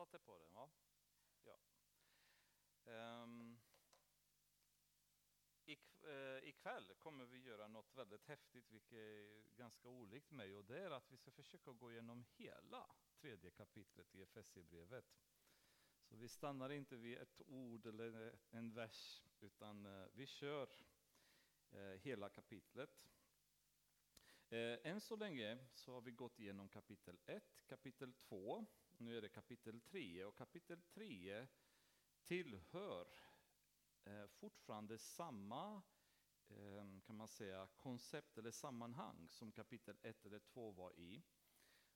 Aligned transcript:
satte 0.00 0.18
på 0.18 0.38
den, 0.38 0.54
va? 0.54 0.70
Ja. 1.44 1.58
Um, 2.84 3.60
ikväll 6.42 6.94
kommer 6.98 7.24
vi 7.24 7.38
göra 7.38 7.68
något 7.68 7.96
väldigt 7.96 8.26
häftigt, 8.26 8.70
vilket 8.70 8.92
är 8.92 9.42
ganska 9.56 9.88
olikt 9.88 10.30
mig, 10.30 10.56
och 10.56 10.64
det 10.64 10.78
är 10.78 10.90
att 10.90 11.12
vi 11.12 11.16
ska 11.16 11.30
försöka 11.30 11.72
gå 11.72 11.92
igenom 11.92 12.24
hela 12.36 12.86
tredje 13.14 13.50
kapitlet 13.50 14.14
i 14.14 14.22
Efesierbrevet. 14.22 15.04
Så 16.02 16.16
vi 16.16 16.28
stannar 16.28 16.70
inte 16.70 16.96
vid 16.96 17.18
ett 17.18 17.42
ord 17.46 17.86
eller 17.86 18.38
en 18.50 18.72
vers, 18.72 19.22
utan 19.40 19.86
eh, 19.86 20.06
vi 20.12 20.26
kör 20.26 20.70
eh, 21.70 21.80
hela 21.80 22.28
kapitlet. 22.28 23.06
Än 24.52 25.00
så 25.00 25.16
länge 25.16 25.58
så 25.74 25.92
har 25.92 26.00
vi 26.00 26.10
gått 26.10 26.38
igenom 26.38 26.68
kapitel 26.68 27.18
1, 27.26 27.62
kapitel 27.66 28.12
2, 28.12 28.66
nu 29.00 29.16
är 29.16 29.22
det 29.22 29.28
kapitel 29.28 29.80
3 29.80 30.24
och 30.24 30.36
kapitel 30.36 30.80
3 30.82 31.46
tillhör 32.24 33.06
eh, 34.04 34.26
fortfarande 34.26 34.98
samma 34.98 35.82
eh, 36.48 37.00
kan 37.06 37.16
man 37.16 37.28
säga, 37.28 37.68
koncept 37.76 38.38
eller 38.38 38.50
sammanhang 38.50 39.28
som 39.30 39.52
kapitel 39.52 39.96
1 40.02 40.26
eller 40.26 40.38
2 40.38 40.70
var 40.70 40.92
i. 40.98 41.22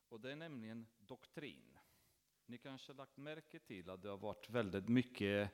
Och 0.08 0.20
det 0.20 0.32
är 0.32 0.36
nämligen 0.36 0.86
doktrin. 0.98 1.78
Ni 2.46 2.58
kanske 2.58 2.92
har 2.92 2.96
lagt 2.96 3.16
märke 3.16 3.58
till 3.58 3.90
att 3.90 4.02
det 4.02 4.08
har 4.08 4.18
varit 4.18 4.50
väldigt 4.50 4.88
mycket 4.88 5.50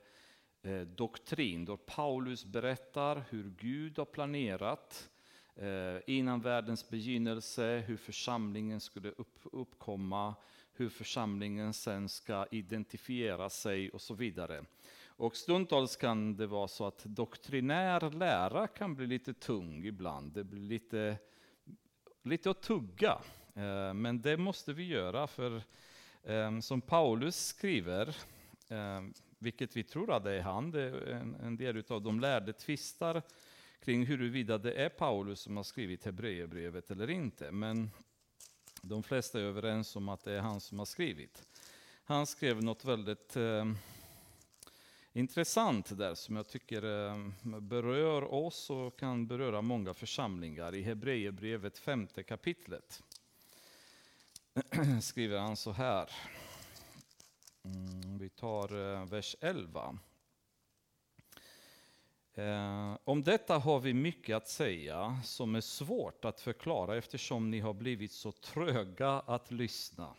eh, 0.61 0.81
doktrin, 0.81 1.65
då 1.65 1.77
Paulus 1.77 2.45
berättar 2.45 3.23
hur 3.29 3.49
Gud 3.49 3.97
har 3.97 4.05
planerat 4.05 5.11
eh, 5.55 5.97
innan 6.07 6.41
världens 6.41 6.89
begynnelse, 6.89 7.83
hur 7.87 7.97
församlingen 7.97 8.81
skulle 8.81 9.09
upp, 9.11 9.39
uppkomma, 9.43 10.35
hur 10.73 10.89
församlingen 10.89 11.73
sen 11.73 12.09
ska 12.09 12.45
identifiera 12.51 13.49
sig 13.49 13.89
och 13.89 14.01
så 14.01 14.13
vidare. 14.13 14.65
Och 15.05 15.35
stundtals 15.35 15.95
kan 15.95 16.35
det 16.35 16.47
vara 16.47 16.67
så 16.67 16.87
att 16.87 17.03
doktrinär 17.03 18.11
lära 18.11 18.67
kan 18.67 18.95
bli 18.95 19.07
lite 19.07 19.33
tung 19.33 19.85
ibland. 19.85 20.31
Det 20.31 20.43
blir 20.43 20.61
lite, 20.61 21.17
lite 22.23 22.51
att 22.51 22.61
tugga. 22.61 23.21
Eh, 23.53 23.93
men 23.93 24.21
det 24.21 24.37
måste 24.37 24.73
vi 24.73 24.83
göra, 24.83 25.27
för 25.27 25.63
eh, 26.23 26.59
som 26.59 26.81
Paulus 26.81 27.45
skriver, 27.45 28.07
eh, 28.67 29.01
vilket 29.39 29.77
vi 29.77 29.83
tror 29.83 30.13
att 30.13 30.23
det 30.23 30.31
är 30.31 30.41
han, 30.41 30.71
det 30.71 30.81
är 30.81 31.35
en 31.43 31.57
del 31.57 31.83
av 31.87 32.01
de 32.01 32.19
lärde 32.19 32.53
tvistar 32.53 33.21
kring 33.83 34.05
huruvida 34.05 34.57
det 34.57 34.73
är 34.73 34.89
Paulus 34.89 35.39
som 35.39 35.57
har 35.57 35.63
skrivit 35.63 36.05
Hebreerbrevet 36.05 36.91
eller 36.91 37.09
inte. 37.09 37.51
Men 37.51 37.89
de 38.81 39.03
flesta 39.03 39.39
är 39.39 39.43
överens 39.43 39.95
om 39.95 40.09
att 40.09 40.23
det 40.23 40.31
är 40.31 40.39
han 40.39 40.61
som 40.61 40.79
har 40.79 40.85
skrivit. 40.85 41.47
Han 42.03 42.27
skrev 42.27 42.63
något 42.63 42.85
väldigt 42.85 43.35
eh, 43.35 43.65
intressant 45.13 45.97
där 45.97 46.15
som 46.15 46.35
jag 46.35 46.47
tycker 46.47 47.07
eh, 47.07 47.59
berör 47.59 48.33
oss 48.33 48.69
och 48.69 48.99
kan 48.99 49.27
beröra 49.27 49.61
många 49.61 49.93
församlingar 49.93 50.75
i 50.75 50.81
Hebreerbrevet 50.81 51.77
femte 51.77 52.23
kapitlet. 52.23 53.03
skriver 55.01 55.39
han 55.39 55.57
så 55.57 55.71
här. 55.71 56.09
Mm, 57.63 58.17
vi 58.17 58.29
tar 58.29 58.93
eh, 58.93 59.05
vers 59.05 59.35
11. 59.39 59.97
Eh, 62.35 62.97
om 63.03 63.23
detta 63.23 63.57
har 63.57 63.79
vi 63.79 63.93
mycket 63.93 64.35
att 64.35 64.47
säga 64.47 65.19
som 65.23 65.55
är 65.55 65.61
svårt 65.61 66.25
att 66.25 66.39
förklara 66.39 66.97
eftersom 66.97 67.51
ni 67.51 67.59
har 67.59 67.73
blivit 67.73 68.11
så 68.11 68.31
tröga 68.31 69.09
att 69.09 69.51
lyssna. 69.51 70.13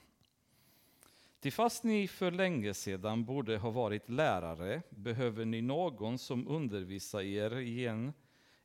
Till 1.41 1.53
fast 1.53 1.85
ni 1.85 2.09
för 2.09 2.31
länge 2.31 2.75
sedan 2.75 3.25
borde 3.25 3.59
ha 3.59 3.71
varit 3.71 4.09
lärare 4.09 4.83
behöver 4.91 5.45
ni 5.45 5.63
någon 5.63 6.19
som 6.19 6.49
undervisar 6.49 7.21
er 7.21 7.59
igen 7.59 8.13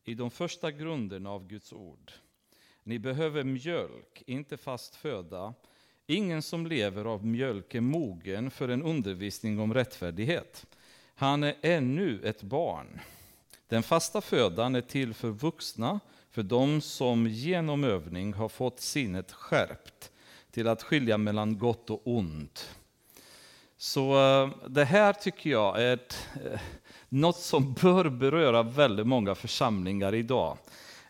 i 0.03 0.13
de 0.13 0.31
första 0.31 0.71
grunderna 0.71 1.29
av 1.29 1.47
Guds 1.47 1.73
ord. 1.73 2.11
Ni 2.83 2.99
behöver 2.99 3.43
mjölk, 3.43 4.23
inte 4.25 4.57
fast 4.57 4.95
föda. 4.95 5.53
Ingen 6.07 6.41
som 6.41 6.67
lever 6.67 7.05
av 7.05 7.25
mjölk 7.25 7.75
är 7.75 7.81
mogen 7.81 8.51
för 8.51 8.69
en 8.69 8.83
undervisning 8.83 9.59
om 9.59 9.73
rättfärdighet. 9.73 10.65
Han 11.15 11.43
är 11.43 11.55
ännu 11.61 12.21
ett 12.23 12.43
barn. 12.43 12.99
Den 13.67 13.83
fasta 13.83 14.21
födan 14.21 14.75
är 14.75 14.81
till 14.81 15.13
för 15.13 15.29
vuxna, 15.29 15.99
för 16.31 16.43
de 16.43 16.81
som 16.81 17.27
genom 17.27 17.83
övning 17.83 18.33
har 18.33 18.49
fått 18.49 18.79
sinnet 18.79 19.31
skärpt 19.31 20.11
till 20.51 20.67
att 20.67 20.83
skilja 20.83 21.17
mellan 21.17 21.57
gott 21.57 21.89
och 21.89 22.01
ont. 22.05 22.69
Så 23.77 24.19
eh, 24.19 24.49
det 24.67 24.85
här 24.85 25.13
tycker 25.13 25.49
jag 25.49 25.81
är 25.81 25.93
ett, 25.93 26.27
eh, 26.45 26.59
något 27.09 27.37
som 27.37 27.73
bör 27.73 28.09
beröra 28.09 28.63
väldigt 28.63 29.07
många 29.07 29.35
församlingar 29.35 30.15
idag. 30.15 30.57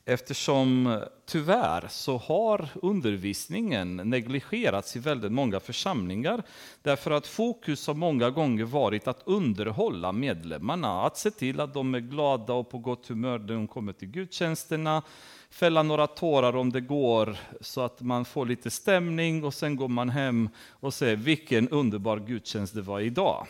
Eftersom 0.10 1.00
tyvärr 1.26 1.88
så 1.90 2.18
har 2.18 2.70
undervisningen 2.74 3.96
negligerats 3.96 4.96
i 4.96 5.00
väldigt 5.00 5.32
många 5.32 5.60
församlingar. 5.60 6.44
Därför 6.82 7.12
att 7.12 7.28
fokus 7.28 7.88
har 7.88 7.94
många 7.94 8.30
gånger 8.30 8.64
varit 8.64 9.08
att 9.08 9.22
underhålla 9.26 10.12
medlemmarna. 10.12 11.02
Att 11.02 11.18
se 11.18 11.32
till 11.32 11.60
att 11.60 11.74
de 11.74 11.96
är 11.96 12.00
glada 12.00 12.54
och 12.54 12.70
på 12.70 12.78
gott 12.78 13.08
humör 13.08 13.40
när 13.40 13.48
de 13.48 13.68
kommer 13.68 13.94
till 13.94 14.08
gudstjänsterna. 14.08 15.02
Fälla 15.50 15.84
några 15.84 16.08
tårar 16.08 16.56
om 16.56 16.72
det 16.72 16.82
går 16.82 17.38
så 17.62 17.82
att 17.82 18.02
man 18.02 18.26
får 18.26 18.46
lite 18.46 18.70
stämning 18.70 19.44
och 19.44 19.54
sen 19.54 19.76
går 19.76 19.88
man 19.88 20.10
hem 20.10 20.50
och 20.70 20.94
säger 20.94 21.16
vilken 21.16 21.70
underbar 21.70 22.20
gudstjänst 22.20 22.74
det 22.74 22.82
var 22.82 23.00
idag. 23.00 23.48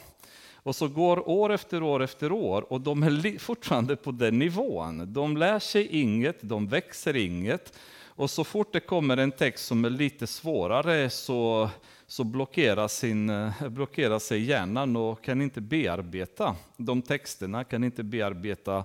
Och 0.67 0.75
så 0.75 0.88
går 0.88 1.29
år 1.29 1.53
efter 1.53 1.83
år 1.83 2.03
efter 2.03 2.31
år 2.31 2.73
och 2.73 2.81
de 2.81 3.03
är 3.03 3.39
fortfarande 3.39 3.95
på 3.95 4.11
den 4.11 4.39
nivån. 4.39 5.13
De 5.13 5.38
lär 5.38 5.59
sig 5.59 5.88
inget, 5.88 6.38
de 6.41 6.67
växer 6.67 7.16
inget. 7.16 7.73
Och 8.05 8.29
så 8.29 8.44
fort 8.44 8.73
det 8.73 8.79
kommer 8.79 9.17
en 9.17 9.31
text 9.31 9.66
som 9.66 9.85
är 9.85 9.89
lite 9.89 10.27
svårare 10.27 11.09
så, 11.09 11.69
så 12.07 12.23
blockerar, 12.23 12.88
sin, 12.88 13.29
eh, 13.29 13.67
blockerar 13.69 14.19
sig 14.19 14.44
hjärnan 14.44 14.95
och 14.95 15.23
kan 15.23 15.41
inte 15.41 15.61
bearbeta 15.61 16.56
de 16.77 17.01
texterna, 17.01 17.63
kan 17.63 17.83
inte 17.83 18.03
bearbeta 18.03 18.83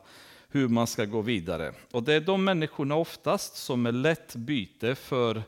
hur 0.48 0.69
man 0.69 0.87
ska 0.87 1.04
gå 1.04 1.21
vidare. 1.21 1.72
Och 1.91 2.03
det 2.03 2.15
är 2.15 2.21
de 2.21 2.44
människorna 2.44 2.94
oftast 2.94 3.56
som 3.56 3.87
är 3.87 3.92
lätt 3.92 4.34
byte 4.37 4.94
för 4.94 5.42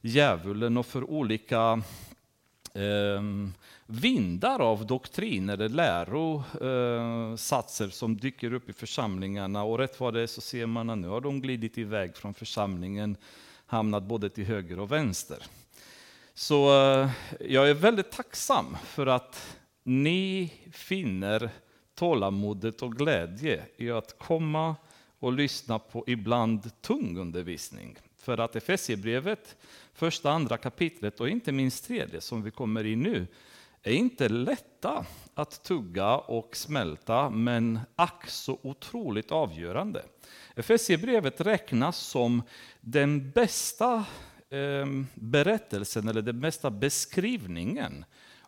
djävulen 0.00 0.76
och 0.76 0.86
för 0.86 1.10
olika 1.10 1.82
eh, 2.74 3.22
vindar 3.90 4.60
av 4.60 4.86
doktriner 4.86 5.54
eller 5.54 5.68
lärosatser 5.68 7.88
som 7.88 8.16
dyker 8.16 8.52
upp 8.52 8.68
i 8.68 8.72
församlingarna. 8.72 9.64
Och 9.64 9.78
rätt 9.78 10.00
vad 10.00 10.14
det 10.14 10.20
är 10.20 10.26
så 10.26 10.40
ser 10.40 10.66
man 10.66 10.90
att 10.90 10.98
nu 10.98 11.08
har 11.08 11.20
de 11.20 11.40
glidit 11.40 11.78
iväg 11.78 12.16
från 12.16 12.34
församlingen, 12.34 13.16
hamnat 13.66 14.02
både 14.02 14.30
till 14.30 14.44
höger 14.44 14.78
och 14.78 14.92
vänster. 14.92 15.38
Så 16.34 16.82
eh, 16.82 17.10
jag 17.40 17.70
är 17.70 17.74
väldigt 17.74 18.10
tacksam 18.10 18.76
för 18.84 19.06
att 19.06 19.56
ni 19.82 20.52
finner 20.72 21.50
tålamodet 21.94 22.82
och 22.82 22.96
glädje 22.96 23.62
i 23.76 23.90
att 23.90 24.18
komma 24.18 24.76
och 25.18 25.32
lyssna 25.32 25.78
på 25.78 26.04
ibland 26.06 26.82
tung 26.82 27.18
undervisning. 27.18 27.96
För 28.16 28.38
att 28.38 28.56
Efesierbrevet, 28.56 29.56
första 29.94 30.30
andra 30.30 30.56
kapitlet 30.56 31.20
och 31.20 31.28
inte 31.28 31.52
minst 31.52 31.86
tredje 31.86 32.20
som 32.20 32.42
vi 32.42 32.50
kommer 32.50 32.86
in 32.86 33.00
nu, 33.00 33.26
är 33.82 33.92
inte 33.92 34.28
lätta 34.28 35.06
att 35.34 35.62
tugga 35.62 36.16
och 36.16 36.56
smälta, 36.56 37.30
men 37.30 37.80
ack 37.96 38.30
så 38.30 38.58
otroligt 38.62 39.32
avgörande. 39.32 40.02
Efesierbrevet 40.56 41.40
räknas 41.40 41.98
som 41.98 42.42
den 42.80 43.30
bästa 43.30 44.04
ehm, 44.50 45.06
berättelsen, 45.14 46.08
eller 46.08 46.22
den 46.22 46.40
bästa 46.40 46.70
beskrivningen 46.70 48.04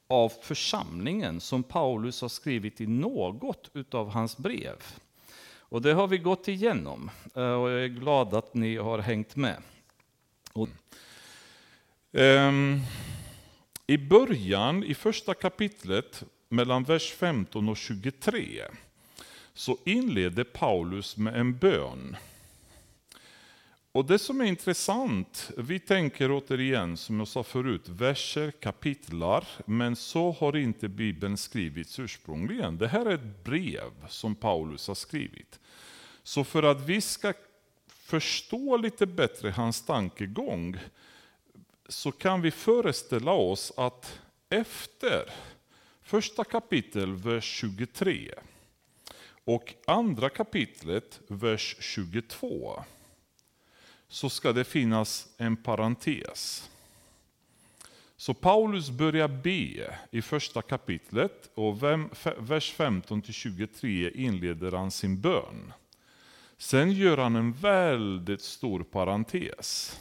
av 0.06 0.32
församlingen 0.42 1.40
som 1.40 1.62
Paulus 1.62 2.20
har 2.22 2.28
skrivit 2.28 2.80
i 2.80 2.86
något 2.86 3.94
av 3.94 4.10
hans 4.10 4.36
brev. 4.36 4.76
Och 5.58 5.82
det 5.82 5.92
har 5.92 6.06
vi 6.06 6.18
gått 6.18 6.48
igenom 6.48 7.10
eh, 7.34 7.52
och 7.52 7.70
jag 7.70 7.84
är 7.84 7.88
glad 7.88 8.34
att 8.34 8.54
ni 8.54 8.76
har 8.76 8.98
hängt 8.98 9.36
med. 9.36 9.56
Och, 10.52 10.68
um. 12.12 12.80
I 13.86 13.98
början, 13.98 14.84
i 14.84 14.94
första 14.94 15.34
kapitlet, 15.34 16.24
mellan 16.48 16.84
vers 16.84 17.12
15 17.12 17.68
och 17.68 17.76
23, 17.76 18.62
så 19.54 19.78
inleder 19.84 20.44
Paulus 20.44 21.16
med 21.16 21.36
en 21.36 21.58
bön. 21.58 22.16
Och 23.92 24.04
det 24.04 24.18
som 24.18 24.40
är 24.40 24.44
intressant, 24.44 25.50
vi 25.56 25.78
tänker 25.78 26.30
återigen, 26.30 26.96
som 26.96 27.18
jag 27.18 27.28
sa 27.28 27.42
förut, 27.42 27.88
verser, 27.88 28.50
kapitlar, 28.50 29.44
men 29.66 29.96
så 29.96 30.30
har 30.30 30.56
inte 30.56 30.88
Bibeln 30.88 31.36
skrivits 31.36 31.98
ursprungligen. 31.98 32.78
Det 32.78 32.88
här 32.88 33.06
är 33.06 33.14
ett 33.14 33.44
brev 33.44 33.90
som 34.08 34.34
Paulus 34.34 34.88
har 34.88 34.94
skrivit. 34.94 35.60
Så 36.22 36.44
för 36.44 36.62
att 36.62 36.80
vi 36.80 37.00
ska 37.00 37.32
förstå 37.88 38.76
lite 38.76 39.06
bättre 39.06 39.50
hans 39.50 39.86
tankegång, 39.86 40.78
så 41.92 42.12
kan 42.12 42.42
vi 42.42 42.50
föreställa 42.50 43.32
oss 43.32 43.72
att 43.76 44.20
efter 44.48 45.30
första 46.02 46.44
kapitel, 46.44 47.14
vers 47.14 47.44
23. 47.44 48.34
Och 49.44 49.74
andra 49.86 50.30
kapitlet, 50.30 51.20
vers 51.26 51.76
22. 51.80 52.84
Så 54.08 54.30
ska 54.30 54.52
det 54.52 54.64
finnas 54.64 55.28
en 55.36 55.56
parentes. 55.56 56.70
Så 58.16 58.34
Paulus 58.34 58.90
börjar 58.90 59.28
be 59.28 59.96
i 60.10 60.22
första 60.22 60.62
kapitlet 60.62 61.50
och 61.54 61.82
vers 61.82 62.74
15-23 62.76 64.10
inleder 64.16 64.72
han 64.72 64.90
sin 64.90 65.20
bön. 65.20 65.72
Sen 66.58 66.92
gör 66.92 67.18
han 67.18 67.36
en 67.36 67.52
väldigt 67.52 68.42
stor 68.42 68.82
parentes. 68.82 69.98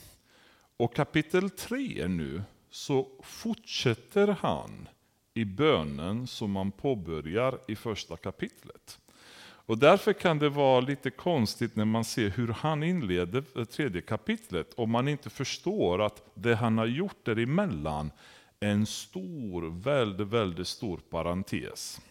Och 0.82 0.96
kapitel 0.96 1.50
3 1.50 2.08
nu 2.08 2.44
så 2.70 3.08
fortsätter 3.24 4.28
han 4.28 4.88
i 5.34 5.46
bönen 5.46 6.28
som 6.28 6.52
man 6.52 6.72
påbörjar 6.72 7.60
i 7.68 7.76
första 7.76 8.18
kapitlet. 8.18 9.00
Och 9.44 9.78
därför 9.78 10.14
kan 10.14 10.40
det 10.40 10.50
vara 10.50 10.80
lite 10.80 11.10
konstigt 11.10 11.76
när 11.76 11.86
man 11.86 12.06
ser 12.06 12.30
hur 12.30 12.48
han 12.48 12.84
inleder 12.84 13.66
tredje 13.66 14.02
kapitlet, 14.02 14.74
om 14.78 14.92
man 14.92 15.08
inte 15.08 15.30
förstår 15.30 16.02
att 16.02 16.24
det 16.34 16.56
han 16.56 16.78
har 16.78 16.86
gjort 16.86 17.26
däremellan 17.26 18.12
är 18.60 18.70
en 18.70 18.86
stor, 18.86 19.82
väldigt, 19.82 20.28
väldigt 20.28 20.68
stor 20.68 20.98
parentes. 20.98 22.02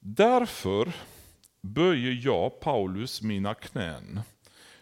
Därför 0.00 0.92
böjer 1.60 2.20
jag, 2.24 2.60
Paulus, 2.60 3.22
mina 3.22 3.54
knän. 3.54 4.20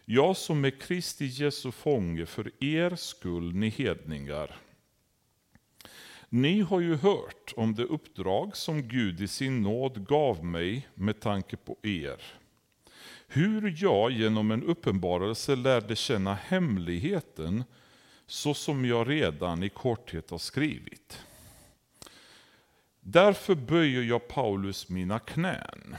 Jag 0.08 0.36
som 0.36 0.64
är 0.64 0.70
Kristi 0.70 1.26
Jesu 1.26 1.70
fånge 1.70 2.26
för 2.26 2.64
er 2.64 2.96
skull, 2.96 3.54
ni 3.54 3.68
hedningar. 3.68 4.56
Ni 6.28 6.60
har 6.60 6.80
ju 6.80 6.96
hört 6.96 7.52
om 7.56 7.74
det 7.74 7.82
uppdrag 7.82 8.56
som 8.56 8.88
Gud 8.88 9.20
i 9.20 9.28
sin 9.28 9.62
nåd 9.62 10.06
gav 10.08 10.44
mig 10.44 10.88
med 10.94 11.20
tanke 11.20 11.56
på 11.56 11.76
er. 11.82 12.22
Hur 13.26 13.74
jag 13.82 14.10
genom 14.10 14.50
en 14.50 14.62
uppenbarelse 14.62 15.56
lärde 15.56 15.96
känna 15.96 16.34
hemligheten 16.34 17.64
så 18.26 18.54
som 18.54 18.84
jag 18.84 19.08
redan 19.08 19.62
i 19.62 19.68
korthet 19.68 20.30
har 20.30 20.38
skrivit. 20.38 21.22
Därför 23.00 23.54
böjer 23.54 24.02
jag 24.02 24.28
Paulus 24.28 24.88
mina 24.88 25.18
knän. 25.18 25.96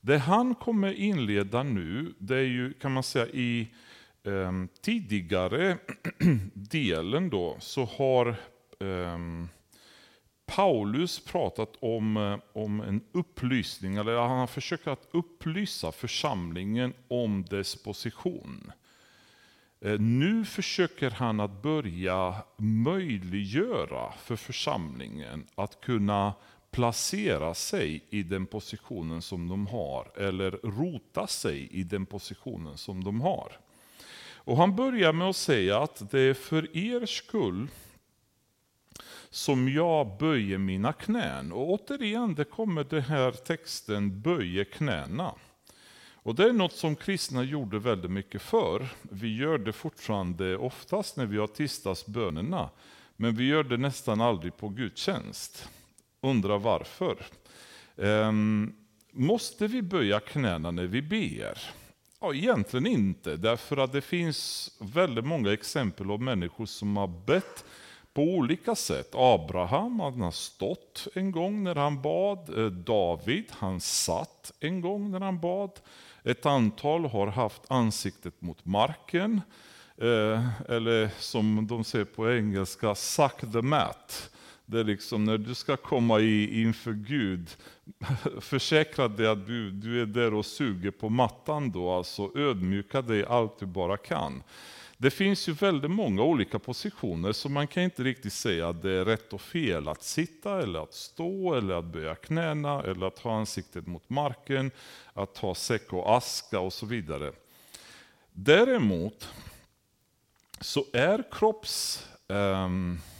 Det 0.00 0.18
han 0.18 0.54
kommer 0.54 0.92
inleda 0.92 1.62
nu, 1.62 2.14
det 2.18 2.36
är 2.36 2.42
ju 2.42 2.72
kan 2.72 2.92
man 2.92 3.02
säga 3.02 3.26
i 3.26 3.68
eh, 4.24 4.52
tidigare 4.82 5.78
delen 6.54 7.30
då, 7.30 7.56
så 7.60 7.84
har 7.84 8.36
um, 8.78 9.48
Paulus 10.46 11.24
pratat 11.24 11.76
om, 11.80 12.16
eh, 12.16 12.38
om 12.52 12.80
en 12.80 13.00
upplysning, 13.12 13.96
eller 13.96 14.16
han 14.16 14.38
har 14.38 14.46
försökt 14.46 14.86
att 14.86 15.08
upplysa 15.10 15.92
församlingen 15.92 16.94
om 17.08 17.44
dess 17.44 17.82
position. 17.82 18.72
Eh, 19.80 19.98
nu 20.00 20.44
försöker 20.44 21.10
han 21.10 21.40
att 21.40 21.62
börja 21.62 22.34
möjliggöra 22.56 24.12
för 24.12 24.36
församlingen 24.36 25.46
att 25.54 25.80
kunna 25.80 26.34
placera 26.70 27.54
sig 27.54 28.04
i 28.10 28.22
den 28.22 28.46
positionen 28.46 29.22
som 29.22 29.48
de 29.48 29.66
har, 29.66 30.12
eller 30.16 30.50
rota 30.50 31.26
sig 31.26 31.68
i 31.70 31.82
den 31.82 32.06
positionen 32.06 32.78
som 32.78 33.04
de 33.04 33.20
har. 33.20 33.52
Och 34.44 34.56
Han 34.56 34.76
börjar 34.76 35.12
med 35.12 35.28
att 35.28 35.36
säga 35.36 35.78
att 35.78 36.10
det 36.10 36.20
är 36.20 36.34
för 36.34 36.76
er 36.76 37.06
skull 37.06 37.68
som 39.30 39.68
jag 39.68 40.18
böjer 40.18 40.58
mina 40.58 40.92
knän. 40.92 41.52
Och 41.52 41.70
återigen, 41.70 42.34
det 42.34 42.44
kommer 42.44 42.84
den 42.84 43.02
här 43.02 43.32
texten 43.32 44.20
böjer 44.20 44.64
knäna. 44.64 45.34
Och 46.22 46.34
det 46.34 46.44
är 46.44 46.52
något 46.52 46.72
som 46.72 46.96
kristna 46.96 47.42
gjorde 47.42 47.78
väldigt 47.78 48.10
mycket 48.10 48.42
för. 48.42 48.88
Vi 49.02 49.36
gör 49.36 49.58
det 49.58 49.72
fortfarande 49.72 50.56
oftast 50.56 51.16
när 51.16 51.26
vi 51.26 51.38
har 51.38 51.46
tisdagsbönerna. 51.46 52.70
Men 53.16 53.34
vi 53.34 53.46
gör 53.46 53.64
det 53.64 53.76
nästan 53.76 54.20
aldrig 54.20 54.56
på 54.56 54.68
gudstjänst. 54.68 55.68
Undrar 56.20 56.58
varför. 56.58 57.16
Um, 57.96 58.74
måste 59.12 59.66
vi 59.66 59.82
böja 59.82 60.20
knäna 60.20 60.70
när 60.70 60.86
vi 60.86 61.02
ber? 61.02 61.58
Ja, 62.20 62.34
egentligen 62.34 62.86
inte, 62.86 63.36
därför 63.36 63.76
att 63.76 63.92
det 63.92 64.00
finns 64.00 64.70
väldigt 64.78 65.24
många 65.24 65.52
exempel 65.52 66.06
på 66.06 66.18
människor 66.18 66.66
som 66.66 66.96
har 66.96 67.06
bett 67.26 67.64
på 68.14 68.22
olika 68.22 68.74
sätt. 68.74 69.10
Abraham, 69.14 70.00
han 70.00 70.20
har 70.20 70.30
stått 70.30 71.08
en 71.14 71.32
gång 71.32 71.62
när 71.62 71.74
han 71.74 72.02
bad. 72.02 72.58
Eh, 72.58 72.66
David, 72.66 73.44
han 73.50 73.80
satt 73.80 74.52
en 74.60 74.80
gång 74.80 75.10
när 75.10 75.20
han 75.20 75.40
bad. 75.40 75.80
Ett 76.24 76.46
antal 76.46 77.04
har 77.04 77.26
haft 77.26 77.62
ansiktet 77.68 78.40
mot 78.40 78.64
marken. 78.64 79.40
Eh, 79.96 80.60
eller 80.70 81.10
som 81.18 81.66
de 81.66 81.84
säger 81.84 82.04
på 82.04 82.32
engelska, 82.32 82.94
suck 82.94 83.40
the 83.52 83.62
mat. 83.62 84.30
Det 84.70 84.80
är 84.80 84.84
liksom 84.84 85.24
när 85.24 85.38
du 85.38 85.54
ska 85.54 85.76
komma 85.76 86.20
i, 86.20 86.62
inför 86.62 86.92
Gud, 86.92 87.50
försäkra 88.40 89.08
dig 89.08 89.26
att 89.26 89.46
du, 89.46 89.70
du 89.70 90.02
är 90.02 90.06
där 90.06 90.34
och 90.34 90.46
suger 90.46 90.90
på 90.90 91.08
mattan 91.08 91.70
då, 91.70 91.92
alltså 91.92 92.38
ödmjuka 92.38 93.02
dig 93.02 93.24
allt 93.24 93.58
du 93.58 93.66
bara 93.66 93.96
kan. 93.96 94.42
Det 94.96 95.10
finns 95.10 95.48
ju 95.48 95.52
väldigt 95.52 95.90
många 95.90 96.22
olika 96.22 96.58
positioner, 96.58 97.32
så 97.32 97.48
man 97.48 97.66
kan 97.66 97.82
inte 97.82 98.02
riktigt 98.02 98.32
säga 98.32 98.68
att 98.68 98.82
det 98.82 98.90
är 98.90 99.04
rätt 99.04 99.32
och 99.32 99.40
fel 99.40 99.88
att 99.88 100.02
sitta, 100.02 100.62
eller 100.62 100.82
att 100.82 100.94
stå, 100.94 101.54
eller 101.54 101.74
att 101.74 101.84
böja 101.84 102.14
knäna, 102.14 102.82
eller 102.82 103.06
att 103.06 103.18
ha 103.18 103.36
ansiktet 103.36 103.86
mot 103.86 104.10
marken, 104.10 104.70
att 105.12 105.38
ha 105.38 105.54
säck 105.54 105.92
och 105.92 106.16
aska 106.16 106.60
och 106.60 106.72
så 106.72 106.86
vidare. 106.86 107.32
Däremot 108.32 109.28
så 110.60 110.84
är 110.92 111.24
kropps, 111.30 112.06
um, 112.28 112.92
eh, 112.92 113.19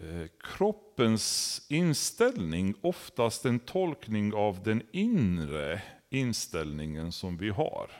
Eh, 0.00 0.26
kroppens 0.40 1.62
inställning 1.68 2.74
oftast 2.80 3.44
en 3.44 3.58
tolkning 3.58 4.34
av 4.34 4.62
den 4.62 4.82
inre 4.92 5.82
inställningen 6.10 7.12
som 7.12 7.36
vi 7.36 7.50
har. 7.50 7.90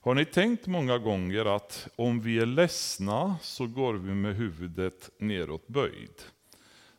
Har 0.00 0.14
ni 0.14 0.24
tänkt 0.24 0.66
många 0.66 0.98
gånger 0.98 1.56
att 1.56 1.88
om 1.96 2.20
vi 2.20 2.38
är 2.38 2.46
ledsna 2.46 3.36
så 3.42 3.66
går 3.66 3.94
vi 3.94 4.14
med 4.14 4.36
huvudet 4.36 5.10
neråt 5.18 5.68
böjd? 5.68 6.22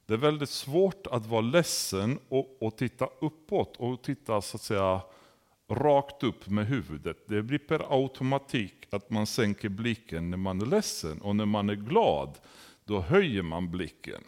Det 0.06 0.14
är 0.14 0.18
väldigt 0.18 0.50
svårt 0.50 1.08
att 1.08 1.26
vara 1.26 1.42
ledsen 1.42 2.20
och, 2.30 2.58
och 2.62 2.78
titta 2.78 3.10
uppåt 3.20 3.76
och 3.78 4.02
titta 4.02 4.42
så 4.42 4.58
att 4.58 4.62
säga 4.62 5.02
rakt 5.70 6.24
upp 6.24 6.48
med 6.48 6.68
huvudet. 6.68 7.18
Det 7.28 7.42
blir 7.42 7.60
per 7.60 8.04
automatik 8.04 8.88
att 8.90 9.10
man 9.10 9.28
sänker 9.28 9.70
blicken 9.70 10.30
när 10.30 10.38
man 10.38 10.62
är 10.62 10.66
ledsen 10.66 11.22
och 11.22 11.36
när 11.36 11.46
man 11.46 11.70
är 11.70 11.76
glad, 11.76 12.38
då 12.88 13.02
höjer 13.02 13.42
man 13.42 13.72
blicken. 13.72 14.24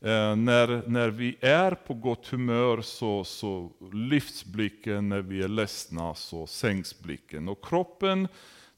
Eh, 0.00 0.36
när, 0.36 0.88
när 0.88 1.08
vi 1.10 1.36
är 1.40 1.74
på 1.74 1.94
gott 1.94 2.26
humör 2.26 2.80
så, 2.80 3.24
så 3.24 3.72
lyfts 3.92 4.44
blicken, 4.44 5.08
när 5.08 5.20
vi 5.20 5.42
är 5.42 5.48
ledsna 5.48 6.14
så 6.14 6.46
sänks 6.46 6.98
blicken. 6.98 7.48
Och 7.48 7.64
kroppen 7.64 8.28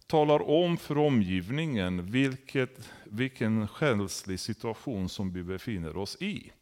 talar 0.07 0.51
om 0.51 0.77
för 0.77 0.99
omgivningen 0.99 2.07
vilket, 2.07 2.91
vilken 3.05 3.69
själslig 3.69 4.41
situation 4.41 5.09
som 5.09 5.33
vi 5.33 5.43
befinner 5.43 5.97
oss 5.97 6.17
i. 6.23 6.53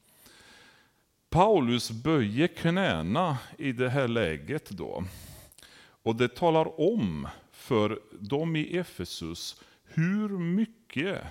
Paulus 1.30 1.90
böjer 1.90 2.46
knäna 2.46 3.38
i 3.58 3.72
det 3.72 3.90
här 3.90 4.08
läget 4.08 4.70
då. 4.70 5.04
Och 6.02 6.16
det 6.16 6.28
talar 6.28 6.80
om 6.80 7.28
för 7.52 8.00
dem 8.20 8.56
i 8.56 8.76
Efesus 8.76 9.60
hur 9.84 10.28
mycket 10.28 11.22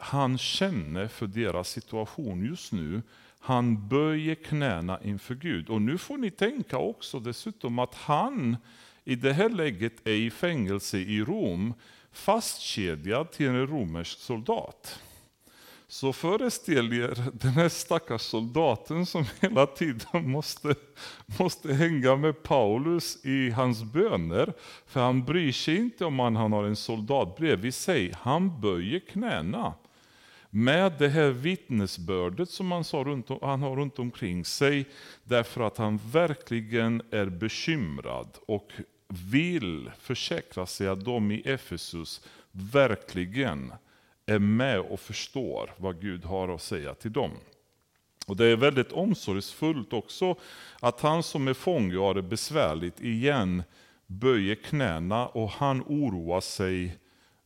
han 0.00 0.38
känner 0.38 1.08
för 1.08 1.26
deras 1.26 1.68
situation 1.68 2.46
just 2.46 2.72
nu. 2.72 3.02
Han 3.38 3.88
böjer 3.88 4.34
knäna 4.34 5.02
inför 5.02 5.34
Gud. 5.34 5.68
Och 5.68 5.82
nu 5.82 5.98
får 5.98 6.18
ni 6.18 6.30
tänka 6.30 6.78
också 6.78 7.20
dessutom 7.20 7.78
att 7.78 7.94
han 7.94 8.56
i 9.04 9.14
det 9.14 9.32
här 9.32 9.48
läget 9.48 10.06
är 10.06 10.12
i 10.12 10.30
fängelse 10.30 10.98
i 10.98 11.20
Rom, 11.20 11.74
fastkedjad 12.12 13.30
till 13.30 13.48
en 13.48 13.66
romersk 13.66 14.18
soldat. 14.18 15.00
Så 15.88 16.12
föreställ 16.12 16.92
er 16.92 17.30
den 17.32 17.50
här 17.50 17.68
stackars 17.68 18.20
soldaten 18.20 19.06
som 19.06 19.24
hela 19.40 19.66
tiden 19.66 20.30
måste, 20.30 20.74
måste 21.38 21.74
hänga 21.74 22.16
med 22.16 22.42
Paulus 22.42 23.24
i 23.24 23.50
hans 23.50 23.82
böner. 23.82 24.52
För 24.86 25.00
han 25.00 25.24
bryr 25.24 25.52
sig 25.52 25.76
inte 25.76 26.04
om 26.04 26.18
han 26.18 26.36
har 26.36 26.64
en 26.64 26.76
soldat 26.76 27.36
bredvid 27.36 27.74
sig, 27.74 28.12
han 28.20 28.60
böjer 28.60 29.00
knäna 29.00 29.74
med 30.50 30.92
det 30.98 31.08
här 31.08 31.30
vittnesbördet 31.30 32.50
som 32.50 32.72
han, 32.72 32.84
sa 32.84 32.98
runt, 32.98 33.28
han 33.42 33.62
har 33.62 33.76
runt 33.76 33.98
omkring 33.98 34.44
sig, 34.44 34.86
därför 35.24 35.60
att 35.60 35.76
han 35.76 36.00
verkligen 36.12 37.02
är 37.10 37.26
bekymrad 37.26 38.28
och 38.46 38.72
vill 39.08 39.90
försäkra 39.98 40.66
sig 40.66 40.88
att 40.88 41.04
de 41.04 41.30
i 41.30 41.40
Efesus 41.44 42.26
verkligen 42.52 43.72
är 44.26 44.38
med 44.38 44.80
och 44.80 45.00
förstår 45.00 45.74
vad 45.76 46.00
Gud 46.00 46.24
har 46.24 46.54
att 46.54 46.62
säga 46.62 46.94
till 46.94 47.12
dem. 47.12 47.30
Och 48.26 48.36
Det 48.36 48.46
är 48.46 48.56
väldigt 48.56 48.92
omsorgsfullt 48.92 49.92
också 49.92 50.36
att 50.80 51.00
han 51.00 51.22
som 51.22 51.48
är 51.48 51.54
fånge 51.54 51.96
och 51.96 52.04
har 52.04 52.14
det 52.14 52.22
besvärligt 52.22 53.00
igen 53.00 53.62
böjer 54.06 54.54
knäna 54.54 55.26
och 55.26 55.50
han 55.50 55.82
oroar 55.82 56.40
sig 56.40 56.98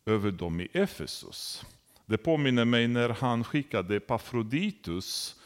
över 0.07 0.31
dem 0.31 0.61
i 0.61 0.69
Efesus. 0.73 1.65
Det 2.07 2.19
påminner 2.19 2.65
mig 2.65 2.89
när 2.89 3.09
han 3.09 3.45
skickade 3.45 3.97
Epafroditus 3.97 5.37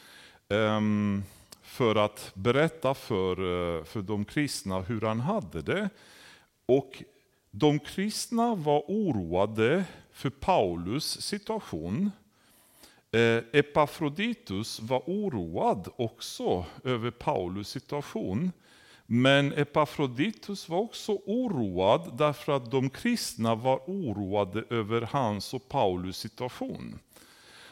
um, 0.47 1.23
för 1.61 1.95
att 1.95 2.31
berätta 2.33 2.93
för, 2.93 3.31
eh, 3.31 3.83
för 3.83 4.01
de 4.01 4.25
kristna 4.25 4.79
hur 4.79 5.01
han 5.01 5.19
hade 5.19 5.61
det. 5.61 5.89
Och 6.65 7.03
de 7.51 7.79
kristna 7.79 8.55
var 8.55 8.83
oroade 8.87 9.83
för 10.11 10.29
Paulus 10.29 11.21
situation. 11.21 12.11
Eh, 13.11 13.43
Epafroditus 13.51 14.79
var 14.79 15.03
oroad 15.05 15.87
också 15.95 16.65
över 16.83 17.11
Paulus 17.11 17.69
situation. 17.69 18.51
Men 19.11 19.53
Epafroditus 19.53 20.69
var 20.69 20.77
också 20.77 21.11
oroad 21.25 22.17
därför 22.17 22.51
att 22.55 22.71
de 22.71 22.89
kristna 22.89 23.55
var 23.55 23.77
oroade 23.77 24.63
över 24.69 25.01
hans 25.01 25.53
och 25.53 25.69
Paulus 25.69 26.17
situation. 26.17 26.99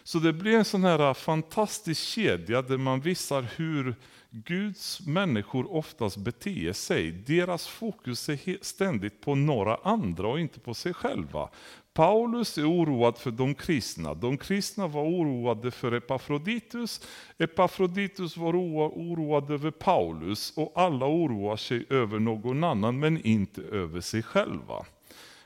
Så 0.04 0.20
det 0.20 0.34
blir 0.34 0.58
en 0.58 0.66
sån 0.66 0.84
här 0.84 1.14
fantastisk 1.14 2.04
kedja 2.04 2.62
där 2.62 2.78
man 2.78 3.02
visar 3.02 3.46
hur 3.56 3.96
Guds 4.30 5.08
människor 5.08 5.74
oftast 5.74 6.18
beter 6.18 6.74
sig. 6.74 7.12
Deras 7.12 7.68
fokus 7.68 8.30
är 8.30 8.64
ständigt 8.64 9.22
på 9.22 9.36
några 9.36 9.76
andra 9.76 10.28
och 10.28 10.40
inte 10.40 10.60
på 10.60 10.74
sig 10.74 10.94
själva. 10.94 11.50
Paulus 11.98 12.58
är 12.58 12.70
oroad 12.72 13.18
för 13.18 13.32
de 13.32 13.56
kristna. 13.56 14.14
De 14.14 14.38
kristna 14.38 14.88
var 14.88 15.04
oroade 15.04 15.72
för 15.72 15.92
Epafroditus. 15.92 17.02
Epafroditus 17.38 18.38
var 18.38 18.54
oroad 18.54 19.52
över 19.52 19.72
Paulus 19.72 20.54
och 20.58 20.74
alla 20.76 21.06
oroar 21.06 21.56
sig 21.56 21.86
över 21.90 22.20
någon 22.20 22.64
annan 22.64 23.00
men 23.00 23.22
inte 23.26 23.62
över 23.62 24.02
sig 24.02 24.24
själva. 24.24 24.86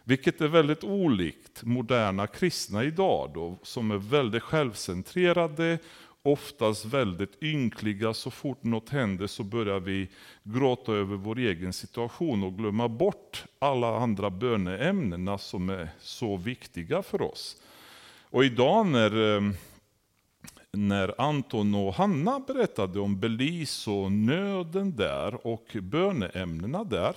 Vilket 0.04 0.42
är 0.42 0.48
väldigt 0.48 0.84
olikt 0.84 1.64
moderna 1.64 2.28
kristna 2.28 2.84
idag 2.84 3.32
då, 3.34 3.60
som 3.64 3.92
är 3.92 3.98
väldigt 3.98 4.44
självcentrerade, 4.44 5.80
oftast 6.24 6.86
väldigt 6.86 7.44
ynkliga. 7.44 8.14
Så 8.14 8.32
fort 8.32 8.64
något 8.64 8.90
händer 8.90 9.28
så 9.28 9.44
börjar 9.44 9.80
vi 9.80 10.10
gråta 10.44 10.92
över 10.92 11.16
vår 11.16 11.40
egen 11.40 11.74
situation 11.74 12.44
och 12.44 12.58
glömma 12.58 12.88
bort 12.88 13.46
alla 13.60 13.98
andra 13.98 14.30
böneämnena 14.30 15.38
som 15.38 15.70
är 15.70 15.90
så 16.00 16.38
viktiga 16.38 17.04
för 17.04 17.22
oss. 17.22 17.58
Och 18.22 18.46
idag 18.46 18.86
när, 18.86 19.36
eh, 19.36 19.52
när 20.72 21.22
Anton 21.22 21.76
och 21.76 21.94
Hanna 21.94 22.40
berättade 22.40 23.00
om 23.00 23.20
Belize 23.20 23.92
och 23.92 24.12
nöden 24.12 24.96
där 24.96 25.48
och 25.48 25.78
böneämnena 25.82 26.84
där, 26.84 27.16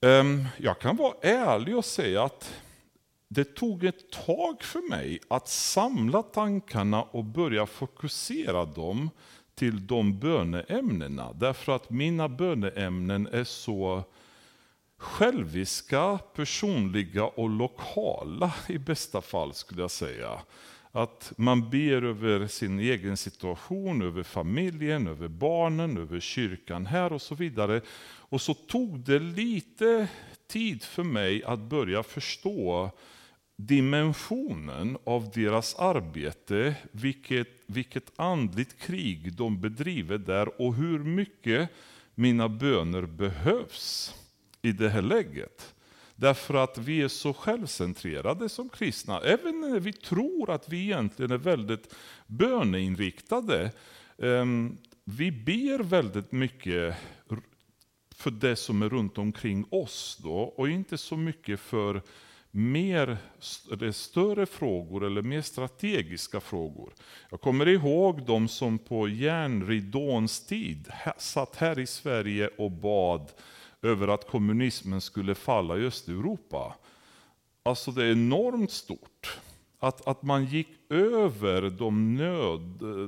eh, 0.00 0.24
jag 0.56 0.78
kan 0.78 0.96
vara 0.96 1.14
ärlig 1.22 1.76
och 1.76 1.84
säga 1.84 2.24
att 2.24 2.54
det 3.32 3.54
tog 3.54 3.84
ett 3.84 4.10
tag 4.10 4.62
för 4.62 4.88
mig 4.90 5.20
att 5.28 5.48
samla 5.48 6.22
tankarna 6.22 7.02
och 7.02 7.24
börja 7.24 7.66
fokusera 7.66 8.64
dem 8.64 9.10
till 9.54 9.86
de 9.86 10.18
böneämnena. 10.18 11.32
Därför 11.32 11.76
att 11.76 11.90
mina 11.90 12.28
böneämnen 12.28 13.26
är 13.26 13.44
så 13.44 14.04
själviska, 14.96 16.18
personliga 16.34 17.24
och 17.24 17.50
lokala 17.50 18.54
i 18.68 18.78
bästa 18.78 19.20
fall 19.20 19.54
skulle 19.54 19.80
jag 19.80 19.90
säga. 19.90 20.40
Att 20.92 21.32
man 21.36 21.70
ber 21.70 22.02
över 22.02 22.46
sin 22.46 22.78
egen 22.78 23.16
situation, 23.16 24.02
över 24.02 24.22
familjen, 24.22 25.06
över 25.06 25.28
barnen, 25.28 25.98
över 25.98 26.20
kyrkan 26.20 26.86
här 26.86 27.12
och 27.12 27.22
så 27.22 27.34
vidare. 27.34 27.80
Och 28.02 28.40
så 28.40 28.54
tog 28.54 29.00
det 29.00 29.18
lite 29.18 30.08
tid 30.46 30.82
för 30.82 31.02
mig 31.02 31.44
att 31.44 31.60
börja 31.60 32.02
förstå 32.02 32.90
dimensionen 33.66 34.98
av 35.04 35.30
deras 35.34 35.74
arbete, 35.74 36.74
vilket, 36.92 37.48
vilket 37.66 38.12
andligt 38.16 38.78
krig 38.78 39.32
de 39.32 39.60
bedriver 39.60 40.18
där 40.18 40.60
och 40.60 40.74
hur 40.74 40.98
mycket 40.98 41.70
mina 42.14 42.48
böner 42.48 43.02
behövs 43.02 44.14
i 44.62 44.72
det 44.72 44.88
här 44.88 45.02
läget. 45.02 45.74
Därför 46.16 46.54
att 46.54 46.78
vi 46.78 47.02
är 47.02 47.08
så 47.08 47.32
självcentrerade 47.32 48.48
som 48.48 48.68
kristna. 48.68 49.20
Även 49.20 49.60
när 49.60 49.80
vi 49.80 49.92
tror 49.92 50.50
att 50.50 50.68
vi 50.68 50.82
egentligen 50.82 51.30
är 51.30 51.38
väldigt 51.38 51.94
böneinriktade. 52.26 53.72
Ehm, 54.18 54.76
vi 55.04 55.32
ber 55.32 55.78
väldigt 55.78 56.32
mycket 56.32 56.96
för 58.14 58.30
det 58.30 58.56
som 58.56 58.82
är 58.82 58.88
runt 58.88 59.18
omkring 59.18 59.66
oss 59.70 60.18
då, 60.22 60.38
och 60.38 60.68
inte 60.68 60.98
så 60.98 61.16
mycket 61.16 61.60
för 61.60 62.02
mer 62.50 63.18
eller 63.72 63.92
större 63.92 64.46
frågor 64.46 65.04
eller 65.04 65.22
mer 65.22 65.42
strategiska 65.42 66.40
frågor. 66.40 66.92
Jag 67.30 67.40
kommer 67.40 67.68
ihåg 67.68 68.26
de 68.26 68.48
som 68.48 68.78
på 68.78 69.08
järnridåns 69.08 70.46
tid 70.46 70.88
satt 71.18 71.56
här 71.56 71.78
i 71.78 71.86
Sverige 71.86 72.48
och 72.58 72.70
bad 72.70 73.30
över 73.82 74.08
att 74.08 74.26
kommunismen 74.26 75.00
skulle 75.00 75.34
falla 75.34 75.78
i 75.78 75.86
Östeuropa. 75.86 76.74
Alltså 77.62 77.90
det 77.90 78.04
är 78.04 78.12
enormt 78.12 78.70
stort. 78.70 79.38
Att, 79.78 80.06
att 80.06 80.22
man 80.22 80.44
gick 80.44 80.68
över 80.90 81.70
de, 81.70 82.14
nöd, 82.14 82.60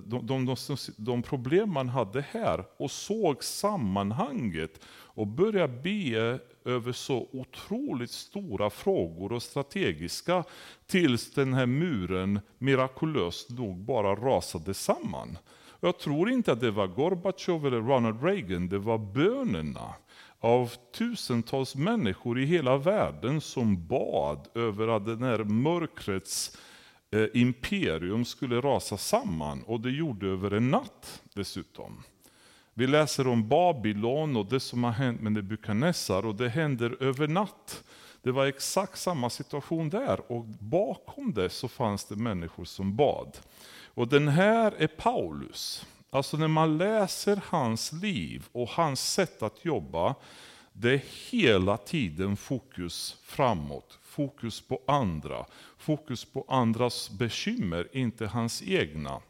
de, 0.07 0.27
de, 0.27 0.47
de, 0.47 0.57
de 0.97 1.23
problem 1.23 1.73
man 1.73 1.89
hade 1.89 2.25
här 2.31 2.65
och 2.77 2.91
såg 2.91 3.45
sammanhanget 3.45 4.81
och 4.89 5.27
började 5.27 5.83
be 5.83 6.39
över 6.65 6.93
så 6.93 7.29
otroligt 7.33 8.11
stora 8.11 8.71
frågor 8.71 9.33
och 9.33 9.43
strategiska 9.43 10.45
tills 10.87 11.31
den 11.31 11.55
här 11.55 11.67
muren 11.67 12.41
mirakulöst 12.59 13.51
nog 13.51 13.77
bara 13.77 14.15
rasade 14.15 14.75
samman. 14.75 15.39
Jag 15.81 15.99
tror 15.99 16.31
inte 16.31 16.53
att 16.53 16.61
det 16.61 16.71
var 16.71 16.87
Gorbatjov 16.87 17.67
eller 17.67 17.81
Ronald 17.81 18.23
Reagan, 18.25 18.69
det 18.69 18.79
var 18.79 18.99
bönerna 18.99 19.95
av 20.41 20.73
tusentals 20.99 21.75
människor 21.75 22.39
i 22.39 22.45
hela 22.45 22.77
världen 22.77 23.41
som 23.41 23.87
bad 23.87 24.49
över 24.55 24.89
att 24.89 25.07
den 25.07 25.23
här 25.23 25.45
mörkrets 25.45 26.59
eh, 27.11 27.27
imperium 27.35 28.25
skulle 28.25 28.61
rasa 28.61 28.97
samman. 28.97 29.63
Och 29.63 29.81
det 29.81 29.91
gjorde 29.91 30.27
över 30.27 30.51
en 30.51 30.71
natt 30.71 31.23
dessutom. 31.35 32.03
Vi 32.75 32.87
läser 32.87 33.27
om 33.27 33.49
Babylon 33.49 34.37
och 34.37 34.47
det 34.47 34.61
som 34.61 34.85
har 34.85 34.91
hänt 34.91 35.21
med 35.21 35.33
Nebukadnessar 35.33 36.27
och 36.27 36.35
det 36.35 36.49
händer 36.49 37.03
över 37.03 37.29
natt. 37.29 37.85
Det 38.23 38.33
var 38.33 38.47
exakt 38.47 38.99
samma 38.99 39.31
situation 39.31 39.89
där 39.89 40.33
och 40.33 40.45
bakom 40.45 41.35
det 41.35 41.51
så 41.51 41.69
fanns 41.69 42.05
det 42.05 42.17
människor 42.17 42.65
som 42.65 42.97
bad. 42.97 43.39
Och 43.95 44.09
den 44.09 44.29
här 44.29 44.75
är 44.79 44.87
Paulus. 44.87 45.87
Alltså 46.11 46.37
när 46.37 46.49
man 46.49 46.79
läser 46.79 47.41
hans 47.45 47.93
liv 47.93 48.45
och 48.53 48.69
hans 48.69 49.13
sätt 49.13 49.43
att 49.43 49.65
jobba, 49.65 50.15
det 50.73 50.91
är 50.91 51.03
hela 51.31 51.77
tiden 51.77 52.37
fokus 52.37 53.17
framåt, 53.23 53.99
fokus 54.03 54.61
på 54.61 54.81
andra, 54.87 55.47
fokus 55.79 56.25
på 56.25 56.45
andras 56.49 57.11
bekymmer, 57.11 57.89
inte 57.93 58.27
hans 58.27 58.63
egna. 58.63 59.21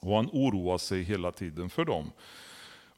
Och 0.00 0.16
han 0.16 0.28
oroar 0.32 0.78
sig 0.78 1.02
hela 1.02 1.32
tiden 1.32 1.70
för 1.70 1.84
dem. 1.84 2.10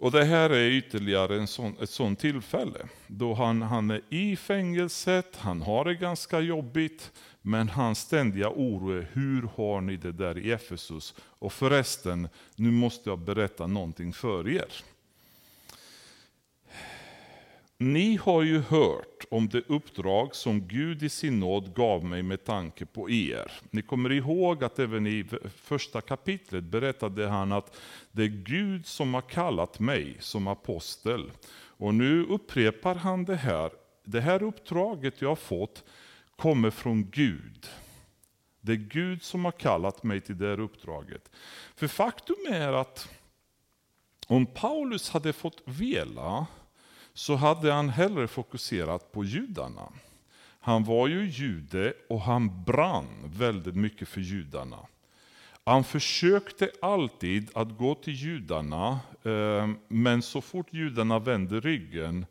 Och 0.02 0.10
det 0.10 0.24
här 0.24 0.50
är 0.50 0.70
ytterligare 0.70 1.36
en 1.36 1.46
sån, 1.46 1.76
ett 1.80 1.90
sånt 1.90 2.18
tillfälle, 2.18 2.78
då 3.06 3.34
han, 3.34 3.62
han 3.62 3.90
är 3.90 4.00
i 4.08 4.36
fängelset, 4.36 5.36
han 5.36 5.62
har 5.62 5.84
det 5.84 5.94
ganska 5.94 6.40
jobbigt, 6.40 7.12
men 7.42 7.68
hans 7.68 7.98
ständiga 7.98 8.48
oro 8.48 8.90
är, 8.98 9.08
hur 9.12 9.48
har 9.56 9.80
ni 9.80 9.96
det 9.96 10.12
där 10.12 10.38
i 10.38 10.52
Efesus? 10.52 11.14
Och 11.20 11.52
förresten, 11.52 12.28
nu 12.56 12.70
måste 12.70 13.10
jag 13.10 13.18
berätta 13.18 13.66
någonting 13.66 14.12
för 14.12 14.48
er. 14.48 14.72
Ni 17.82 18.16
har 18.16 18.42
ju 18.42 18.58
hört 18.58 19.24
om 19.30 19.48
det 19.48 19.62
uppdrag 19.66 20.34
som 20.34 20.68
Gud 20.68 21.02
i 21.02 21.08
sin 21.08 21.40
nåd 21.40 21.74
gav 21.74 22.04
mig 22.04 22.22
med 22.22 22.44
tanke 22.44 22.86
på 22.86 23.10
er. 23.10 23.52
Ni 23.70 23.82
kommer 23.82 24.12
ihåg 24.12 24.64
att 24.64 24.78
även 24.78 25.06
i 25.06 25.24
första 25.56 26.00
kapitlet 26.00 26.64
berättade 26.64 27.28
han 27.28 27.52
att 27.52 27.76
det 28.12 28.22
är 28.22 28.28
Gud 28.28 28.86
som 28.86 29.14
har 29.14 29.20
kallat 29.20 29.78
mig 29.78 30.16
som 30.20 30.46
apostel. 30.46 31.30
Och 31.54 31.94
nu 31.94 32.24
upprepar 32.24 32.94
han 32.94 33.24
det 33.24 33.36
här. 33.36 33.70
Det 34.04 34.20
här 34.20 34.42
uppdraget 34.42 35.22
jag 35.22 35.28
har 35.28 35.36
fått 35.36 35.84
kommer 36.36 36.70
från 36.70 37.10
Gud. 37.10 37.68
Det 38.60 38.72
är 38.72 38.76
Gud 38.76 39.22
som 39.22 39.44
har 39.44 39.52
kallat 39.52 40.02
mig 40.02 40.20
till 40.20 40.38
det 40.38 40.46
här 40.46 40.60
uppdraget. 40.60 41.30
För 41.74 41.88
faktum 41.88 42.46
är 42.50 42.72
att 42.72 43.08
om 44.26 44.46
Paulus 44.46 45.10
hade 45.10 45.32
fått 45.32 45.62
vela 45.64 46.46
så 47.14 47.34
hade 47.34 47.72
han 47.72 47.88
hellre 47.88 48.28
fokuserat 48.28 49.12
på 49.12 49.24
judarna. 49.24 49.92
Han 50.60 50.84
var 50.84 51.08
ju 51.08 51.24
jude 51.30 51.94
och 52.08 52.20
han 52.20 52.64
brann 52.64 53.06
väldigt 53.24 53.76
mycket 53.76 54.08
för 54.08 54.20
judarna. 54.20 54.78
Han 55.64 55.84
försökte 55.84 56.70
alltid 56.82 57.50
att 57.54 57.78
gå 57.78 57.94
till 57.94 58.14
judarna, 58.14 59.00
eh, 59.22 59.70
men 59.88 60.22
så 60.22 60.40
fort 60.40 60.66
judarna 60.70 61.18
vände 61.18 61.60
ryggen, 61.60 62.26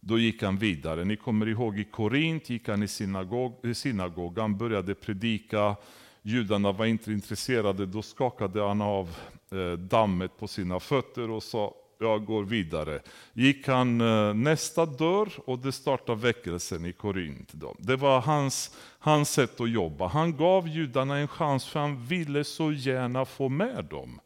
då 0.00 0.18
gick 0.18 0.42
han 0.42 0.58
vidare. 0.58 1.04
Ni 1.04 1.16
kommer 1.16 1.48
ihåg 1.48 1.78
i 1.78 1.84
Korint 1.84 2.50
gick 2.50 2.68
han 2.68 2.82
i 2.82 2.88
synagog, 2.88 3.76
synagogan, 3.76 4.58
började 4.58 4.94
predika. 4.94 5.76
Judarna 6.22 6.72
var 6.72 6.86
inte 6.86 7.12
intresserade, 7.12 7.86
då 7.86 8.02
skakade 8.02 8.62
han 8.62 8.82
av 8.82 9.16
eh, 9.50 9.72
dammet 9.72 10.38
på 10.38 10.48
sina 10.48 10.80
fötter 10.80 11.30
och 11.30 11.42
sa 11.42 11.74
jag 12.04 12.24
går 12.24 12.44
vidare. 12.44 13.00
Gick 13.32 13.68
han 13.68 14.00
eh, 14.00 14.34
nästa 14.34 14.86
dörr 14.86 15.28
och 15.44 15.58
det 15.58 15.72
startade 15.72 16.20
väckelsen 16.20 16.84
i 16.84 16.92
Korint. 16.92 17.52
Då. 17.52 17.74
Det 17.78 17.96
var 17.96 18.20
hans, 18.20 18.76
hans 18.98 19.30
sätt 19.30 19.60
att 19.60 19.70
jobba. 19.70 20.06
Han 20.06 20.36
gav 20.36 20.68
judarna 20.68 21.16
en 21.18 21.28
chans 21.28 21.66
för 21.66 21.80
han 21.80 22.06
ville 22.06 22.44
så 22.44 22.72
gärna 22.72 23.24
få 23.24 23.48
med 23.48 23.84
dem. 23.84 24.20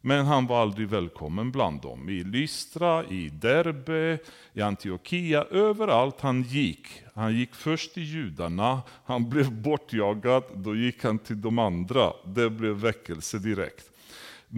Men 0.00 0.26
han 0.26 0.46
var 0.46 0.62
aldrig 0.62 0.88
välkommen 0.88 1.52
bland 1.52 1.80
dem. 1.80 2.08
I 2.08 2.24
Lystra, 2.24 3.04
i 3.04 3.28
Derbe, 3.28 4.18
i 4.52 4.60
Antiochia, 4.60 5.44
överallt 5.44 6.20
han 6.20 6.42
gick. 6.42 6.88
Han 7.14 7.36
gick 7.36 7.54
först 7.54 7.94
till 7.94 8.02
judarna, 8.02 8.82
han 9.04 9.28
blev 9.28 9.52
bortjagad, 9.52 10.44
då 10.54 10.76
gick 10.76 11.04
han 11.04 11.18
till 11.18 11.40
de 11.40 11.58
andra. 11.58 12.12
Det 12.24 12.50
blev 12.50 12.72
väckelse 12.72 13.38
direkt. 13.38 13.90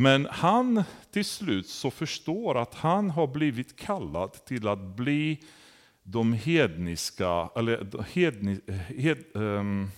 Men 0.00 0.26
han 0.30 0.82
till 1.10 1.24
slut 1.24 1.68
så 1.68 1.90
förstår 1.90 2.62
att 2.62 2.74
han 2.74 3.10
har 3.10 3.26
blivit 3.26 3.76
kallad 3.76 4.44
till 4.44 4.68
att 4.68 4.78
bli 4.78 5.40
de 6.02 6.32
hedniska, 6.32 7.50
eller 7.56 8.02
hedni, 8.02 8.60
hed, 8.96 9.24
um, 9.32 9.90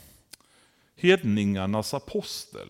hedningarnas 0.97 1.95
apostel. 1.95 2.69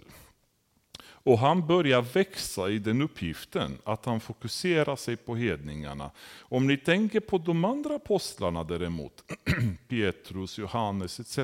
Och 1.02 1.38
han 1.38 1.66
börjar 1.66 2.02
växa 2.02 2.70
i 2.70 2.78
den 2.78 3.02
uppgiften, 3.02 3.78
att 3.84 4.04
han 4.04 4.20
fokuserar 4.20 4.96
sig 4.96 5.16
på 5.16 5.36
hedningarna. 5.36 6.10
Om 6.38 6.66
ni 6.66 6.76
tänker 6.76 7.20
på 7.20 7.38
de 7.38 7.64
andra 7.64 7.94
apostlarna 7.94 8.64
däremot, 8.64 9.24
Petrus, 9.88 10.58
Johannes 10.58 11.20
etc. 11.20 11.38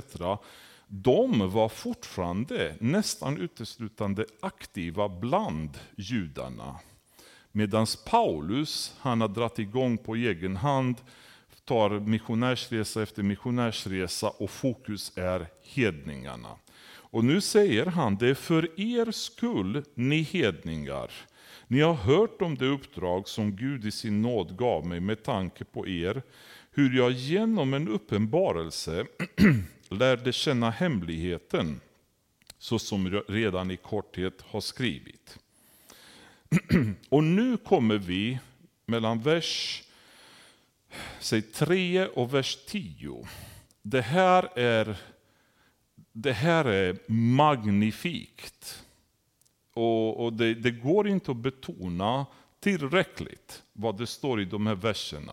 De 0.88 1.50
var 1.50 1.68
fortfarande 1.68 2.76
nästan 2.80 3.38
uteslutande 3.38 4.26
aktiva 4.40 5.08
bland 5.08 5.78
judarna. 5.96 6.80
Medan 7.52 7.86
Paulus, 8.06 8.94
han 9.00 9.20
har 9.20 9.28
dragit 9.28 9.58
igång 9.58 9.98
på 9.98 10.14
egen 10.14 10.56
hand, 10.56 10.96
tar 11.64 11.90
missionärsresa 11.90 13.02
efter 13.02 13.22
missionärsresa 13.22 14.28
och 14.28 14.50
fokus 14.50 15.12
är 15.16 15.46
hedningarna. 15.62 16.56
Och 16.88 17.24
nu 17.24 17.40
säger 17.40 17.86
han, 17.86 18.16
det 18.16 18.28
är 18.28 18.34
för 18.34 18.80
er 18.80 19.10
skull, 19.10 19.84
ni 19.94 20.22
hedningar. 20.22 21.10
Ni 21.66 21.80
har 21.80 21.94
hört 21.94 22.42
om 22.42 22.54
det 22.54 22.66
uppdrag 22.66 23.28
som 23.28 23.56
Gud 23.56 23.84
i 23.84 23.90
sin 23.90 24.22
nåd 24.22 24.58
gav 24.58 24.86
mig 24.86 25.00
med 25.00 25.22
tanke 25.22 25.64
på 25.64 25.88
er, 25.88 26.22
hur 26.70 26.96
jag 26.96 27.12
genom 27.12 27.74
en 27.74 27.88
uppenbarelse 27.88 29.06
lärde 29.90 30.32
känna 30.32 30.70
hemligheten, 30.70 31.80
så 32.58 32.78
som 32.78 33.22
redan 33.28 33.70
i 33.70 33.76
korthet 33.76 34.42
har 34.42 34.60
skrivit. 34.60 35.38
Och 37.08 37.24
nu 37.24 37.56
kommer 37.56 37.98
vi 37.98 38.38
mellan 38.86 39.22
vers 39.22 39.82
säg 41.20 41.42
3 41.42 42.06
och 42.06 42.34
vers 42.34 42.58
10. 42.66 43.26
Det 43.82 44.00
här 44.00 44.58
är 44.58 44.96
det 46.12 46.32
här 46.32 46.64
är 46.64 46.98
magnifikt. 47.12 48.84
Och, 49.74 50.24
och 50.24 50.32
det, 50.32 50.54
det, 50.54 50.70
går 50.70 51.08
inte 51.08 51.30
att 51.30 51.36
betona 51.36 52.26
tillräckligt 52.60 53.62
vad 53.72 53.98
det 53.98 54.06
står 54.06 54.40
i 54.40 54.44
de 54.44 54.66
här 54.66 54.74
verserna. 54.74 55.32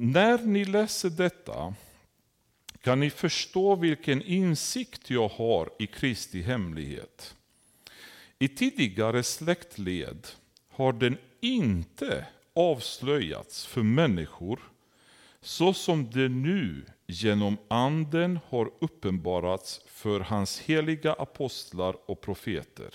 När 0.00 0.38
ni 0.38 0.64
läser 0.64 1.10
detta 1.10 1.74
kan 2.80 3.00
ni 3.00 3.10
förstå 3.10 3.76
vilken 3.76 4.22
insikt 4.22 5.10
jag 5.10 5.28
har 5.28 5.70
i 5.78 5.86
Kristi 5.86 6.42
hemlighet. 6.42 7.36
I 8.38 8.48
tidigare 8.48 9.22
släktled 9.22 10.26
har 10.68 10.92
den 10.92 11.18
inte 11.40 12.26
avslöjats 12.54 13.66
för 13.66 13.82
människor 13.82 14.60
så 15.40 15.74
som 15.74 16.10
det 16.10 16.28
nu 16.28 16.84
genom 17.06 17.56
anden 17.68 18.38
har 18.48 18.70
uppenbarats 18.78 19.80
för 19.86 20.20
hans 20.20 20.60
heliga 20.60 21.12
apostlar 21.12 22.10
och 22.10 22.20
profeter. 22.20 22.94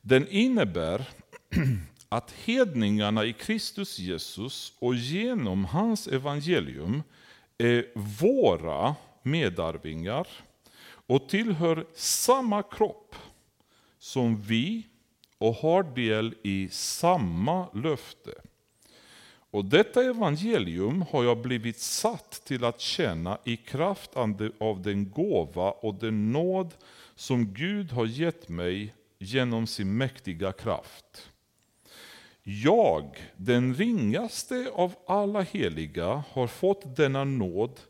Den 0.00 0.28
innebär 0.28 1.08
att 2.08 2.30
hedningarna 2.30 3.24
i 3.24 3.32
Kristus 3.32 3.98
Jesus 3.98 4.72
och 4.78 4.94
genom 4.94 5.64
hans 5.64 6.06
evangelium 6.06 7.02
är 7.58 7.86
våra 7.94 8.94
medarvingar 9.22 10.26
och 11.06 11.28
tillhör 11.28 11.86
samma 11.94 12.62
kropp 12.62 13.14
som 13.98 14.40
vi 14.40 14.86
och 15.38 15.54
har 15.54 15.82
del 15.82 16.34
i 16.42 16.68
samma 16.72 17.68
löfte. 17.72 18.34
Och 19.50 19.64
detta 19.64 20.04
evangelium 20.04 21.04
har 21.10 21.24
jag 21.24 21.42
blivit 21.42 21.78
satt 21.78 22.30
till 22.44 22.64
att 22.64 22.80
känna 22.80 23.38
i 23.44 23.56
kraft 23.56 24.10
av 24.58 24.82
den 24.82 25.10
gåva 25.10 25.70
och 25.70 25.94
den 25.94 26.32
nåd 26.32 26.74
som 27.14 27.54
Gud 27.54 27.92
har 27.92 28.06
gett 28.06 28.48
mig 28.48 28.94
genom 29.18 29.66
sin 29.66 29.96
mäktiga 29.96 30.52
kraft. 30.52 31.30
Jag, 32.50 33.16
den 33.36 33.74
ringaste 33.74 34.70
av 34.74 34.94
alla 35.06 35.40
heliga, 35.40 36.24
har 36.30 36.46
fått 36.46 36.96
denna 36.96 37.24
nåd 37.24 37.80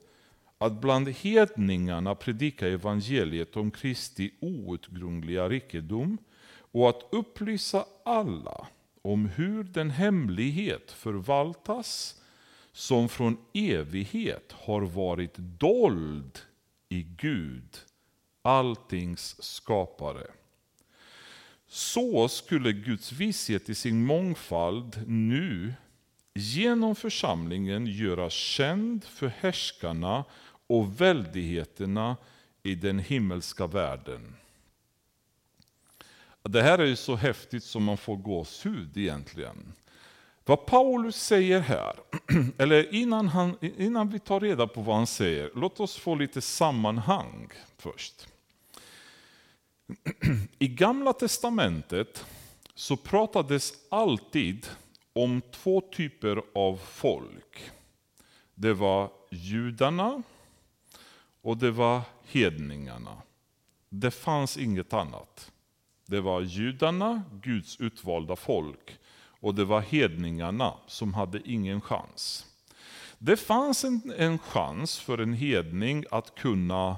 att 0.59 0.81
bland 0.81 1.09
hedningarna 1.09 2.15
predika 2.15 2.69
evangeliet 2.69 3.57
om 3.57 3.71
Kristi 3.71 4.31
outgrundliga 4.41 5.49
rikedom 5.49 6.19
och 6.73 6.89
att 6.89 7.09
upplysa 7.13 7.85
alla 8.05 8.67
om 9.03 9.27
hur 9.27 9.65
den 9.65 9.91
hemlighet 9.91 10.91
förvaltas 10.91 12.21
som 12.73 13.09
från 13.09 13.37
evighet 13.55 14.53
har 14.53 14.83
varit 14.83 15.35
dold 15.37 16.39
i 16.89 17.03
Gud, 17.03 17.79
alltings 18.43 19.43
skapare. 19.43 20.27
Så 21.69 22.29
skulle 22.29 22.73
Guds 22.73 23.13
vishet 23.13 23.69
i 23.69 23.75
sin 23.75 24.07
mångfald 24.07 25.03
nu 25.07 25.75
genom 26.35 26.97
församlingen 26.97 27.87
göras 27.87 28.33
känd 28.33 29.05
för 29.05 29.29
härskarna 29.29 30.25
och 30.67 31.01
väldigheterna 31.01 32.17
i 32.63 32.75
den 32.75 32.99
himmelska 32.99 33.67
världen. 33.67 34.37
Det 36.43 36.63
här 36.63 36.79
är 36.79 36.87
ju 36.87 36.97
så 36.97 37.17
häftigt 37.17 37.65
som 37.65 37.85
man 37.85 37.97
får 37.97 38.17
gåshud 38.17 38.97
egentligen. 38.97 39.73
Vad 40.45 40.67
Paulus 40.67 41.17
säger 41.17 41.61
här, 41.61 41.97
eller 42.59 42.95
innan, 42.95 43.29
han, 43.29 43.57
innan 43.61 44.09
vi 44.09 44.19
tar 44.19 44.41
reda 44.41 44.67
på 44.67 44.81
vad 44.81 44.97
han 44.97 45.07
säger, 45.07 45.51
låt 45.55 45.81
oss 45.81 45.97
få 45.97 46.15
lite 46.15 46.41
sammanhang 46.41 47.49
först. 47.79 48.29
I 50.61 50.69
Gamla 50.69 51.13
Testamentet 51.13 52.27
så 52.75 52.97
pratades 52.97 53.73
alltid 53.91 54.67
om 55.13 55.43
två 55.51 55.81
typer 55.81 56.43
av 56.55 56.77
folk. 56.77 57.71
Det 58.55 58.73
var 58.73 59.11
judarna 59.31 60.23
och 61.43 61.57
det 61.57 61.71
var 61.71 62.01
hedningarna. 62.25 63.23
Det 63.89 64.11
fanns 64.11 64.57
inget 64.57 64.93
annat. 64.93 65.53
Det 66.07 66.21
var 66.21 66.41
judarna, 66.41 67.23
Guds 67.43 67.81
utvalda 67.81 68.37
folk, 68.37 68.99
och 69.41 69.55
det 69.55 69.65
var 69.65 69.81
hedningarna 69.81 70.75
som 70.87 71.15
hade 71.15 71.41
ingen 71.45 71.81
chans. 71.81 72.47
Det 73.19 73.37
fanns 73.37 73.85
en, 73.85 74.13
en 74.17 74.39
chans 74.39 74.99
för 74.99 75.19
en 75.19 75.33
hedning 75.33 76.05
att 76.11 76.35
kunna 76.35 76.97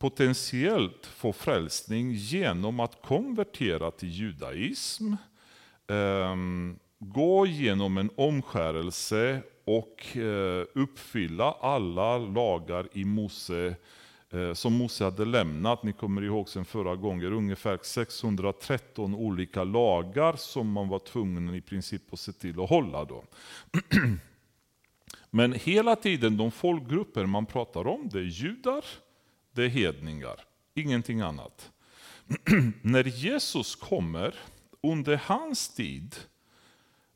potentiellt 0.00 1.06
få 1.06 1.32
frälsning 1.32 2.12
genom 2.12 2.80
att 2.80 3.02
konvertera 3.02 3.90
till 3.90 4.08
judaism, 4.08 5.14
ehm, 5.88 6.78
gå 6.98 7.46
genom 7.46 7.98
en 7.98 8.10
omskärelse 8.16 9.42
och 9.64 10.16
eh, 10.16 10.64
uppfylla 10.74 11.52
alla 11.52 12.18
lagar 12.18 12.88
i 12.92 13.04
Mose 13.04 13.74
eh, 14.30 14.52
som 14.52 14.72
Mose 14.72 15.04
hade 15.04 15.24
lämnat. 15.24 15.82
Ni 15.82 15.92
kommer 15.92 16.22
ihåg 16.22 16.48
sen 16.48 16.64
förra 16.64 16.96
gången, 16.96 17.32
ungefär 17.32 17.78
613 17.82 19.14
olika 19.14 19.64
lagar 19.64 20.36
som 20.36 20.72
man 20.72 20.88
var 20.88 20.98
tvungen 20.98 21.54
i 21.54 21.60
princip 21.60 22.12
att 22.12 22.20
se 22.20 22.32
till 22.32 22.60
att 22.60 22.70
hålla. 22.70 23.04
Då. 23.04 23.24
Men 25.30 25.52
hela 25.52 25.96
tiden, 25.96 26.36
de 26.36 26.50
folkgrupper 26.50 27.26
man 27.26 27.46
pratar 27.46 27.86
om, 27.86 28.08
det 28.08 28.18
är 28.18 28.22
judar, 28.22 28.84
det 29.52 29.64
är 29.64 29.68
hedningar, 29.68 30.44
ingenting 30.74 31.20
annat. 31.20 31.70
När 32.82 33.04
Jesus 33.04 33.74
kommer, 33.74 34.34
under 34.82 35.16
hans 35.16 35.68
tid, 35.68 36.16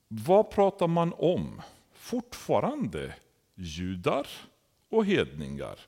vad 0.08 0.50
pratar 0.50 0.86
man 0.86 1.12
om? 1.12 1.62
Fortfarande 1.92 3.14
judar 3.54 4.26
och 4.88 5.06
hedningar, 5.06 5.78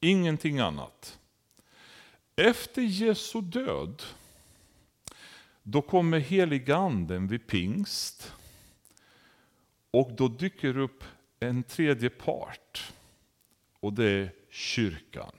ingenting 0.00 0.58
annat. 0.58 1.18
Efter 2.36 2.82
Jesu 2.82 3.40
död, 3.40 4.02
då 5.62 5.82
kommer 5.82 6.18
heliga 6.18 6.76
anden 6.76 7.28
vid 7.28 7.46
pingst. 7.46 8.32
Och 9.90 10.12
då 10.12 10.28
dyker 10.28 10.78
upp 10.78 11.04
en 11.40 11.62
tredje 11.62 12.10
part. 12.10 12.92
Och 13.80 13.92
det 13.92 14.04
är 14.04 14.32
kyrkan. 14.50 15.32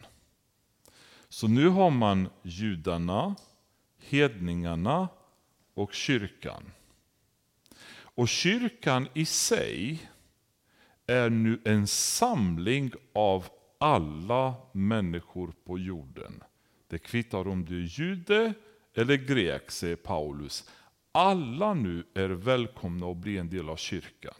Så 1.39 1.47
nu 1.47 1.67
har 1.67 1.89
man 1.89 2.29
judarna, 2.43 3.35
hedningarna 3.97 5.07
och 5.73 5.93
kyrkan. 5.93 6.71
Och 7.91 8.29
kyrkan 8.29 9.07
i 9.13 9.25
sig 9.25 10.09
är 11.07 11.29
nu 11.29 11.61
en 11.65 11.87
samling 11.87 12.91
av 13.13 13.45
alla 13.77 14.53
människor 14.71 15.53
på 15.65 15.79
jorden. 15.79 16.43
Det 16.87 16.99
kvittar 16.99 17.47
om 17.47 17.65
du 17.65 17.83
är 17.83 17.87
jude 17.87 18.53
eller 18.93 19.15
grek, 19.15 19.71
säger 19.71 19.95
Paulus. 19.95 20.69
Alla 21.11 21.73
nu 21.73 22.03
är 22.13 22.29
välkomna 22.29 23.11
att 23.11 23.17
bli 23.17 23.37
en 23.37 23.49
del 23.49 23.69
av 23.69 23.75
kyrkan. 23.75 24.35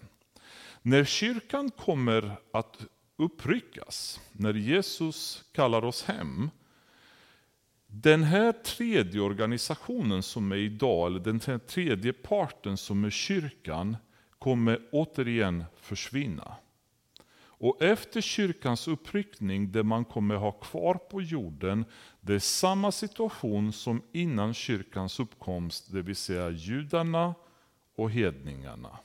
När 0.81 1.03
kyrkan 1.03 1.71
kommer 1.71 2.35
att 2.53 2.85
uppryckas, 3.15 4.19
när 4.31 4.53
Jesus 4.53 5.43
kallar 5.51 5.85
oss 5.85 6.03
hem, 6.03 6.49
den 7.91 8.23
här 8.23 8.51
tredje 8.51 9.21
organisationen 9.21 10.23
som 10.23 10.51
är 10.51 10.55
idag, 10.55 11.07
eller 11.07 11.19
den 11.19 11.59
tredje 11.59 12.13
parten 12.13 12.77
som 12.77 13.03
är 13.03 13.09
kyrkan, 13.09 13.97
kommer 14.39 14.79
återigen 14.91 15.65
försvinna. 15.75 16.55
Och 17.41 17.81
efter 17.81 18.21
kyrkans 18.21 18.87
uppryckning, 18.87 19.71
det 19.71 19.83
man 19.83 20.05
kommer 20.05 20.35
ha 20.35 20.51
kvar 20.51 20.95
på 20.95 21.21
jorden, 21.21 21.85
det 22.21 22.33
är 22.33 22.39
samma 22.39 22.91
situation 22.91 23.73
som 23.73 24.01
innan 24.11 24.53
kyrkans 24.53 25.19
uppkomst, 25.19 25.91
det 25.91 26.01
vill 26.01 26.15
säga 26.15 26.49
judarna 26.49 27.35
och 27.95 28.11
hedningarna. 28.11 28.99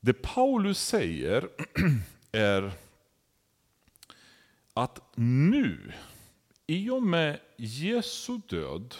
Det 0.00 0.12
Paulus 0.12 0.80
säger 0.80 1.48
är 2.32 2.72
att 4.74 5.02
nu, 5.14 5.92
i 6.70 6.90
och 6.90 7.02
med 7.02 7.40
Jesu 7.56 8.40
död 8.48 8.94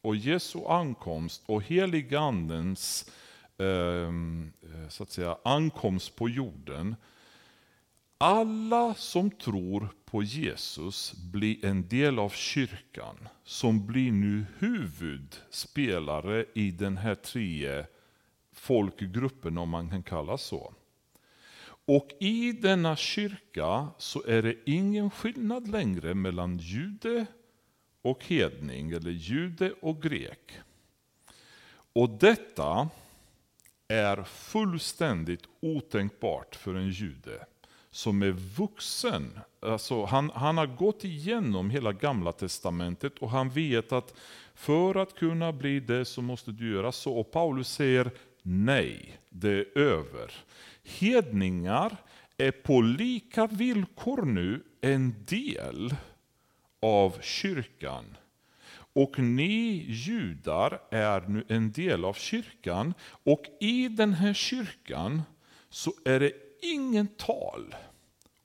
och 0.00 0.16
Jesu 0.16 0.64
ankomst 0.66 1.42
och 1.46 1.62
heligandens 1.62 3.10
ehm, 3.58 4.52
eh, 4.62 4.88
så 4.88 5.02
att 5.02 5.10
säga, 5.10 5.38
ankomst 5.44 6.16
på 6.16 6.28
jorden. 6.28 6.96
Alla 8.18 8.94
som 8.94 9.30
tror 9.30 9.88
på 10.04 10.22
Jesus 10.22 11.14
blir 11.32 11.64
en 11.64 11.88
del 11.88 12.18
av 12.18 12.30
kyrkan, 12.30 13.28
som 13.44 13.86
blir 13.86 14.12
nu 14.12 14.46
huvudspelare 14.58 16.44
i 16.54 16.70
den 16.70 16.96
här 16.96 17.14
tre 17.14 17.84
folkgruppen, 18.52 19.58
om 19.58 19.68
man 19.68 19.90
kan 19.90 20.02
kalla 20.02 20.38
så. 20.38 20.74
Och 21.88 22.08
i 22.18 22.52
denna 22.52 22.96
kyrka 22.96 23.88
så 23.98 24.22
är 24.26 24.42
det 24.42 24.54
ingen 24.64 25.10
skillnad 25.10 25.68
längre 25.68 26.14
mellan 26.14 26.58
jude 26.58 27.26
och 28.02 28.24
hedning, 28.24 28.90
eller 28.90 29.10
jude 29.10 29.72
och 29.80 30.02
grek. 30.02 30.52
Och 31.92 32.10
detta 32.10 32.88
är 33.88 34.22
fullständigt 34.22 35.42
otänkbart 35.60 36.56
för 36.56 36.74
en 36.74 36.90
jude 36.90 37.46
som 37.90 38.22
är 38.22 38.30
vuxen. 38.30 39.38
Alltså 39.60 40.04
han, 40.04 40.30
han 40.34 40.58
har 40.58 40.66
gått 40.66 41.04
igenom 41.04 41.70
hela 41.70 41.92
gamla 41.92 42.32
testamentet 42.32 43.18
och 43.18 43.30
han 43.30 43.50
vet 43.50 43.92
att 43.92 44.14
för 44.54 44.94
att 44.94 45.14
kunna 45.14 45.52
bli 45.52 45.80
det 45.80 46.04
så 46.04 46.22
måste 46.22 46.50
du 46.50 46.72
göra 46.72 46.92
så. 46.92 47.12
Och 47.12 47.30
Paulus 47.30 47.68
säger 47.68 48.10
nej, 48.42 49.18
det 49.28 49.50
är 49.50 49.78
över. 49.78 50.32
Hedningar 50.88 51.96
är 52.36 52.50
på 52.50 52.80
lika 52.80 53.46
villkor 53.46 54.22
nu 54.22 54.62
en 54.80 55.24
del 55.24 55.94
av 56.80 57.18
kyrkan. 57.20 58.16
Och 58.92 59.18
ni 59.18 59.84
judar 59.88 60.80
är 60.90 61.20
nu 61.20 61.44
en 61.48 61.72
del 61.72 62.04
av 62.04 62.14
kyrkan. 62.14 62.94
Och 63.24 63.44
i 63.60 63.88
den 63.88 64.12
här 64.12 64.34
kyrkan 64.34 65.22
så 65.70 65.92
är 66.04 66.20
det 66.20 66.32
ingen 66.62 67.06
tal 67.06 67.74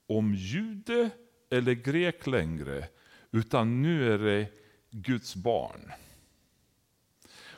om 0.06 0.34
jude 0.34 1.10
eller 1.50 1.72
grek 1.72 2.26
längre. 2.26 2.88
Utan 3.30 3.82
nu 3.82 4.12
är 4.14 4.18
det 4.18 4.46
Guds 4.90 5.36
barn. 5.36 5.92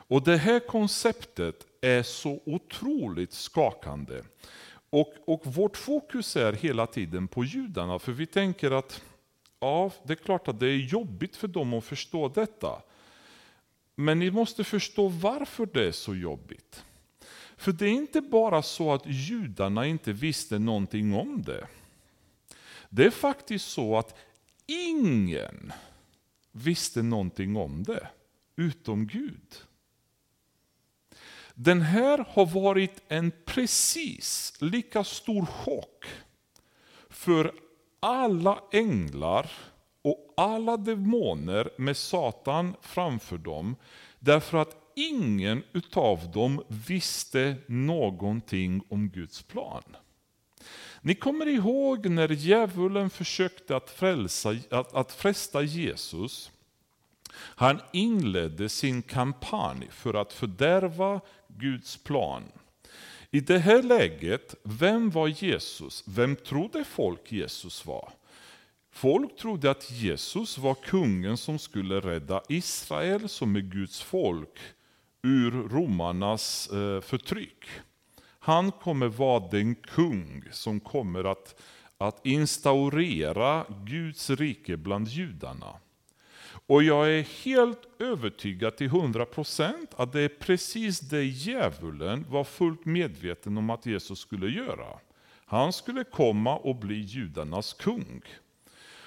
Och 0.09 0.23
det 0.23 0.37
här 0.37 0.61
konceptet 0.61 1.67
är 1.81 2.03
så 2.03 2.41
otroligt 2.47 3.33
skakande. 3.33 4.23
Och, 4.97 5.15
och 5.25 5.47
vårt 5.47 5.77
fokus 5.77 6.37
är 6.37 6.53
hela 6.53 6.87
tiden 6.87 7.29
på 7.29 7.45
judarna, 7.45 7.99
för 7.99 8.13
vi 8.13 8.27
tänker 8.27 8.71
att 8.71 9.03
Ja, 9.61 9.91
det 10.03 10.13
är 10.13 10.17
klart 10.17 10.49
att 10.49 10.61
det 10.61 10.67
är 10.67 10.77
jobbigt 10.77 11.37
för 11.37 11.49
dem 11.49 11.75
att 11.75 11.85
förstå 11.85 12.29
detta. 12.29 12.83
Men 13.95 14.19
ni 14.19 14.31
måste 14.31 14.65
förstå 14.65 15.09
varför 15.09 15.67
det 15.67 15.87
är 15.87 15.93
så 15.93 16.15
jobbigt. 16.15 16.85
För 17.57 17.73
det 17.73 17.87
är 17.87 17.93
inte 17.93 18.21
bara 18.21 18.63
så 18.63 18.93
att 18.93 19.07
judarna 19.07 19.87
inte 19.87 20.13
visste 20.13 20.59
någonting 20.59 21.15
om 21.15 21.43
det. 21.43 21.67
Det 22.89 23.05
är 23.05 23.11
faktiskt 23.11 23.69
så 23.69 23.99
att 23.99 24.19
ingen 24.67 25.73
visste 26.53 27.03
någonting 27.03 27.57
om 27.57 27.83
det, 27.83 28.09
utom 28.57 29.07
Gud. 29.07 29.55
Den 31.59 31.83
här 31.83 32.25
har 32.29 32.47
varit 32.47 33.03
en 33.09 33.33
precis 33.45 34.55
lika 34.61 35.05
stor 35.05 35.47
chock 35.47 36.05
för 37.11 37.53
alla 38.01 38.59
änglar 38.73 39.51
och 40.03 40.35
alla 40.37 40.77
demoner 40.77 41.71
med 41.79 41.97
Satan 41.97 42.75
framför 42.81 43.39
dem. 43.39 43.77
Därför 44.19 44.59
att 44.59 44.77
ingen 44.95 45.63
utav 45.73 46.31
dem 46.33 46.63
visste 46.87 47.57
någonting 47.67 48.83
om 48.89 49.09
Guds 49.09 49.43
plan. 49.43 49.97
Ni 51.01 51.15
kommer 51.15 51.47
ihåg 51.47 52.11
när 52.11 52.29
djävulen 52.29 53.11
försökte 53.11 53.77
att, 53.77 53.91
frälsa, 53.91 54.55
att, 54.71 54.95
att 54.95 55.13
fresta 55.13 55.63
Jesus. 55.63 56.51
Han 57.37 57.81
inledde 57.93 58.69
sin 58.69 59.03
kampanj 59.03 59.89
för 59.91 60.15
att 60.15 60.33
fördärva 60.33 61.21
Guds 61.49 61.97
plan. 61.97 62.43
I 63.31 63.41
det 63.41 63.59
här 63.59 63.83
läget, 63.83 64.55
vem 64.63 65.11
var 65.11 65.29
Jesus? 65.29 66.05
Vem 66.07 66.37
trodde 66.37 66.85
folk 66.85 67.33
Jesus 67.33 67.87
var? 67.87 68.13
Folk 68.91 69.37
trodde 69.37 69.71
att 69.71 69.91
Jesus 69.91 70.59
var 70.59 70.75
kungen 70.75 71.37
som 71.37 71.59
skulle 71.59 72.01
rädda 72.01 72.43
Israel, 72.49 73.29
som 73.29 73.57
är 73.57 73.61
Guds 73.61 74.03
folk, 74.03 74.59
ur 75.23 75.51
romarnas 75.51 76.69
eh, 76.69 77.01
förtryck. 77.01 77.65
Han 78.39 78.73
kommer 78.73 79.09
vara 79.09 79.49
den 79.49 79.75
kung 79.75 80.45
som 80.53 80.81
kommer 80.81 81.25
att, 81.25 81.63
att 81.99 82.27
instaurera 82.27 83.67
Guds 83.85 84.31
rike 84.31 84.77
bland 84.77 85.09
judarna. 85.09 85.75
Och 86.67 86.83
jag 86.83 87.11
är 87.11 87.23
helt 87.45 87.81
övertygad 87.99 88.77
till 88.77 88.91
100% 88.91 89.87
att 89.97 90.13
det 90.13 90.21
är 90.21 90.29
precis 90.29 91.01
det 91.01 91.25
djävulen 91.25 92.25
var 92.29 92.45
fullt 92.45 92.85
medveten 92.85 93.59
om 93.59 93.71
att 93.71 93.87
Jesus 93.87 94.19
skulle 94.19 94.47
göra. 94.47 94.99
Han 95.45 95.73
skulle 95.73 96.05
komma 96.05 96.57
och 96.57 96.77
bli 96.77 97.01
judarnas 97.01 97.73
kung. 97.73 98.23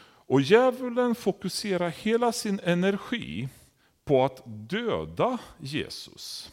Och 0.01 0.41
djävulen 0.41 1.15
fokuserar 1.15 1.89
hela 1.89 2.31
sin 2.31 2.59
energi 2.63 3.49
på 4.05 4.25
att 4.25 4.41
döda 4.45 5.37
Jesus. 5.59 6.51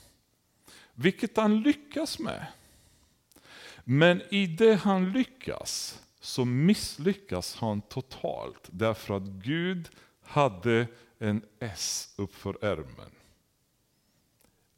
Vilket 0.94 1.36
han 1.36 1.60
lyckas 1.60 2.18
med. 2.18 2.46
Men 3.84 4.22
i 4.30 4.46
det 4.46 4.74
han 4.74 5.12
lyckas 5.12 6.02
så 6.20 6.44
misslyckas 6.44 7.56
han 7.56 7.80
totalt. 7.80 8.68
Därför 8.70 9.16
att 9.16 9.22
Gud 9.22 9.88
hade 10.26 10.86
en 11.18 11.42
S 11.58 12.14
uppför 12.16 12.64
ärmen. 12.64 13.10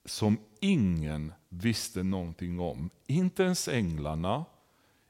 Som 0.05 0.39
ingen 0.61 1.33
visste 1.49 2.03
någonting 2.03 2.61
om. 2.61 2.91
Inte 3.07 3.43
ens 3.43 3.69
änglarna, 3.69 4.45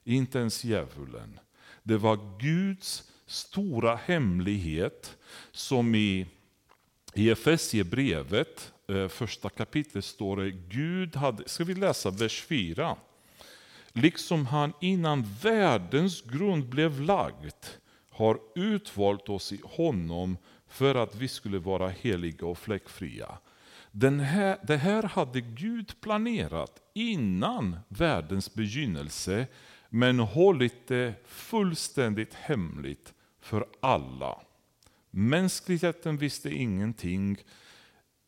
inte 0.04 0.38
ens 0.38 0.64
djävulen. 0.64 1.38
Det 1.82 1.96
var 1.96 2.38
Guds 2.40 3.10
stora 3.26 3.96
hemlighet 3.96 5.16
som 5.52 5.94
i, 5.94 6.26
i 7.14 7.30
Efesiebrevet, 7.30 8.72
eh, 8.88 9.08
första 9.08 9.48
kapitlet 9.48 10.04
står 10.04 10.36
det, 10.36 10.50
Gud 10.50 11.16
hade, 11.16 11.48
ska 11.48 11.64
vi 11.64 11.74
läsa 11.74 12.10
vers 12.10 12.42
4? 12.42 12.96
Liksom 13.92 14.46
han 14.46 14.72
innan 14.80 15.26
världens 15.42 16.22
grund 16.22 16.68
blev 16.68 17.00
lagd 17.00 17.54
har 18.18 18.38
utvalt 18.54 19.28
oss 19.28 19.52
i 19.52 19.60
honom 19.64 20.36
för 20.68 20.94
att 20.94 21.14
vi 21.14 21.28
skulle 21.28 21.58
vara 21.58 21.88
heliga 21.88 22.46
och 22.46 22.58
fläckfria. 22.58 23.38
Den 23.90 24.20
här, 24.20 24.58
det 24.62 24.76
här 24.76 25.02
hade 25.02 25.40
Gud 25.40 26.00
planerat 26.00 26.80
innan 26.94 27.76
världens 27.88 28.54
begynnelse, 28.54 29.46
men 29.88 30.18
hållit 30.18 30.88
det 30.88 31.14
fullständigt 31.24 32.34
hemligt 32.34 33.14
för 33.40 33.66
alla. 33.80 34.40
Mänskligheten 35.10 36.16
visste 36.16 36.50
ingenting, 36.50 37.38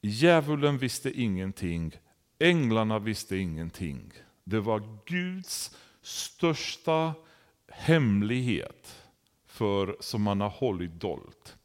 djävulen 0.02 0.78
visste 0.78 1.20
ingenting, 1.20 1.96
änglarna 2.38 2.98
visste 2.98 3.36
ingenting. 3.36 4.12
Det 4.44 4.60
var 4.60 4.82
Guds 5.06 5.76
största 6.02 7.14
hemlighet 7.68 9.00
för, 9.60 9.96
som 10.00 10.22
man 10.22 10.40
har 10.40 10.48
hållit 10.48 11.00
dolt. 11.00 11.56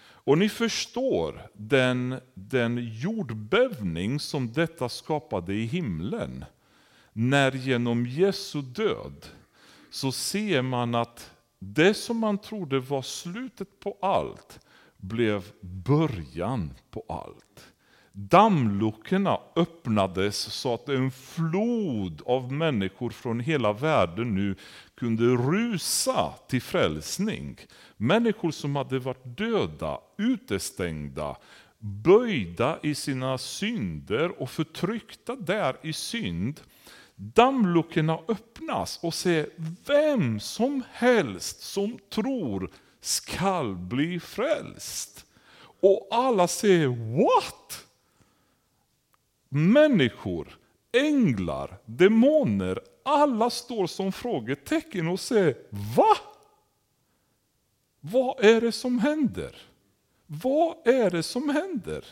Och 0.00 0.38
ni 0.38 0.48
förstår 0.48 1.48
den, 1.52 2.20
den 2.34 2.78
jordbävning 2.92 4.20
som 4.20 4.52
detta 4.52 4.88
skapade 4.88 5.54
i 5.54 5.64
himlen. 5.64 6.44
När 7.12 7.52
genom 7.52 8.06
Jesu 8.06 8.62
död 8.62 9.26
så 9.90 10.12
ser 10.12 10.62
man 10.62 10.94
att 10.94 11.30
det 11.58 11.94
som 11.94 12.16
man 12.16 12.38
trodde 12.38 12.80
var 12.80 13.02
slutet 13.02 13.80
på 13.80 13.96
allt 14.02 14.60
blev 14.96 15.44
början 15.60 16.74
på 16.90 17.04
allt. 17.08 17.47
Dammluckorna 18.20 19.38
öppnades 19.56 20.36
så 20.36 20.74
att 20.74 20.88
en 20.88 21.10
flod 21.10 22.22
av 22.26 22.52
människor 22.52 23.10
från 23.10 23.40
hela 23.40 23.72
världen 23.72 24.34
nu 24.34 24.56
kunde 24.94 25.24
rusa 25.24 26.34
till 26.48 26.62
frälsning. 26.62 27.58
Människor 27.96 28.50
som 28.50 28.76
hade 28.76 28.98
varit 28.98 29.38
döda, 29.38 29.98
utestängda, 30.16 31.36
böjda 31.78 32.78
i 32.82 32.94
sina 32.94 33.38
synder 33.38 34.42
och 34.42 34.50
förtryckta 34.50 35.36
där 35.36 35.76
i 35.82 35.92
synd. 35.92 36.60
Dammluckorna 37.16 38.18
öppnas 38.28 38.98
och 39.02 39.14
ser 39.14 39.48
vem 39.86 40.40
som 40.40 40.82
helst 40.92 41.60
som 41.60 41.98
tror 42.10 42.70
skall 43.00 43.76
bli 43.76 44.20
frälst. 44.20 45.24
Och 45.80 46.08
alla 46.10 46.48
säger 46.48 46.88
what? 46.88 47.84
Människor, 49.48 50.58
änglar, 50.92 51.78
demoner, 51.84 52.80
alla 53.02 53.50
står 53.50 53.86
som 53.86 54.12
frågetecken 54.12 55.08
och 55.08 55.20
säger 55.20 55.56
va? 55.96 56.16
Vad 58.00 58.44
är 58.44 58.60
det 58.60 58.72
som 58.72 58.98
händer? 58.98 59.56
Vad 60.26 60.76
är 60.84 61.10
det 61.10 61.22
som 61.22 61.48
händer? 61.48 62.04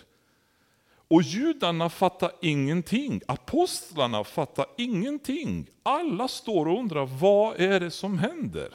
Och 1.08 1.22
judarna 1.22 1.90
fattar 1.90 2.32
ingenting, 2.40 3.20
apostlarna 3.26 4.24
fattar 4.24 4.66
ingenting. 4.76 5.66
Alla 5.82 6.28
står 6.28 6.68
och 6.68 6.78
undrar 6.78 7.06
vad 7.06 7.60
är 7.60 7.80
det 7.80 7.90
som 7.90 8.18
händer? 8.18 8.74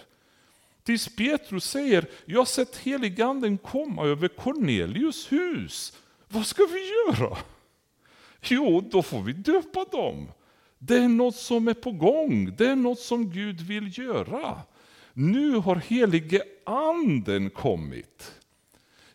Tills 0.84 1.16
Petrus 1.16 1.66
säger, 1.66 2.10
jag 2.26 2.40
har 2.40 2.46
sett 2.46 2.78
heliganden 2.78 3.58
komma 3.58 4.06
över 4.06 4.28
Cornelius 4.28 5.32
hus. 5.32 5.98
Vad 6.28 6.46
ska 6.46 6.64
vi 6.66 6.90
göra? 6.90 7.38
Jo, 8.42 8.82
då 8.92 9.02
får 9.02 9.22
vi 9.22 9.34
döpa 9.34 9.86
dem. 9.92 10.32
Det 10.78 10.98
är 10.98 11.08
något 11.08 11.36
som 11.36 11.68
är 11.68 11.74
på 11.74 11.92
gång, 11.92 12.56
det 12.56 12.68
är 12.68 12.76
något 12.76 13.00
som 13.00 13.30
Gud 13.30 13.62
vill 13.62 13.98
göra. 13.98 14.62
Nu 15.14 15.56
har 15.56 15.76
helige 15.76 16.44
anden 16.66 17.50
kommit. 17.50 18.32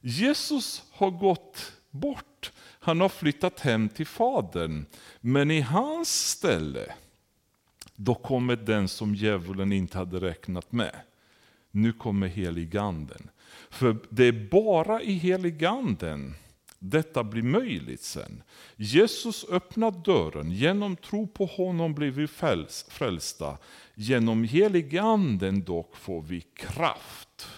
Jesus 0.01 0.83
har 0.91 1.11
gått 1.11 1.73
bort, 1.91 2.53
han 2.59 3.01
har 3.01 3.09
flyttat 3.09 3.61
hem 3.61 3.89
till 3.89 4.07
Fadern. 4.07 4.87
Men 5.21 5.51
i 5.51 5.61
hans 5.61 6.29
ställe, 6.31 6.95
då 7.97 8.15
kommer 8.15 8.57
den 8.57 8.89
som 8.89 9.15
djävulen 9.15 9.73
inte 9.73 9.99
hade 9.99 10.21
räknat 10.21 10.73
med. 10.73 10.97
Nu 11.71 11.93
kommer 11.93 12.27
heliganden. 12.27 13.31
För 13.71 13.97
det 14.09 14.25
är 14.25 14.49
bara 14.51 15.03
i 15.03 15.13
heliganden 15.13 16.35
detta 16.79 17.25
blir 17.25 17.43
möjligt 17.43 18.03
sen. 18.03 18.43
Jesus 18.77 19.45
öppnar 19.45 19.91
dörren, 19.91 20.51
genom 20.51 20.97
tro 20.97 21.27
på 21.27 21.47
honom 21.47 21.95
blir 21.95 22.11
vi 22.11 22.27
frälsta. 22.89 23.59
Genom 23.95 24.45
helige 24.45 25.03
anden 25.03 25.65
dock 25.65 25.97
får 25.97 26.23
vi 26.23 26.41
kraft. 26.41 27.49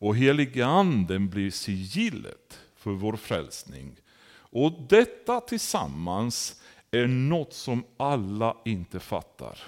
Och 0.00 0.16
helige 0.16 0.66
anden 0.66 1.28
blir 1.28 1.50
sigillet 1.50 2.58
för 2.76 2.90
vår 2.90 3.16
frälsning. 3.16 3.96
Och 4.32 4.72
detta 4.88 5.40
tillsammans 5.40 6.62
är 6.90 7.06
något 7.06 7.54
som 7.54 7.84
alla 7.96 8.56
inte 8.64 9.00
fattar. 9.00 9.58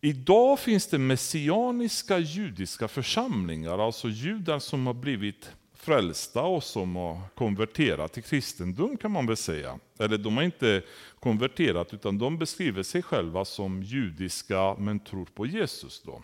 Idag 0.00 0.58
finns 0.58 0.86
det 0.86 0.98
messianiska 0.98 2.18
judiska 2.18 2.88
församlingar, 2.88 3.86
alltså 3.86 4.08
judar 4.08 4.58
som 4.58 4.86
har 4.86 4.94
blivit 4.94 5.50
frälsta 5.82 6.42
och 6.42 6.64
som 6.64 6.96
har 6.96 7.20
konverterat 7.34 8.12
till 8.12 8.22
kristendom 8.22 8.96
kan 8.96 9.10
man 9.10 9.26
väl 9.26 9.36
säga. 9.36 9.78
Eller 9.98 10.18
de 10.18 10.36
har 10.36 10.44
inte 10.44 10.82
konverterat 11.20 11.94
utan 11.94 12.18
de 12.18 12.38
beskriver 12.38 12.82
sig 12.82 13.02
själva 13.02 13.44
som 13.44 13.82
judiska 13.82 14.74
men 14.78 15.00
tror 15.00 15.24
på 15.24 15.46
Jesus. 15.46 16.02
Då. 16.02 16.22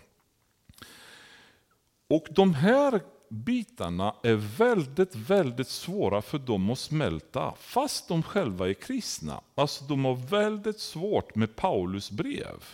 Och 2.09 2.27
de 2.31 2.55
här 2.55 3.01
bitarna 3.29 4.15
är 4.23 4.35
väldigt, 4.35 5.15
väldigt 5.15 5.69
svåra 5.69 6.23
för 6.23 6.39
dem 6.39 6.71
att 6.71 6.79
smälta 6.79 7.55
fast 7.59 8.09
de 8.09 8.23
själva 8.23 8.69
är 8.69 8.75
kristna. 8.75 9.41
Alltså 9.55 9.85
de 9.85 10.05
har 10.05 10.15
väldigt 10.15 10.81
svårt 10.81 11.35
med 11.35 11.57
Paulus 11.57 12.11
brev. 12.11 12.65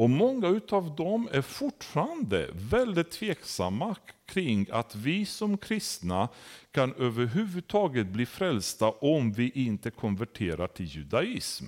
Och 0.00 0.10
många 0.10 0.60
av 0.70 0.96
dem 0.96 1.28
är 1.32 1.42
fortfarande 1.42 2.48
väldigt 2.52 3.10
tveksamma 3.10 3.96
kring 4.26 4.66
att 4.70 4.94
vi 4.94 5.26
som 5.26 5.58
kristna 5.58 6.28
kan 6.70 6.94
överhuvudtaget 6.94 8.06
bli 8.06 8.26
frälsta 8.26 8.90
om 8.90 9.32
vi 9.32 9.50
inte 9.50 9.90
konverterar 9.90 10.66
till 10.66 10.86
judaism. 10.86 11.64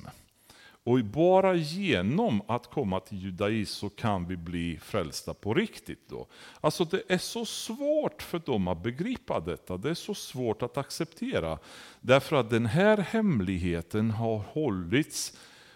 Och 0.85 1.05
bara 1.05 1.55
genom 1.55 2.43
att 2.47 2.71
komma 2.71 3.01
till 3.01 3.19
judaism 3.19 3.81
så 3.81 3.89
kan 3.89 4.27
vi 4.27 4.37
bli 4.37 4.79
frälsta 4.83 5.35
på 5.35 5.55
riktigt. 5.55 6.09
Då. 6.09 6.27
Alltså 6.61 6.85
det 6.85 7.03
är 7.09 7.19
så 7.19 7.45
svårt 7.45 8.23
för 8.23 8.39
dem 8.39 8.69
att 8.69 8.83
begripa 8.83 9.41
detta, 9.41 9.77
det 9.77 9.91
är 9.91 9.95
så 9.95 10.15
svårt 10.15 10.63
att 10.63 10.79
acceptera. 10.79 11.59
Därför 12.01 12.37
att 12.37 12.51
den 12.51 12.67
här 12.67 12.99
hemligheten 12.99 14.11
har 14.11 14.39
hållits 14.39 15.33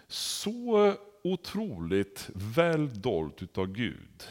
så 0.07 0.93
otroligt 1.33 2.29
väl 2.33 3.01
dolt 3.01 3.43
utav 3.43 3.67
Gud. 3.67 4.23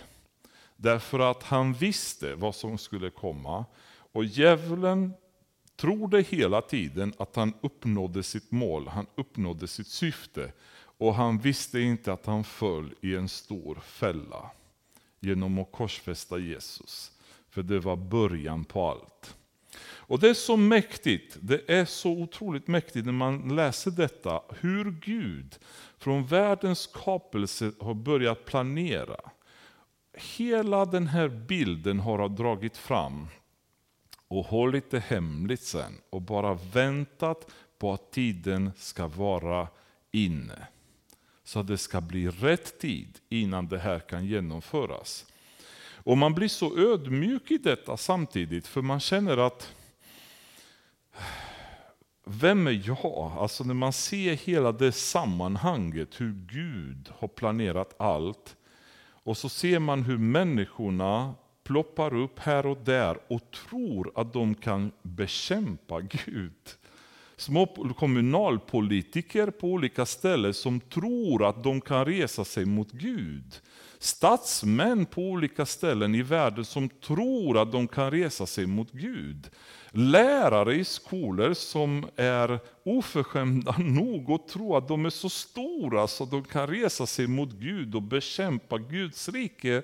Därför 0.76 1.18
att 1.18 1.42
han 1.42 1.72
visste 1.72 2.35
vad 2.35 2.54
som 2.54 2.78
skulle 2.78 3.11
komma. 3.11 3.64
Och 4.12 4.24
djävulen 4.24 5.12
trodde 5.76 6.22
hela 6.22 6.62
tiden 6.62 7.12
att 7.18 7.37
han 7.37 7.52
uppnådde 7.61 8.22
sitt 8.22 8.50
mål, 8.50 8.88
han 8.88 9.06
uppnådde 9.14 9.68
sitt 9.68 9.87
syfte. 9.87 10.52
Och 10.98 11.14
han 11.14 11.38
visste 11.38 11.80
inte 11.80 12.12
att 12.12 12.26
han 12.26 12.44
föll 12.44 12.94
i 13.00 13.14
en 13.14 13.28
stor 13.28 13.74
fälla 13.74 14.50
genom 15.20 15.59
att 15.59 15.72
korsfästa 15.72 16.38
Jesus. 16.38 17.12
För 17.50 17.62
det 17.62 17.80
var 17.80 17.96
början 17.96 18.64
på 18.64 18.90
allt. 18.90 19.37
Och 20.09 20.18
det 20.18 20.28
är 20.28 20.35
så 20.35 20.56
mäktigt, 20.56 21.37
det 21.40 21.70
är 21.70 21.85
så 21.85 22.11
otroligt 22.11 22.68
mäktigt 22.68 23.06
när 23.06 23.12
man 23.12 23.56
läser 23.56 23.90
detta, 23.90 24.40
hur 24.61 24.90
Gud 24.90 25.59
från 25.98 26.26
världens 26.26 26.80
skapelse 26.80 27.72
har 27.80 27.94
börjat 27.94 28.44
planera. 28.44 29.16
Hela 30.12 30.85
den 30.85 31.06
här 31.06 31.28
bilden 31.28 32.00
har 32.00 32.28
dragit 32.28 32.76
fram 32.76 33.26
och 34.28 34.46
hållit 34.46 34.90
det 34.90 35.00
hemligt 35.00 35.62
sen 35.62 35.92
och 36.11 36.22
bara 36.22 36.54
väntat 36.54 37.50
på 37.78 37.92
att 37.92 38.11
tiden 38.11 38.72
ska 38.76 39.06
vara 39.06 39.68
inne. 40.12 40.66
Så 41.44 41.61
att 41.61 41.66
det 41.66 41.78
ska 41.78 42.00
bli 42.00 42.28
rätt 42.28 42.78
tid 42.78 43.18
innan 43.28 43.68
det 43.68 43.78
här 43.78 43.98
kan 43.98 44.26
genomföras. 44.26 45.26
Och 46.06 46.18
man 46.18 46.35
blir 46.35 46.48
så 46.48 46.78
ödmjuk 46.78 47.50
i 47.50 47.59
detta 47.59 47.96
samtidigt 47.96 48.66
för 48.66 48.82
man 48.82 49.00
känner 49.00 49.37
att 49.37 49.75
vem 52.30 52.66
är 52.66 52.82
jag? 52.84 53.32
Alltså 53.38 53.64
när 53.64 53.74
man 53.74 53.92
ser 53.92 54.34
hela 54.34 54.72
det 54.72 54.92
sammanhanget, 54.92 56.20
hur 56.20 56.32
Gud 56.32 57.10
har 57.18 57.28
planerat 57.28 57.94
allt. 58.00 58.56
Och 59.08 59.36
så 59.36 59.48
ser 59.48 59.78
man 59.78 60.02
hur 60.02 60.18
människorna 60.18 61.34
ploppar 61.64 62.14
upp 62.14 62.38
här 62.38 62.66
och 62.66 62.78
där 62.84 63.18
och 63.28 63.50
tror 63.50 64.12
att 64.14 64.32
de 64.32 64.54
kan 64.54 64.92
bekämpa 65.02 66.00
Gud. 66.00 66.52
Små 67.36 67.66
kommunalpolitiker 67.96 69.50
på 69.50 69.66
olika 69.68 70.06
ställen 70.06 70.54
som 70.54 70.80
tror 70.80 71.48
att 71.48 71.62
de 71.62 71.80
kan 71.80 72.04
resa 72.04 72.44
sig 72.44 72.64
mot 72.64 72.92
Gud. 72.92 73.54
Statsmän 73.98 75.06
på 75.06 75.22
olika 75.22 75.66
ställen 75.66 76.14
i 76.14 76.22
världen 76.22 76.64
som 76.64 76.88
tror 76.88 77.59
att 77.59 77.72
de 77.72 77.88
kan 77.88 78.11
resa 78.11 78.46
sig 78.46 78.66
mot 78.66 78.92
Gud. 78.92 79.50
Lärare 79.90 80.74
i 80.74 80.85
skolor 80.85 81.54
som 81.54 82.06
är 82.16 82.61
oförskämda 82.85 83.74
nog 83.78 84.30
att 84.30 84.48
tro 84.48 84.76
att 84.76 84.88
de 84.88 85.06
är 85.06 85.11
så 85.11 85.28
stora 85.28 86.06
så 86.06 86.24
att 86.24 86.30
de 86.30 86.44
kan 86.44 86.66
resa 86.66 87.06
sig 87.06 87.26
mot 87.26 87.52
Gud 87.52 87.94
och 87.94 88.02
bekämpa 88.02 88.78
Guds 88.78 89.28
rike. 89.28 89.82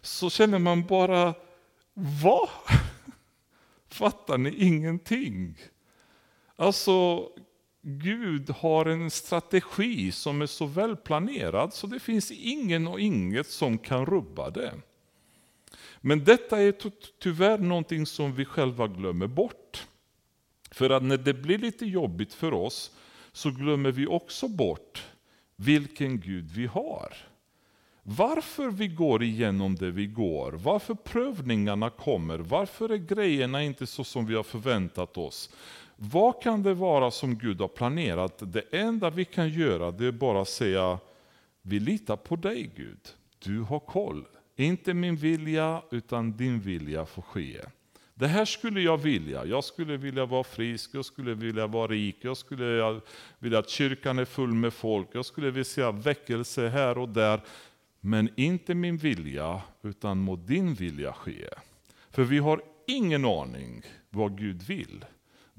Så 0.00 0.30
känner 0.30 0.58
man 0.58 0.86
bara, 0.86 1.34
vad? 1.94 2.48
Fattar 3.90 4.38
ni 4.38 4.54
ingenting? 4.54 5.58
Alltså, 6.56 7.28
Gud 7.82 8.50
har 8.50 8.86
en 8.86 9.10
strategi 9.10 10.12
som 10.12 10.42
är 10.42 10.46
så 10.46 10.66
välplanerad 10.66 11.74
så 11.74 11.86
det 11.86 12.00
finns 12.00 12.30
ingen 12.30 12.86
och 12.86 13.00
inget 13.00 13.46
som 13.46 13.78
kan 13.78 14.06
rubba 14.06 14.50
det. 14.50 14.74
Men 16.00 16.24
detta 16.24 16.62
är 16.62 16.74
tyvärr 17.18 17.58
någonting 17.58 18.06
som 18.06 18.34
vi 18.34 18.44
själva 18.44 18.86
glömmer 18.86 19.26
bort. 19.26 19.86
För 20.70 20.90
att 20.90 21.02
när 21.02 21.16
det 21.16 21.34
blir 21.34 21.58
lite 21.58 21.86
jobbigt 21.86 22.34
för 22.34 22.54
oss 22.54 22.96
så 23.32 23.50
glömmer 23.50 23.92
vi 23.92 24.06
också 24.06 24.48
bort 24.48 25.06
vilken 25.56 26.20
Gud 26.20 26.50
vi 26.50 26.66
har. 26.66 27.16
Varför 28.02 28.70
vi 28.70 28.88
går 28.88 29.22
igenom 29.22 29.74
det 29.76 29.90
vi 29.90 30.06
går, 30.06 30.52
varför 30.52 30.94
prövningarna 30.94 31.90
kommer, 31.90 32.38
varför 32.38 32.88
är 32.88 32.96
grejerna 32.96 33.62
inte 33.62 33.86
så 33.86 34.04
som 34.04 34.26
vi 34.26 34.34
har 34.34 34.42
förväntat 34.42 35.16
oss. 35.16 35.50
Vad 36.00 36.42
kan 36.42 36.62
det 36.62 36.74
vara 36.74 37.10
som 37.10 37.38
Gud 37.38 37.60
har 37.60 37.68
planerat? 37.68 38.42
Det 38.52 38.62
enda 38.70 39.10
vi 39.10 39.24
kan 39.24 39.48
göra 39.48 39.90
det 39.90 40.06
är 40.06 40.12
bara 40.12 40.42
att 40.42 40.48
säga, 40.48 40.98
vi 41.62 41.80
litar 41.80 42.16
på 42.16 42.36
dig 42.36 42.70
Gud. 42.76 43.00
Du 43.38 43.60
har 43.60 43.80
koll. 43.80 44.24
Inte 44.56 44.94
min 44.94 45.16
vilja, 45.16 45.82
utan 45.90 46.36
din 46.36 46.60
vilja 46.60 47.06
får 47.06 47.22
ske. 47.22 47.60
Det 48.14 48.26
här 48.26 48.44
skulle 48.44 48.80
jag 48.80 48.98
vilja. 48.98 49.44
Jag 49.44 49.64
skulle 49.64 49.96
vilja 49.96 50.26
vara 50.26 50.44
frisk, 50.44 50.90
jag 50.92 51.04
skulle 51.04 51.34
vilja 51.34 51.66
vara 51.66 51.86
rik, 51.86 52.16
jag 52.20 52.36
skulle 52.36 53.00
vilja 53.38 53.58
att 53.58 53.68
kyrkan 53.68 54.18
är 54.18 54.24
full 54.24 54.52
med 54.52 54.72
folk, 54.72 55.08
jag 55.12 55.24
skulle 55.24 55.50
vilja 55.50 55.64
se 55.64 55.90
väckelse 55.90 56.68
här 56.68 56.98
och 56.98 57.08
där. 57.08 57.40
Men 58.00 58.28
inte 58.36 58.74
min 58.74 58.96
vilja, 58.96 59.62
utan 59.82 60.18
må 60.18 60.36
din 60.36 60.74
vilja 60.74 61.12
ske. 61.12 61.48
För 62.10 62.24
vi 62.24 62.38
har 62.38 62.62
ingen 62.86 63.24
aning 63.24 63.82
vad 64.10 64.38
Gud 64.38 64.62
vill. 64.62 65.04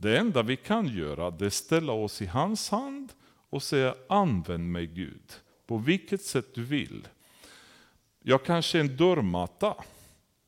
Det 0.02 0.18
enda 0.18 0.44
vi 0.44 0.56
kan 0.56 0.88
göra 0.88 1.32
det 1.32 1.46
är 1.46 1.48
att 1.48 1.54
ställa 1.54 1.94
oss 1.94 2.22
i 2.22 2.26
hans 2.26 2.70
hand 2.70 3.14
och 3.50 3.64
säga 3.64 3.96
använd 4.10 4.72
mig 4.72 4.88
Gud, 4.88 5.34
på 5.68 5.78
vilket 5.78 6.22
sätt 6.22 6.56
du 6.56 6.64
vill. 6.64 7.08
Jag 8.24 8.46
kanske 8.46 8.78
är 8.78 8.80
en 8.80 8.98
dörrmatta. 8.98 9.76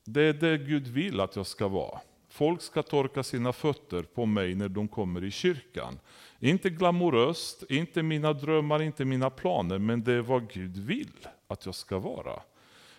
Det 0.03 0.21
är 0.21 0.33
det 0.33 0.57
Gud 0.57 0.87
vill 0.87 1.19
att 1.19 1.35
jag 1.35 1.47
ska 1.47 1.67
vara. 1.67 1.99
Folk 2.29 2.61
ska 2.61 2.83
torka 2.83 3.23
sina 3.23 3.53
fötter 3.53 4.03
på 4.03 4.25
mig 4.25 4.55
när 4.55 4.69
de 4.69 4.87
kommer 4.87 5.23
i 5.23 5.31
kyrkan. 5.31 5.99
Inte 6.39 6.69
glamoröst, 6.69 7.63
inte 7.69 8.03
mina 8.03 8.33
drömmar, 8.33 8.81
inte 8.81 9.05
mina 9.05 9.29
planer, 9.29 9.79
men 9.79 10.03
det 10.03 10.13
är 10.13 10.21
vad 10.21 10.53
Gud 10.53 10.77
vill 10.77 11.27
att 11.47 11.65
jag 11.65 11.75
ska 11.75 11.99
vara. 11.99 12.41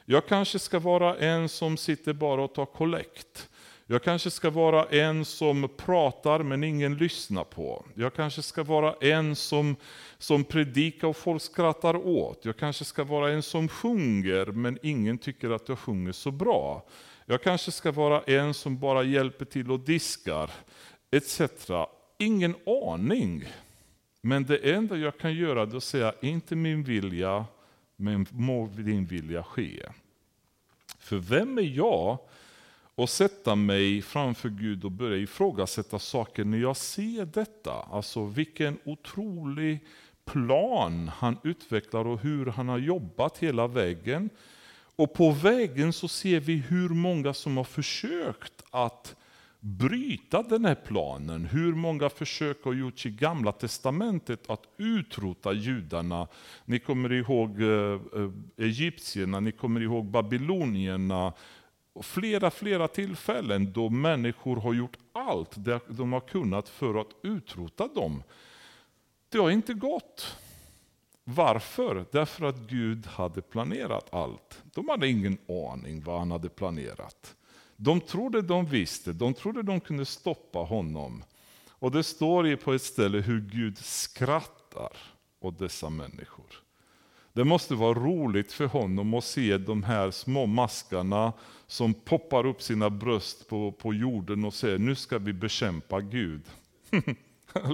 Jag 0.04 0.26
kanske 0.26 0.58
ska 0.58 0.78
vara 0.78 1.16
en 1.16 1.48
som 1.48 1.76
sitter 1.76 2.12
bara 2.12 2.42
och 2.42 2.54
tar 2.54 2.66
kollekt. 2.66 3.48
Jag 3.92 4.02
kanske 4.02 4.30
ska 4.30 4.50
vara 4.50 4.84
en 4.84 5.24
som 5.24 5.68
pratar 5.76 6.42
men 6.42 6.64
ingen 6.64 6.96
lyssnar 6.96 7.44
på. 7.44 7.84
Jag 7.94 8.14
kanske 8.14 8.42
ska 8.42 8.62
vara 8.62 8.94
en 9.00 9.36
som, 9.36 9.76
som 10.18 10.44
predikar 10.44 11.08
och 11.08 11.16
folk 11.16 11.42
skrattar 11.42 11.96
åt. 11.96 12.44
Jag 12.44 12.56
kanske 12.56 12.84
ska 12.84 13.04
vara 13.04 13.30
en 13.30 13.42
som 13.42 13.68
sjunger 13.68 14.46
men 14.46 14.78
ingen 14.82 15.18
tycker 15.18 15.50
att 15.50 15.68
jag 15.68 15.78
sjunger 15.78 16.12
så 16.12 16.30
bra. 16.30 16.86
Jag 17.26 17.42
kanske 17.42 17.72
ska 17.72 17.92
vara 17.92 18.22
en 18.22 18.54
som 18.54 18.78
bara 18.78 19.02
hjälper 19.02 19.44
till 19.44 19.70
och 19.70 19.80
diskar, 19.80 20.50
etc. 21.10 21.40
Ingen 22.18 22.54
aning. 22.66 23.44
Men 24.20 24.44
det 24.44 24.72
enda 24.72 24.96
jag 24.96 25.18
kan 25.18 25.34
göra 25.34 25.62
är 25.62 25.76
att 25.76 25.84
säga, 25.84 26.14
inte 26.20 26.56
min 26.56 26.82
vilja, 26.84 27.44
men 27.96 28.26
må 28.30 28.66
din 28.66 29.06
vilja 29.06 29.42
ske. 29.42 29.82
För 30.98 31.16
vem 31.16 31.58
är 31.58 31.76
jag 31.76 32.18
och 32.94 33.08
sätta 33.08 33.54
mig 33.54 34.02
framför 34.02 34.48
Gud 34.48 34.84
och 34.84 34.92
börja 34.92 35.16
ifrågasätta 35.16 35.98
saker 35.98 36.44
när 36.44 36.58
jag 36.58 36.76
ser 36.76 37.24
detta. 37.24 37.72
Alltså 37.72 38.24
vilken 38.24 38.78
otrolig 38.84 39.80
plan 40.24 41.08
han 41.08 41.38
utvecklar 41.44 42.06
och 42.06 42.20
hur 42.20 42.46
han 42.46 42.68
har 42.68 42.78
jobbat 42.78 43.38
hela 43.38 43.66
vägen. 43.66 44.30
Och 44.96 45.14
på 45.14 45.30
vägen 45.30 45.92
så 45.92 46.08
ser 46.08 46.40
vi 46.40 46.54
hur 46.56 46.88
många 46.88 47.34
som 47.34 47.56
har 47.56 47.64
försökt 47.64 48.64
att 48.70 49.16
bryta 49.60 50.42
den 50.42 50.64
här 50.64 50.74
planen. 50.74 51.44
Hur 51.44 51.74
många 51.74 52.08
försök 52.08 52.64
har 52.64 52.72
gjorts 52.72 53.06
i 53.06 53.10
gamla 53.10 53.52
testamentet 53.52 54.50
att 54.50 54.62
utrota 54.76 55.52
judarna. 55.52 56.28
Ni 56.64 56.78
kommer 56.78 57.12
ihåg 57.12 57.62
eh, 57.62 57.68
eh, 57.68 58.30
egyptierna, 58.56 59.40
ni 59.40 59.52
kommer 59.52 59.80
ihåg 59.80 60.04
babylonierna, 60.04 61.32
flera, 62.00 62.50
flera 62.50 62.88
tillfällen 62.88 63.72
då 63.72 63.90
människor 63.90 64.56
har 64.56 64.74
gjort 64.74 64.96
allt 65.12 65.50
de 65.88 66.12
har 66.12 66.20
kunnat 66.20 66.68
för 66.68 67.00
att 67.00 67.10
utrota 67.22 67.88
dem. 67.88 68.22
Det 69.28 69.38
har 69.38 69.50
inte 69.50 69.74
gått. 69.74 70.36
Varför? 71.24 72.06
Därför 72.12 72.44
att 72.46 72.56
Gud 72.56 73.06
hade 73.06 73.42
planerat 73.42 74.14
allt. 74.14 74.62
De 74.74 74.88
hade 74.88 75.08
ingen 75.08 75.38
aning 75.48 76.02
vad 76.02 76.18
han 76.18 76.30
hade 76.30 76.48
planerat. 76.48 77.34
De 77.76 78.00
trodde 78.00 78.42
de 78.42 78.66
visste, 78.66 79.12
de 79.12 79.34
trodde 79.34 79.62
de 79.62 79.80
kunde 79.80 80.04
stoppa 80.04 80.58
honom. 80.58 81.24
Och 81.68 81.90
det 81.90 82.02
står 82.02 82.56
på 82.56 82.72
ett 82.72 82.82
ställe 82.82 83.18
hur 83.18 83.40
Gud 83.40 83.78
skrattar 83.78 84.96
åt 85.40 85.58
dessa 85.58 85.90
människor. 85.90 86.62
Det 87.32 87.44
måste 87.44 87.74
vara 87.74 87.94
roligt 87.94 88.52
för 88.52 88.66
honom 88.66 89.14
att 89.14 89.24
se 89.24 89.58
de 89.58 89.82
här 89.82 90.10
små 90.10 90.46
maskarna 90.46 91.32
som 91.72 91.94
poppar 91.94 92.46
upp 92.46 92.62
sina 92.62 92.90
bröst 92.90 93.48
på, 93.48 93.72
på 93.72 93.94
jorden 93.94 94.44
och 94.44 94.54
säger 94.54 94.78
nu 94.78 94.94
ska 94.94 95.18
vi 95.18 95.32
bekämpa 95.32 96.00
Gud. 96.00 96.42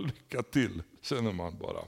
Lycka 0.05 0.43
till, 0.43 0.83
känner 1.03 1.33
man 1.33 1.59
bara. 1.59 1.81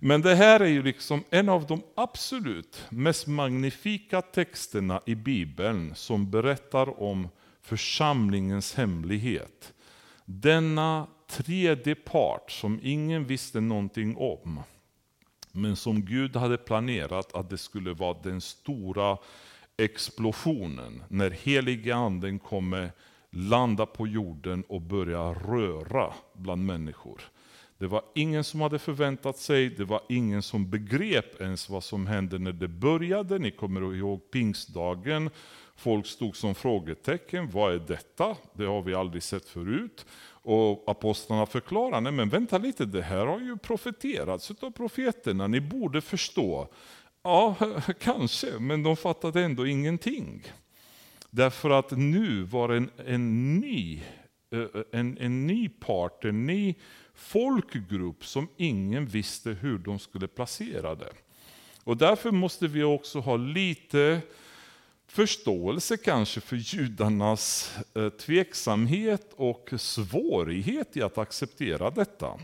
Men 0.00 0.22
det 0.22 0.34
här 0.34 0.60
är 0.60 0.66
ju 0.66 0.82
liksom 0.82 1.24
en 1.30 1.48
av 1.48 1.66
de 1.66 1.82
absolut 1.94 2.84
mest 2.88 3.26
magnifika 3.26 4.22
texterna 4.22 5.00
i 5.06 5.14
Bibeln 5.14 5.94
som 5.94 6.30
berättar 6.30 7.02
om 7.02 7.28
församlingens 7.60 8.74
hemlighet. 8.74 9.72
Denna 10.24 11.06
tredje 11.26 11.94
part 11.94 12.50
som 12.50 12.80
ingen 12.82 13.24
visste 13.24 13.60
någonting 13.60 14.16
om 14.16 14.62
men 15.52 15.76
som 15.76 16.04
Gud 16.04 16.36
hade 16.36 16.56
planerat 16.56 17.34
att 17.34 17.50
det 17.50 17.58
skulle 17.58 17.92
vara 17.92 18.16
den 18.22 18.40
stora 18.40 19.18
explosionen 19.76 21.02
när 21.08 21.30
helige 21.30 21.94
anden 21.94 22.38
kommer 22.38 22.92
landa 23.30 23.86
på 23.86 24.06
jorden 24.06 24.64
och 24.68 24.80
börja 24.80 25.32
röra 25.32 26.14
bland 26.34 26.66
människor. 26.66 27.20
Det 27.78 27.86
var 27.86 28.02
ingen 28.14 28.44
som 28.44 28.60
hade 28.60 28.78
förväntat 28.78 29.38
sig, 29.38 29.68
det 29.68 29.84
var 29.84 30.00
ingen 30.08 30.42
som 30.42 30.70
begrep 30.70 31.40
ens 31.40 31.70
vad 31.70 31.84
som 31.84 32.06
hände 32.06 32.38
när 32.38 32.52
det 32.52 32.68
började. 32.68 33.38
Ni 33.38 33.50
kommer 33.50 33.94
ihåg 33.94 34.30
pingstdagen, 34.30 35.30
folk 35.76 36.06
stod 36.06 36.36
som 36.36 36.54
frågetecken, 36.54 37.50
vad 37.50 37.74
är 37.74 37.78
detta? 37.78 38.36
Det 38.52 38.64
har 38.64 38.82
vi 38.82 38.94
aldrig 38.94 39.22
sett 39.22 39.48
förut. 39.48 40.06
Och 40.44 40.84
apostlarna 40.86 41.46
förklarar, 41.46 42.00
nej 42.00 42.12
men 42.12 42.28
vänta 42.28 42.58
lite, 42.58 42.84
det 42.84 43.02
här 43.02 43.26
har 43.26 43.40
ju 43.40 43.56
profeterats 43.56 44.50
av 44.60 44.70
profeterna, 44.70 45.46
ni 45.46 45.60
borde 45.60 46.00
förstå. 46.00 46.68
Ja, 47.22 47.56
kanske, 48.00 48.58
men 48.58 48.82
de 48.82 48.96
fattade 48.96 49.42
ändå 49.42 49.66
ingenting. 49.66 50.42
Därför 51.30 51.70
att 51.70 51.90
nu 51.90 52.42
var 52.42 52.68
en, 52.68 52.90
en, 53.06 53.56
ny, 53.60 54.02
en, 54.92 55.18
en 55.18 55.46
ny 55.46 55.68
part, 55.68 56.24
en 56.24 56.46
ny 56.46 56.74
folkgrupp 57.14 58.26
som 58.26 58.48
ingen 58.56 59.06
visste 59.06 59.50
hur 59.50 59.78
de 59.78 59.98
skulle 59.98 60.28
placera 60.28 60.94
det. 60.94 61.12
Och 61.84 61.96
därför 61.96 62.30
måste 62.30 62.66
vi 62.66 62.82
också 62.82 63.20
ha 63.20 63.36
lite 63.36 64.20
förståelse 65.06 65.96
kanske 65.96 66.40
för 66.40 66.56
judarnas 66.56 67.74
tveksamhet 68.20 69.32
och 69.36 69.70
svårighet 69.76 70.96
i 70.96 71.02
att 71.02 71.18
acceptera 71.18 71.90
detta. 71.90 72.38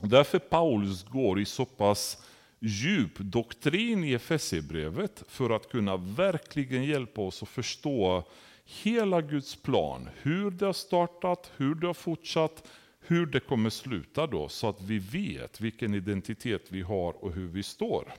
Därför 0.00 0.38
Paulus 0.38 1.04
går 1.04 1.40
i 1.40 1.44
så 1.44 1.64
pass 1.64 2.18
djup 2.64 3.18
doktrin 3.18 4.04
i 4.04 4.12
Efesierbrevet 4.12 5.24
för 5.28 5.50
att 5.50 5.68
kunna 5.68 5.96
verkligen 5.96 6.84
hjälpa 6.84 7.20
oss 7.20 7.42
att 7.42 7.48
förstå 7.48 8.24
hela 8.64 9.20
Guds 9.20 9.56
plan, 9.56 10.08
hur 10.22 10.50
det 10.50 10.66
har 10.66 10.72
startat, 10.72 11.50
hur 11.56 11.74
det 11.74 11.86
har 11.86 11.94
fortsatt, 11.94 12.68
hur 13.00 13.26
det 13.26 13.40
kommer 13.40 13.70
sluta 13.70 14.26
då, 14.26 14.48
så 14.48 14.68
att 14.68 14.82
vi 14.82 14.98
vet 14.98 15.60
vilken 15.60 15.94
identitet 15.94 16.62
vi 16.68 16.82
har 16.82 17.24
och 17.24 17.32
hur 17.32 17.48
vi 17.48 17.62
står. 17.62 18.12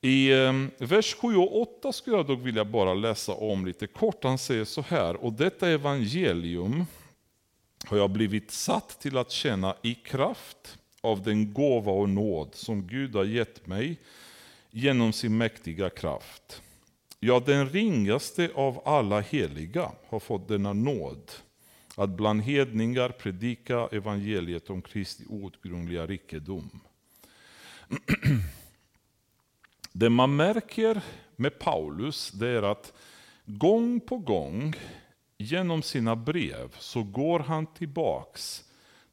I 0.00 0.32
ehm, 0.32 0.70
vers 0.78 1.14
7 1.14 1.36
och 1.36 1.60
8 1.60 1.92
skulle 1.92 2.16
jag 2.16 2.26
dock 2.26 2.40
vilja 2.40 2.64
bara 2.64 2.94
läsa 2.94 3.32
om 3.32 3.66
lite 3.66 3.86
kort. 3.86 4.24
Han 4.24 4.38
säger 4.38 4.64
så 4.64 4.80
här, 4.80 5.16
och 5.16 5.32
detta 5.32 5.68
evangelium 5.68 6.84
har 7.86 7.96
jag 7.96 8.10
blivit 8.10 8.50
satt 8.50 9.00
till 9.00 9.16
att 9.16 9.30
känna 9.30 9.76
i 9.82 9.94
kraft 9.94 10.77
av 11.00 11.22
den 11.22 11.52
gåva 11.52 11.92
och 11.92 12.08
nåd 12.08 12.54
som 12.54 12.86
Gud 12.86 13.14
har 13.14 13.24
gett 13.24 13.66
mig 13.66 13.96
genom 14.70 15.12
sin 15.12 15.36
mäktiga 15.36 15.90
kraft. 15.90 16.62
Ja, 17.20 17.42
den 17.46 17.68
ringaste 17.68 18.50
av 18.54 18.82
alla 18.84 19.20
heliga 19.20 19.92
har 20.08 20.20
fått 20.20 20.48
denna 20.48 20.72
nåd 20.72 21.32
att 21.96 22.10
bland 22.10 22.42
hedningar 22.42 23.08
predika 23.08 23.88
evangeliet 23.92 24.70
om 24.70 24.82
Kristi 24.82 25.24
outgrundliga 25.28 26.06
rikedom. 26.06 26.80
Det 29.92 30.10
man 30.10 30.36
märker 30.36 31.02
med 31.36 31.58
Paulus 31.58 32.30
det 32.30 32.48
är 32.48 32.62
att 32.62 32.92
gång 33.44 34.00
på 34.00 34.18
gång 34.18 34.74
genom 35.38 35.82
sina 35.82 36.16
brev 36.16 36.76
så 36.78 37.02
går 37.02 37.40
han 37.40 37.66
tillbaks 37.66 38.64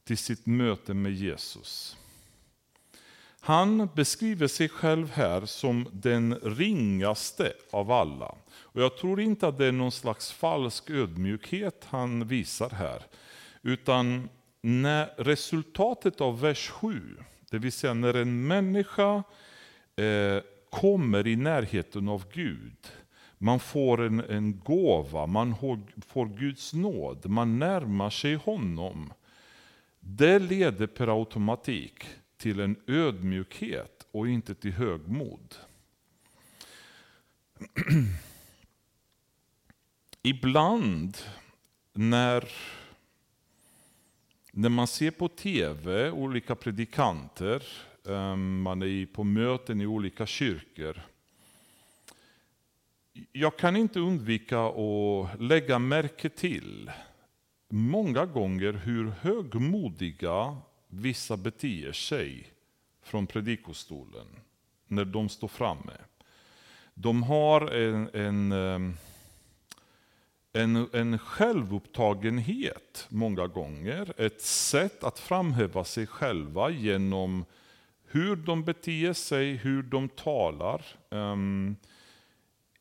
till 0.05 0.17
sitt 0.17 0.45
möte 0.45 0.93
med 0.93 1.13
Jesus. 1.13 1.97
Han 3.39 3.89
beskriver 3.95 4.47
sig 4.47 4.69
själv 4.69 5.11
här 5.11 5.45
som 5.45 5.87
den 5.91 6.35
ringaste 6.35 7.53
av 7.71 7.91
alla. 7.91 8.35
Och 8.47 8.81
jag 8.81 8.97
tror 8.97 9.21
inte 9.21 9.47
att 9.47 9.57
det 9.57 9.65
är 9.65 9.71
någon 9.71 9.91
slags 9.91 10.31
falsk 10.31 10.89
ödmjukhet 10.89 11.85
han 11.89 12.27
visar 12.27 12.69
här. 12.69 13.03
Utan 13.61 14.29
när 14.61 15.05
resultatet 15.17 16.21
av 16.21 16.41
vers 16.41 16.69
7, 16.69 17.17
det 17.49 17.57
vill 17.57 17.71
säga 17.71 17.93
när 17.93 18.13
en 18.13 18.47
människa 18.47 19.23
eh, 19.95 20.43
kommer 20.69 21.27
i 21.27 21.35
närheten 21.35 22.09
av 22.09 22.23
Gud, 22.33 22.77
man 23.37 23.59
får 23.59 24.01
en, 24.01 24.19
en 24.19 24.59
gåva, 24.59 25.25
man 25.25 25.55
får 26.07 26.37
Guds 26.37 26.73
nåd, 26.73 27.25
man 27.25 27.59
närmar 27.59 28.09
sig 28.09 28.35
honom. 28.35 29.13
Det 30.07 30.39
leder 30.39 30.87
per 30.87 31.19
automatik 31.19 32.05
till 32.37 32.59
en 32.59 32.75
ödmjukhet 32.87 34.07
och 34.11 34.27
inte 34.27 34.55
till 34.55 34.71
högmod. 34.71 35.55
Ibland 40.21 41.17
när, 41.93 42.49
när 44.51 44.69
man 44.69 44.87
ser 44.87 45.11
på 45.11 45.27
tv 45.27 46.11
olika 46.11 46.55
predikanter, 46.55 47.63
ehm, 48.07 48.61
man 48.61 48.81
är 48.81 49.05
på 49.05 49.23
möten 49.23 49.81
i 49.81 49.85
olika 49.85 50.25
kyrkor. 50.25 51.01
Jag 53.31 53.57
kan 53.57 53.75
inte 53.75 53.99
undvika 53.99 54.59
att 54.59 55.41
lägga 55.41 55.79
märke 55.79 56.29
till 56.29 56.91
många 57.69 58.25
gånger 58.25 58.73
hur 58.73 59.13
högmodiga 59.21 60.57
vissa 60.87 61.37
beter 61.37 61.91
sig 61.91 62.47
från 63.03 63.27
predikostolen 63.27 64.27
när 64.87 65.05
de 65.05 65.29
står 65.29 65.47
framme. 65.47 65.93
De 66.93 67.23
har 67.23 67.61
en, 67.71 68.09
en, 68.13 68.51
eh, 68.51 68.95
en, 70.53 70.87
en 70.93 71.19
självupptagenhet 71.19 73.07
många 73.09 73.47
gånger, 73.47 74.13
ett 74.17 74.41
sätt 74.41 75.03
att 75.03 75.19
framhäva 75.19 75.83
sig 75.83 76.07
själva 76.07 76.69
genom 76.69 77.45
hur 78.07 78.35
de 78.35 78.63
beter 78.63 79.13
sig, 79.13 79.53
hur 79.55 79.83
de 79.83 80.09
talar. 80.09 80.85
Ehm, 81.09 81.75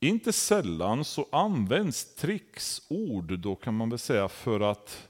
inte 0.05 0.32
sällan 0.32 1.05
så 1.05 1.26
används 1.32 2.14
tricksord, 2.14 3.38
då 3.38 3.55
kan 3.55 3.74
man 3.74 3.90
väl 3.90 3.98
säga, 3.98 4.28
för 4.28 4.61
att 4.61 5.09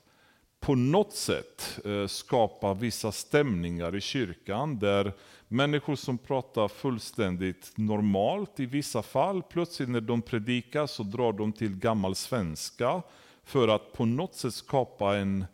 på 0.61 0.75
något 0.75 1.13
sätt 1.13 1.81
eh, 1.85 2.07
skapa 2.07 2.75
vissa 2.75 3.13
stämningar 3.13 3.97
i 3.97 4.01
kyrkan 4.01 4.79
där 4.79 5.13
människor 5.49 5.97
som 5.97 6.19
pratar 6.19 6.69
fullständigt 6.69 7.73
normalt 7.77 8.61
i 8.61 8.67
vissa 8.67 9.03
fall, 9.03 9.43
plötsligt 9.43 9.89
när 9.89 10.01
de 10.01 10.23
predikar 10.23 10.87
så 10.87 11.03
drar 11.03 11.33
de 11.33 11.53
till 11.53 11.77
gammal 11.77 12.15
svenska 12.15 13.03
för 13.45 13.69
att 13.69 13.93
på 13.93 14.05
något 14.05 14.35
sätt 14.35 14.55
skapa 14.55 15.17
en, 15.17 15.45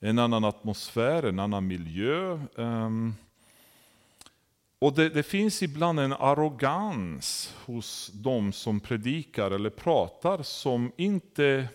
en 0.00 0.18
annan 0.18 0.44
atmosfär, 0.44 1.22
en 1.22 1.38
annan 1.38 1.66
miljö. 1.66 2.40
Um, 2.54 3.14
och 4.78 4.92
det, 4.92 5.08
det, 5.08 5.22
finns 5.22 5.62
ibland 5.62 6.00
en 6.00 6.12
arrogans 6.12 7.54
hos 7.64 8.10
de 8.14 8.52
som 8.52 8.80
predikar 8.80 9.50
eller 9.50 9.70
pratar 9.70 10.42
som 10.42 10.92
inte 10.96 11.68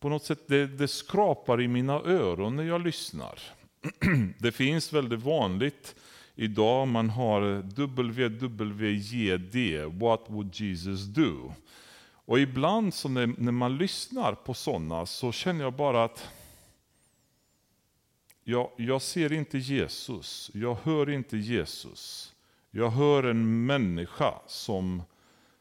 på 0.00 0.08
något 0.08 0.24
sätt 0.24 0.48
det, 0.48 0.66
det 0.66 0.88
skrapar 0.88 1.60
i 1.60 1.68
mina 1.68 1.92
öron 1.92 2.56
när 2.56 2.64
jag 2.64 2.84
lyssnar. 2.84 3.38
Det 4.38 4.52
finns 4.52 4.92
väldigt 4.92 5.22
vanligt 5.22 5.94
idag, 6.34 6.88
man 6.88 7.10
har 7.10 7.62
WWJD, 7.62 9.56
What 10.00 10.24
would 10.26 10.54
Jesus 10.54 11.04
do? 11.04 11.52
Och 12.24 12.40
ibland 12.40 12.94
så 12.94 13.08
när, 13.08 13.34
när 13.38 13.52
man 13.52 13.76
lyssnar 13.76 14.34
på 14.34 14.54
sådana 14.54 15.06
så 15.06 15.32
känner 15.32 15.64
jag 15.64 15.72
bara 15.72 16.04
att 16.04 16.28
jag, 18.50 18.70
jag 18.76 19.02
ser 19.02 19.32
inte 19.32 19.58
Jesus, 19.58 20.50
jag 20.54 20.74
hör 20.74 21.10
inte 21.10 21.36
Jesus. 21.36 22.34
Jag 22.70 22.90
hör 22.90 23.22
en 23.22 23.66
människa 23.66 24.34
som 24.46 25.02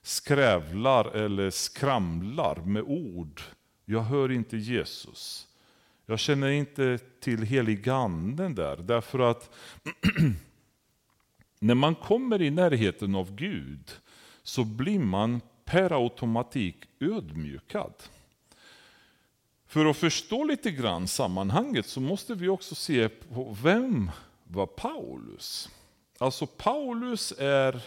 skrävlar 0.02 1.16
eller 1.16 1.50
skramlar 1.50 2.56
med 2.56 2.84
ord 2.84 3.42
jag 3.92 4.02
hör 4.02 4.32
inte 4.32 4.58
Jesus. 4.58 5.48
Jag 6.06 6.20
känner 6.20 6.50
inte 6.50 6.98
till 7.20 7.44
heliganden 7.44 8.56
där, 8.56 8.78
därför 8.78 9.20
att 9.20 9.50
när 11.60 11.76
man 11.76 11.96
kommer 11.96 12.42
i 12.42 12.50
närheten 12.50 13.16
av 13.16 13.36
Gud 13.36 13.92
så 14.44 14.64
blir 14.64 15.00
man 15.00 15.42
per 15.66 16.04
automatik 16.04 16.76
ödmjukad. 17.00 17.94
För 19.70 19.86
att 19.86 19.98
förstå 19.98 20.44
lite 20.44 20.72
grann 20.72 21.08
sammanhanget 21.08 21.86
så 21.86 22.02
måste 22.02 22.34
vi 22.34 22.50
också 22.50 22.76
se 22.76 23.10
på 23.10 23.58
vem 23.64 24.12
var 24.44 24.66
Paulus? 24.66 25.70
Alltså 26.20 26.48
Paulus 26.48 27.34
är 27.38 27.82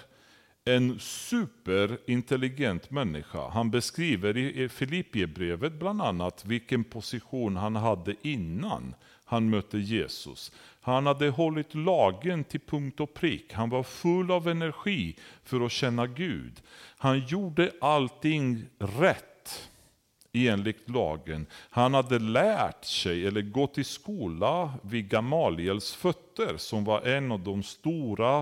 en 0.65 0.99
superintelligent 0.99 2.91
människa. 2.91 3.49
Han 3.49 3.71
beskriver 3.71 4.37
i 4.37 4.69
Filipperbrevet 4.69 5.73
bland 5.73 6.03
annat 6.03 6.45
vilken 6.45 6.85
position 6.85 7.57
han 7.57 7.77
hade 7.77 8.15
innan 8.23 8.95
han 9.25 9.51
mötte 9.51 9.79
Jesus. 9.79 10.53
Han 10.81 11.07
hade 11.07 11.29
hållit 11.29 11.75
lagen 11.75 12.45
till 12.45 12.61
punkt 12.61 13.01
och 13.01 13.15
prick. 13.15 13.53
Han 13.53 13.71
var 13.71 13.83
full 13.83 14.31
av 14.31 14.49
energi 14.49 15.17
för 15.45 15.67
att 15.67 15.73
känna 15.73 16.07
Gud. 16.07 16.63
Han 16.97 17.27
gjorde 17.27 17.73
allting 17.81 18.65
rätt 18.79 19.32
enligt 20.33 20.91
lagen. 20.91 21.47
Han 21.71 21.95
hade 21.95 22.19
lärt 22.19 22.85
sig, 22.85 23.27
eller 23.27 23.43
gått 23.43 23.79
i 23.79 23.85
skola 23.85 24.75
vid 24.83 25.09
Gamaliels 25.09 25.95
fötter, 25.95 26.57
som 26.57 26.85
var 26.85 27.01
en 27.01 27.33
av 27.33 27.41
de 27.41 27.63
stora 27.63 28.39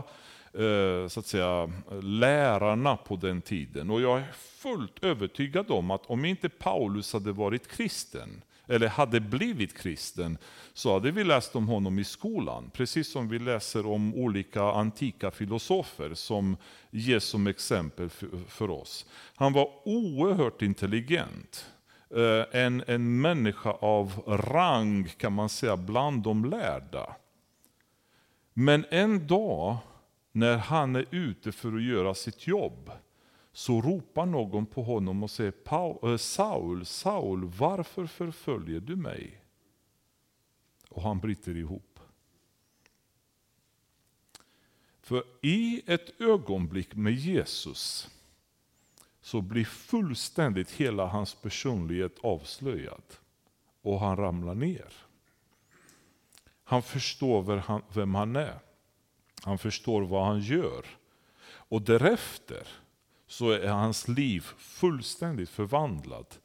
eh, 0.53 1.09
så 1.09 1.21
att 1.21 1.27
säga, 1.27 1.73
lärarna 2.03 2.97
på 2.97 3.17
den 3.17 3.43
tiden. 3.43 3.91
Och 3.91 4.01
jag 4.01 4.19
är 4.19 4.33
fullt 4.33 5.05
övertygad 5.05 5.71
om 5.71 5.91
att 5.91 6.07
om 6.07 6.25
inte 6.25 6.49
Paulus 6.49 7.13
hade 7.13 7.33
varit 7.33 7.69
kristen, 7.69 8.43
eller 8.67 8.89
hade 8.89 9.21
blivit 9.21 9.79
kristen, 9.79 10.39
så 10.75 10.93
hade 10.93 11.11
vi 11.11 11.25
läst 11.25 11.57
om 11.57 11.69
honom 11.69 11.99
i 11.99 12.05
skolan. 12.05 12.71
Precis 12.73 13.13
som 13.13 13.29
vi 13.29 13.39
läser 13.39 13.87
om 13.87 14.15
olika 14.15 14.63
antika 14.63 15.31
filosofer 15.31 16.15
som 16.15 16.57
ges 16.91 17.25
som 17.25 17.47
exempel 17.47 18.11
för 18.49 18.71
oss. 18.71 19.07
Han 19.35 19.53
var 19.53 19.71
oerhört 19.85 20.63
intelligent. 20.63 21.67
Eh, 22.15 22.45
en, 22.63 22.85
en 22.87 23.21
människa 23.21 23.71
av 23.71 24.23
rang 24.27 25.09
kan 25.09 25.33
man 25.33 25.49
säga 25.49 25.77
bland 25.77 26.23
de 26.23 26.45
lärda. 26.45 27.17
Men 28.53 28.85
en 28.91 29.27
dag 29.27 29.77
när 30.33 30.57
han 30.57 30.97
är 30.97 31.07
ute 31.11 31.53
för 31.53 31.77
att 31.77 31.83
göra 31.83 32.15
sitt 32.15 32.47
jobb 32.47 32.91
så 33.53 33.81
ropar 33.81 34.27
någon 34.27 34.67
på 34.67 34.83
honom 34.83 35.23
och 35.23 35.31
säger 35.31 35.53
eh, 36.03 36.17
Saul, 36.17 36.87
Saul, 36.87 37.45
varför 37.45 38.07
förföljer 38.07 38.81
du 38.81 38.97
mig? 38.97 39.43
Och 40.89 41.03
han 41.03 41.21
bryter 41.21 41.57
ihop. 41.57 42.01
För 45.01 45.25
i 45.43 45.83
ett 45.87 46.21
ögonblick 46.21 46.95
med 46.95 47.15
Jesus 47.15 48.11
så 49.21 49.41
blir 49.41 49.65
fullständigt 49.65 50.71
hela 50.71 51.07
hans 51.07 51.35
personlighet 51.35 52.19
avslöjad. 52.23 53.03
Och 53.83 54.01
han 54.01 54.17
ramlar 54.17 54.55
ner. 54.55 54.93
Han 56.65 56.83
förstår 56.83 57.43
vem 57.95 58.15
han 58.15 58.37
är. 58.37 58.59
Han 59.43 59.59
förstår 59.59 60.03
vad 60.03 60.27
han 60.27 60.41
gör. 60.41 60.87
Och 61.43 61.83
därefter 61.83 62.69
så 63.27 63.51
är 63.51 63.69
hans 63.69 64.09
liv 64.09 64.41
fullständigt 64.59 65.51
förvandlat. 65.51 66.41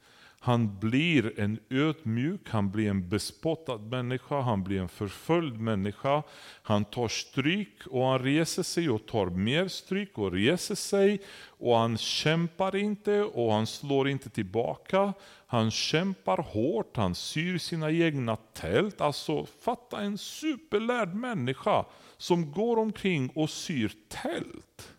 Han 0.45 0.79
blir 0.79 1.39
en 1.39 1.59
ödmjuk, 1.69 2.49
han 2.49 2.71
blir 2.71 2.89
en 2.89 3.09
bespottad 3.09 3.77
människa, 3.77 4.41
han 4.41 4.63
blir 4.63 4.79
en 4.81 4.89
förföljd 4.89 5.59
människa. 5.59 6.23
Han 6.61 6.85
tar 6.85 7.07
stryk 7.07 7.87
och 7.87 8.05
han 8.05 8.19
reser 8.19 8.63
sig 8.63 8.89
och 8.89 9.05
tar 9.05 9.25
mer 9.25 9.67
stryk 9.67 10.17
och 10.17 10.31
reser 10.31 10.75
sig. 10.75 11.21
Och 11.47 11.77
han 11.77 11.97
kämpar 11.97 12.75
inte 12.75 13.21
och 13.21 13.53
han 13.53 13.67
slår 13.67 14.09
inte 14.09 14.29
tillbaka. 14.29 15.13
Han 15.47 15.71
kämpar 15.71 16.37
hårt, 16.37 16.97
han 16.97 17.15
syr 17.15 17.57
sina 17.57 17.91
egna 17.91 18.35
tält. 18.35 19.01
Alltså 19.01 19.45
fatta 19.45 20.01
en 20.01 20.17
superlärd 20.17 21.13
människa 21.13 21.85
som 22.17 22.51
går 22.51 22.77
omkring 22.77 23.29
och 23.35 23.49
syr 23.49 23.91
tält 24.07 24.91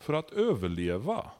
för 0.00 0.14
att 0.14 0.30
överleva. 0.30 1.30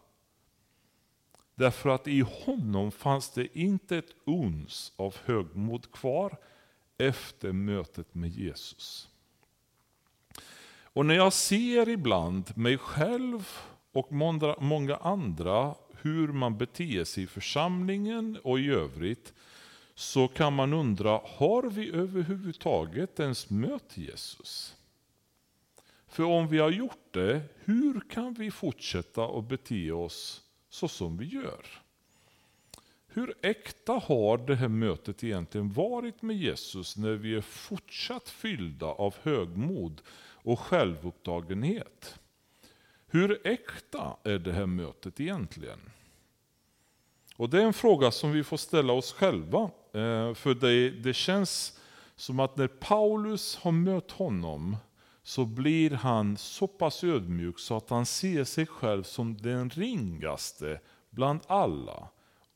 Därför 1.59 1.89
att 1.89 2.09
i 2.09 2.21
honom 2.21 2.93
fanns 2.93 3.31
det 3.31 3.59
inte 3.59 3.97
ett 3.97 4.15
uns 4.25 4.93
av 4.97 5.17
högmod 5.25 5.93
kvar 5.93 6.37
efter 6.99 7.53
mötet 7.53 8.15
med 8.15 8.31
Jesus. 8.31 9.09
Och 10.83 11.07
när 11.07 11.15
jag 11.15 11.33
ser 11.33 11.89
ibland 11.89 12.57
mig 12.57 12.79
själv 12.79 13.49
och 13.93 14.13
många 14.59 14.97
andra 14.97 15.75
hur 16.01 16.29
man 16.29 16.59
beter 16.59 17.05
sig 17.05 17.25
i 17.25 17.27
församlingen 17.27 18.39
och 18.43 18.61
i 18.61 18.69
övrigt 18.69 19.33
så 19.95 20.29
kan 20.29 20.53
man 20.53 20.73
undra, 20.73 21.21
har 21.25 21.63
vi 21.71 21.91
överhuvudtaget 21.91 23.21
ens 23.21 23.51
mött 23.51 23.97
Jesus? 23.97 24.77
För 26.09 26.25
om 26.25 26.49
vi 26.49 26.59
har 26.59 26.71
gjort 26.71 27.13
det, 27.13 27.43
hur 27.65 28.01
kan 28.11 28.35
vi 28.35 28.51
fortsätta 28.51 29.25
att 29.25 29.49
bete 29.49 29.93
oss 29.93 30.46
så 30.77 30.89
som 30.89 31.17
vi 31.17 31.27
gör? 31.27 31.67
Hur 33.07 33.35
äkta 33.43 33.93
har 33.93 34.39
det 34.39 34.55
här 34.55 34.69
mötet 34.69 35.25
egentligen 35.25 35.73
varit 35.73 36.23
med 36.23 36.37
Jesus 36.37 36.97
när 36.97 37.13
vi 37.15 37.35
är 37.35 37.41
fortsatt 37.41 38.29
fyllda 38.29 38.87
av 38.87 39.15
högmod 39.23 40.03
och 40.19 40.61
självupptagenhet? 40.61 42.19
Hur 43.07 43.47
äkta 43.47 44.17
är 44.23 44.39
det 44.39 44.53
här 44.53 44.67
mötet 44.67 45.21
egentligen? 45.21 45.79
Och 47.37 47.51
Det 47.51 47.63
är 47.63 47.67
en 47.67 47.73
fråga 47.73 48.11
som 48.11 48.33
vi 48.33 48.45
får 48.45 48.57
ställa 48.57 48.93
oss 48.93 49.13
själva. 49.13 49.63
Eh, 49.93 50.35
för 50.35 50.55
det, 50.55 50.91
det 50.91 51.15
känns 51.15 51.81
som 52.17 52.41
att 52.41 52.57
när 52.57 52.69
Paulus 52.69 53.57
har 53.57 53.73
mött 53.73 54.11
honom 54.11 54.77
så 55.27 55.45
blir 55.45 55.91
han 55.91 56.37
så 56.37 56.67
pass 56.67 57.05
ödmjuk 57.05 57.59
så 57.59 57.77
att 57.77 57.91
han 57.91 58.07
ser 58.07 58.45
sig 58.45 58.67
själv 58.67 59.03
som 59.03 59.37
den 59.37 59.71
ringaste 59.71 60.81
bland 61.11 61.41
alla. 61.47 62.09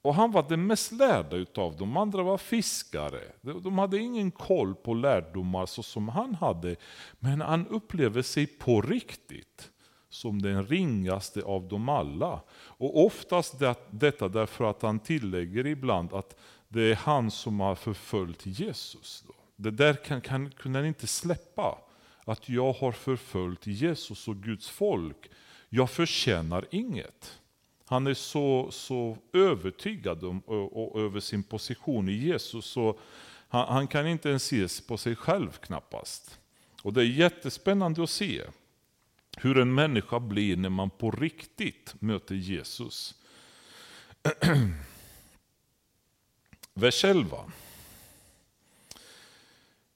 Och 0.03 0.15
han 0.15 0.33
var 0.33 0.49
den 0.49 0.67
mest 0.67 0.93
lärda 0.93 1.37
utav 1.37 1.77
dem, 1.77 1.97
andra 1.97 2.23
var 2.23 2.39
fiskare. 2.39 3.21
De 3.41 3.79
hade 3.79 3.99
ingen 3.99 4.31
koll 4.31 4.75
på 4.75 4.95
lärdomar 4.95 5.67
så 5.67 5.83
som 5.83 6.09
han 6.09 6.35
hade. 6.35 6.77
Men 7.19 7.41
han 7.41 7.67
upplever 7.67 8.23
sig 8.23 8.47
på 8.47 8.81
riktigt 8.81 9.71
som 10.09 10.43
den 10.43 10.67
ringaste 10.67 11.43
av 11.43 11.69
dem 11.69 11.89
alla. 11.89 12.41
Och 12.53 13.07
oftast 13.07 13.59
det, 13.59 13.75
detta 13.91 14.29
därför 14.29 14.65
att 14.65 14.83
han 14.83 14.99
tillägger 14.99 15.67
ibland 15.67 16.13
att 16.13 16.37
det 16.69 16.83
är 16.83 16.95
han 16.95 17.31
som 17.31 17.61
har 17.61 17.75
förföljt 17.75 18.47
Jesus. 18.47 19.25
Då. 19.27 19.35
Det 19.57 19.71
där 19.71 19.95
kan, 19.95 20.21
kan, 20.21 20.51
kunde 20.51 20.79
han 20.79 20.89
inte 20.89 21.07
släppa 21.07 21.79
att 22.31 22.49
jag 22.49 22.73
har 22.73 22.93
förföljt 22.93 23.67
Jesus 23.67 24.29
och 24.29 24.37
Guds 24.37 24.69
folk. 24.69 25.31
Jag 25.69 25.91
förtjänar 25.91 26.67
inget. 26.71 27.39
Han 27.87 28.07
är 28.07 28.15
så, 28.15 28.71
så 28.71 29.17
övertygad 29.33 30.25
om, 30.25 30.41
och, 30.41 30.95
och 30.95 31.01
över 31.01 31.21
sin 31.21 31.43
position 31.43 32.09
i 32.09 32.13
Jesus 32.13 32.65
så 32.65 32.99
han, 33.49 33.69
han, 33.69 33.89
kan 33.89 34.07
inte 34.07 34.29
ens 34.29 34.45
se 34.45 34.67
på 34.89 34.97
sig 34.97 35.17
själv 35.17 35.51
knappast. 35.51 36.39
Och 36.83 36.93
Det 36.93 37.01
är 37.01 37.05
jättespännande 37.05 38.03
att 38.03 38.11
se 38.11 38.43
hur 39.37 39.59
en 39.59 39.75
människa 39.75 40.21
blir 40.21 40.57
när 40.57 40.69
man 40.69 40.91
på 40.91 41.11
riktigt 41.11 41.95
möter 41.99 42.35
Jesus. 42.35 43.15
Vers 46.75 47.05
11. 47.05 47.53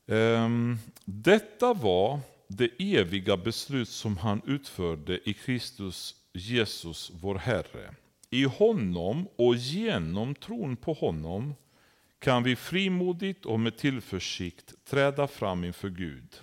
Ehm, 0.06 0.78
detta 1.04 1.74
var 1.74 2.20
det 2.48 2.70
eviga 2.78 3.36
beslut 3.36 3.88
som 3.88 4.16
han 4.16 4.42
utförde 4.46 5.30
i 5.30 5.34
Kristus 5.34 6.14
Jesus, 6.32 7.12
vår 7.20 7.34
Herre. 7.34 7.94
I 8.30 8.44
honom 8.44 9.28
och 9.36 9.54
genom 9.54 10.34
tron 10.34 10.76
på 10.76 10.92
honom 10.92 11.54
kan 12.18 12.42
vi 12.42 12.56
frimodigt 12.56 13.46
och 13.46 13.60
med 13.60 13.76
tillförsikt 13.76 14.74
träda 14.84 15.26
fram 15.26 15.64
inför 15.64 15.88
Gud. 15.88 16.40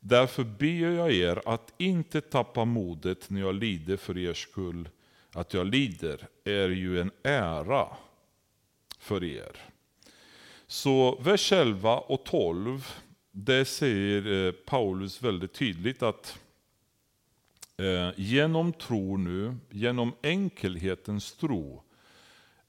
Därför 0.00 0.44
ber 0.44 0.90
jag 0.90 1.12
er 1.12 1.42
att 1.46 1.72
inte 1.78 2.20
tappa 2.20 2.64
modet 2.64 3.30
när 3.30 3.40
jag 3.40 3.54
lider 3.54 3.96
för 3.96 4.18
er 4.18 4.34
skull. 4.34 4.88
Att 5.32 5.54
jag 5.54 5.66
lider 5.66 6.28
är 6.44 6.68
ju 6.68 7.00
en 7.00 7.10
ära 7.22 7.88
för 8.98 9.24
er. 9.24 9.69
Så 10.70 11.18
vers 11.20 11.52
11 11.52 11.98
och 11.98 12.24
12, 12.24 12.86
det 13.32 13.64
säger 13.64 14.46
eh, 14.46 14.52
Paulus 14.52 15.22
väldigt 15.22 15.52
tydligt 15.52 16.02
att 16.02 16.38
eh, 17.76 18.10
genom 18.16 18.72
tro 18.72 19.16
nu, 19.16 19.56
genom 19.70 20.12
enkelhetens 20.22 21.32
tro, 21.32 21.82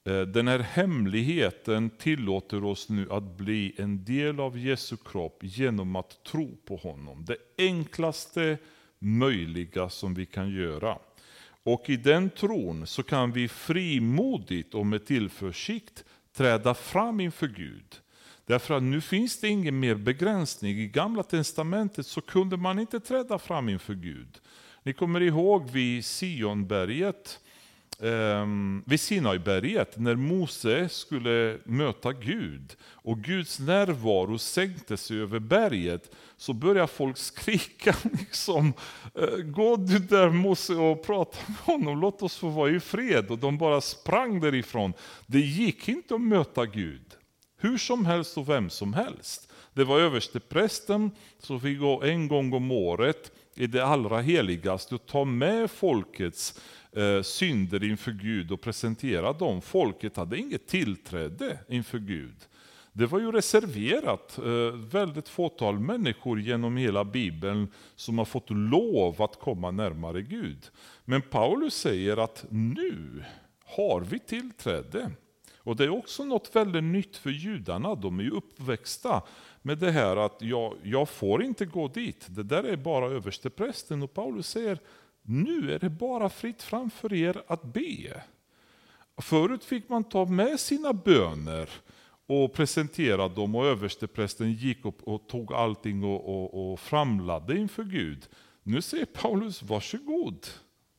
eh, 0.03 0.21
den 0.21 0.47
här 0.47 0.59
hemligheten 0.59 1.89
tillåter 1.89 2.63
oss 2.63 2.89
nu 2.89 3.07
att 3.11 3.37
bli 3.37 3.73
en 3.77 4.03
del 4.05 4.39
av 4.39 4.57
Jesu 4.57 4.97
kropp 5.05 5.39
genom 5.41 5.95
att 5.95 6.23
tro 6.23 6.57
på 6.65 6.75
honom. 6.75 7.25
Det 7.25 7.37
enklaste 7.57 8.57
möjliga 8.99 9.89
som 9.89 10.13
vi 10.13 10.25
kan 10.25 10.51
göra. 10.51 10.97
Och 11.63 11.89
i 11.89 11.97
den 11.97 12.29
tron 12.29 12.87
så 12.87 13.03
kan 13.03 13.31
vi 13.31 13.47
frimodigt 13.47 14.73
och 14.73 14.85
med 14.85 15.05
tillförsikt 15.05 16.03
träda 16.33 16.73
fram 16.73 17.19
inför 17.19 17.47
Gud. 17.47 18.01
Därför 18.45 18.73
att 18.73 18.83
nu 18.83 19.01
finns 19.01 19.39
det 19.39 19.47
ingen 19.47 19.79
mer 19.79 19.95
begränsning. 19.95 20.77
I 20.79 20.87
Gamla 20.87 21.23
Testamentet 21.23 22.07
så 22.07 22.21
kunde 22.21 22.57
man 22.57 22.79
inte 22.79 22.99
träda 22.99 23.39
fram 23.39 23.69
inför 23.69 23.93
Gud. 23.93 24.39
Ni 24.83 24.93
kommer 24.93 25.21
ihåg 25.21 25.69
vid 25.69 26.05
Sionberget, 26.05 27.39
Ehm, 28.03 28.83
vid 28.85 28.99
Sinaiberget, 28.99 29.97
när 29.97 30.15
Mose 30.15 30.89
skulle 30.89 31.57
möta 31.65 32.11
Gud 32.11 32.75
och 32.83 33.17
Guds 33.17 33.59
närvaro 33.59 34.37
sänkte 34.37 34.97
sig 34.97 35.21
över 35.21 35.39
berget, 35.39 36.11
så 36.37 36.53
började 36.53 36.87
folk 36.87 37.17
skrika 37.17 37.95
liksom, 38.19 38.73
eh, 39.15 39.37
gå 39.37 39.75
du 39.75 39.99
där 39.99 40.29
Mose 40.29 40.73
och 40.73 41.03
prata 41.03 41.37
med 41.47 41.57
honom, 41.57 42.01
låt 42.01 42.21
oss 42.21 42.37
få 42.37 42.49
vara 42.49 42.69
i 42.69 42.79
fred. 42.79 43.31
Och 43.31 43.37
de 43.37 43.57
bara 43.57 43.81
sprang 43.81 44.39
därifrån. 44.39 44.93
Det 45.27 45.39
gick 45.39 45.87
inte 45.87 46.15
att 46.15 46.21
möta 46.21 46.65
Gud. 46.65 47.05
Hur 47.57 47.77
som 47.77 48.05
helst 48.05 48.37
och 48.37 48.49
vem 48.49 48.69
som 48.69 48.93
helst. 48.93 49.51
Det 49.73 49.83
var 49.83 49.99
översteprästen 49.99 51.11
som 51.39 51.61
fick 51.61 51.79
gå 51.79 52.01
en 52.03 52.27
gång 52.27 52.53
om 52.53 52.71
året 52.71 53.31
i 53.55 53.67
det 53.67 53.85
allra 53.85 54.21
heligaste 54.21 54.95
och 54.95 55.05
ta 55.05 55.25
med 55.25 55.71
folkets 55.71 56.59
Eh, 56.95 57.21
synder 57.21 57.83
inför 57.83 58.11
Gud 58.11 58.51
och 58.51 58.61
presentera 58.61 59.33
dem. 59.33 59.61
Folket 59.61 60.17
hade 60.17 60.37
inget 60.37 60.67
tillträde 60.67 61.59
inför 61.67 61.99
Gud. 61.99 62.35
Det 62.93 63.05
var 63.05 63.19
ju 63.19 63.31
reserverat 63.31 64.37
eh, 64.37 64.77
väldigt 64.77 65.29
fåtal 65.29 65.79
människor 65.79 66.39
genom 66.39 66.77
hela 66.77 67.05
Bibeln 67.05 67.67
som 67.95 68.17
har 68.17 68.25
fått 68.25 68.49
lov 68.49 69.21
att 69.21 69.39
komma 69.39 69.71
närmare 69.71 70.21
Gud. 70.21 70.69
Men 71.05 71.21
Paulus 71.21 71.73
säger 71.75 72.17
att 72.17 72.45
nu 72.49 73.23
har 73.65 74.01
vi 74.01 74.19
tillträde. 74.19 75.11
Och 75.57 75.75
Det 75.75 75.83
är 75.83 75.89
också 75.89 76.23
något 76.23 76.55
väldigt 76.55 76.83
nytt 76.83 77.17
för 77.17 77.29
judarna. 77.29 77.95
De 77.95 78.19
är 78.19 78.23
ju 78.23 78.31
uppväxta 78.31 79.21
med 79.61 79.77
det 79.77 79.91
här 79.91 80.17
att 80.17 80.41
jag, 80.41 80.75
jag 80.83 81.09
får 81.09 81.43
inte 81.43 81.65
gå 81.65 81.87
dit. 81.87 82.25
Det 82.29 82.43
där 82.43 82.63
är 82.63 82.77
bara 82.77 83.05
översteprästen. 83.05 84.03
Och 84.03 84.13
Paulus 84.13 84.47
säger, 84.47 84.79
nu 85.21 85.73
är 85.73 85.79
det 85.79 85.89
bara 85.89 86.29
fritt 86.29 86.63
fram 86.63 86.89
för 86.89 87.13
er 87.13 87.43
att 87.47 87.63
be. 87.63 88.23
Förut 89.17 89.63
fick 89.63 89.89
man 89.89 90.03
ta 90.03 90.25
med 90.25 90.59
sina 90.59 90.93
böner 90.93 91.69
och 92.25 92.53
presentera 92.53 93.27
dem 93.27 93.55
och 93.55 93.65
översteprästen 93.65 94.53
gick 94.53 94.85
upp 94.85 95.03
och 95.03 95.27
tog 95.27 95.53
allting 95.53 96.03
och, 96.03 96.29
och, 96.29 96.71
och 96.71 96.79
framlade 96.79 97.57
inför 97.57 97.83
Gud. 97.83 98.27
Nu 98.63 98.81
säger 98.81 99.05
Paulus, 99.05 99.63
varsågod, 99.63 100.47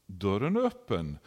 dörren 0.07 0.57
är 0.57 0.61
öppen. 0.61 1.19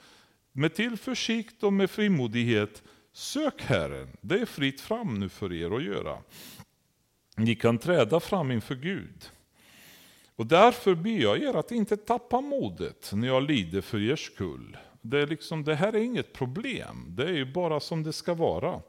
med 0.51 0.75
tillförsikt 0.75 1.63
och 1.63 1.73
med 1.73 1.89
frimodighet, 1.89 2.83
sök 3.13 3.61
Herren. 3.61 4.17
Det 4.21 4.39
är 4.39 4.45
fritt 4.45 4.81
fram 4.81 5.19
nu 5.19 5.29
för 5.29 5.53
er 5.53 5.75
att 5.75 5.83
göra. 5.83 6.17
Ni 7.37 7.55
kan 7.55 7.77
träda 7.77 8.19
fram 8.19 8.51
inför 8.51 8.75
Gud. 8.75 9.29
Och 10.35 10.47
därför 10.47 10.95
ber 10.95 11.21
jag 11.21 11.43
er 11.43 11.53
att 11.53 11.71
inte 11.71 11.97
tappa 11.97 12.41
modet 12.41 13.11
när 13.13 13.27
jag 13.27 13.43
lider 13.43 13.81
för 13.81 14.11
er 14.11 14.15
skull. 14.15 14.77
Det, 15.01 15.19
är 15.19 15.27
liksom, 15.27 15.63
det 15.63 15.75
här 15.75 15.93
är 15.93 15.99
inget 15.99 16.33
problem, 16.33 17.05
det 17.09 17.23
är 17.23 17.33
ju 17.33 17.53
bara 17.53 17.79
som 17.79 18.03
det 18.03 18.13
ska 18.13 18.33
vara. 18.33 18.81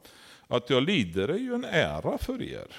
Att 0.47 0.69
jag 0.69 0.83
lider 0.83 1.27
är 1.27 1.37
ju 1.37 1.53
en 1.53 1.65
ära 1.65 2.17
för 2.17 2.41
er. 2.41 2.75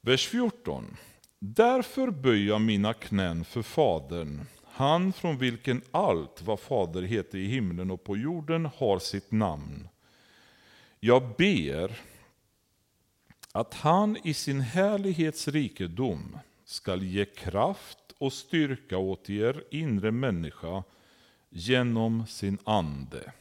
Vers 0.00 0.28
14. 0.28 0.96
Därför 1.38 2.10
böjer 2.10 2.48
jag 2.48 2.60
mina 2.60 2.94
knän 2.94 3.44
för 3.44 3.62
Fadern, 3.62 4.46
han 4.64 5.12
från 5.12 5.38
vilken 5.38 5.82
allt 5.90 6.42
vad 6.42 6.60
Fader 6.60 7.02
heter 7.02 7.38
i 7.38 7.46
himlen 7.46 7.90
och 7.90 8.04
på 8.04 8.16
jorden 8.16 8.68
har 8.76 8.98
sitt 8.98 9.30
namn. 9.30 9.88
Jag 11.00 11.36
ber 11.36 12.00
att 13.52 13.74
han 13.74 14.16
i 14.24 14.34
sin 14.34 14.60
härlighets 14.60 15.48
rikedom 15.48 16.38
skall 16.68 17.02
ge 17.02 17.24
kraft 17.24 17.98
och 18.18 18.32
styrka 18.32 18.98
åt 18.98 19.30
er 19.30 19.64
inre 19.70 20.10
människa 20.10 20.82
genom 21.48 22.26
sin 22.26 22.58
ande. 22.64 23.32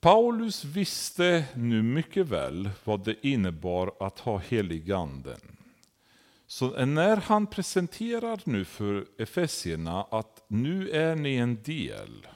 Paulus 0.00 0.64
visste 0.64 1.44
nu 1.54 1.82
mycket 1.82 2.26
väl 2.26 2.70
vad 2.84 3.04
det 3.04 3.26
innebar 3.26 3.92
att 4.00 4.18
ha 4.18 4.38
heliganden. 4.38 5.40
Så 6.46 6.86
när 6.86 7.16
han 7.16 7.46
presenterar 7.46 8.40
nu 8.44 8.64
för 8.64 9.06
Efesierna 9.18 10.02
att 10.10 10.44
nu 10.48 10.90
är 10.90 11.16
ni 11.16 11.36
en 11.36 11.62
del. 11.62 12.26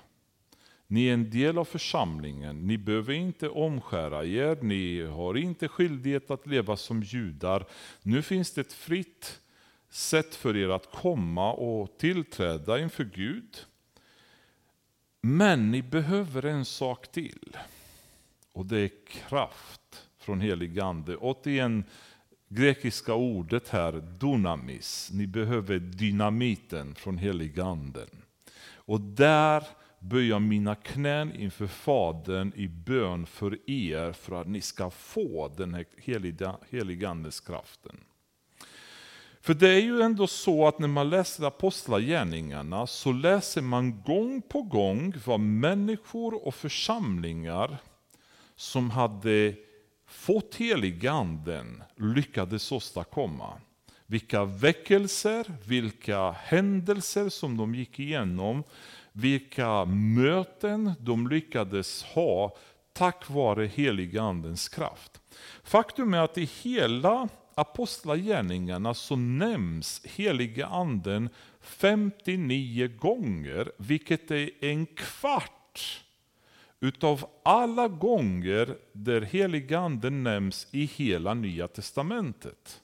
Ni 0.93 1.07
är 1.07 1.15
en 1.15 1.31
del 1.31 1.59
av 1.59 1.65
församlingen, 1.65 2.67
ni 2.67 2.79
behöver 2.79 3.13
inte 3.13 3.49
omskära 3.49 4.25
er, 4.25 4.59
ni 4.63 5.03
har 5.07 5.37
inte 5.37 5.69
skyldighet 5.69 6.31
att 6.31 6.47
leva 6.47 6.77
som 6.77 7.03
judar. 7.03 7.67
Nu 8.03 8.23
finns 8.23 8.51
det 8.51 8.61
ett 8.61 8.73
fritt 8.73 9.41
sätt 9.91 10.35
för 10.35 10.57
er 10.57 10.69
att 10.69 10.91
komma 10.91 11.53
och 11.53 11.99
tillträda 11.99 12.79
inför 12.79 13.05
Gud. 13.05 13.57
Men 15.21 15.71
ni 15.71 15.83
behöver 15.83 16.45
en 16.45 16.65
sak 16.65 17.13
till. 17.13 17.57
Och 18.53 18.67
det 18.67 18.79
är 18.79 18.91
kraft 19.09 20.09
från 20.19 20.41
helig 20.41 20.81
ande. 20.81 21.17
Återigen 21.17 21.85
grekiska 22.49 23.15
ordet 23.15 23.69
här, 23.69 23.93
dynamis. 24.21 25.11
Ni 25.13 25.27
behöver 25.27 25.79
dynamiten 25.79 26.95
från 26.95 27.19
helig 27.19 27.61
anden. 27.61 28.09
Och 28.85 29.01
där 29.01 29.65
böja 30.03 30.39
mina 30.39 30.75
knän 30.75 31.37
inför 31.37 31.67
Fadern 31.67 32.53
i 32.57 32.69
bön 32.69 33.27
för 33.27 33.71
er 33.71 34.13
för 34.13 34.41
att 34.41 34.49
ni 34.49 34.61
ska 34.61 34.91
få 34.91 35.53
den 35.57 35.75
här 35.75 35.85
heliga, 35.97 36.57
heliga 36.71 37.09
andes 37.11 37.41
kraften. 37.41 37.97
För 39.41 39.55
det 39.55 39.69
är 39.69 39.81
ju 39.81 40.03
ändå 40.03 40.27
så 40.27 40.69
att 40.69 40.79
när 40.79 40.89
man 40.89 41.11
läser 41.11 41.45
apostlagärningarna 41.45 42.87
så 42.87 43.13
läser 43.13 43.63
man 43.63 44.03
gång 44.03 44.43
på 44.43 44.63
gång 44.63 45.15
vad 45.27 45.41
människor 45.41 46.47
och 46.47 46.55
församlingar 46.55 47.77
som 48.57 48.91
hade 48.91 49.55
fått 50.07 50.55
heliganden 50.55 51.83
lyckades 51.97 52.73
åstadkomma. 52.73 53.61
Vilka 54.07 54.45
väckelser, 54.45 55.47
vilka 55.67 56.31
händelser 56.31 57.29
som 57.29 57.57
de 57.57 57.75
gick 57.75 57.99
igenom, 57.99 58.65
vilka 59.13 59.85
möten 59.85 60.93
de 61.01 61.29
lyckades 61.29 62.03
ha 62.03 62.57
tack 62.93 63.31
vare 63.31 63.67
heligandens 63.67 64.69
kraft. 64.69 65.21
Faktum 65.63 66.15
är 66.15 66.19
att 66.19 66.39
i 66.39 66.51
hela 66.63 67.29
apostlagärningarna 67.55 68.95
så 68.95 69.17
nämns 69.17 70.05
helige 70.05 70.67
anden 70.67 71.29
59 71.61 72.89
gånger, 72.99 73.73
vilket 73.77 74.31
är 74.31 74.51
en 74.61 74.87
kvart 74.87 76.03
utav 76.81 77.27
alla 77.43 77.89
gånger 77.89 78.77
där 78.93 79.21
helige 79.21 79.79
anden 79.79 80.23
nämns 80.23 80.67
i 80.71 80.85
hela 80.85 81.35
nya 81.35 81.69
testamentet. 81.69 82.82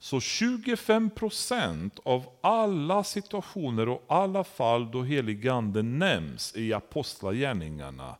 Så 0.00 0.20
25 0.20 1.10
procent 1.10 1.98
av 2.02 2.26
alla 2.40 3.04
situationer 3.04 3.88
och 3.88 4.04
alla 4.08 4.44
fall 4.44 4.90
då 4.90 5.02
heliganden 5.02 5.98
nämns 5.98 6.56
i 6.56 6.72
apostlagärningarna. 6.72 8.16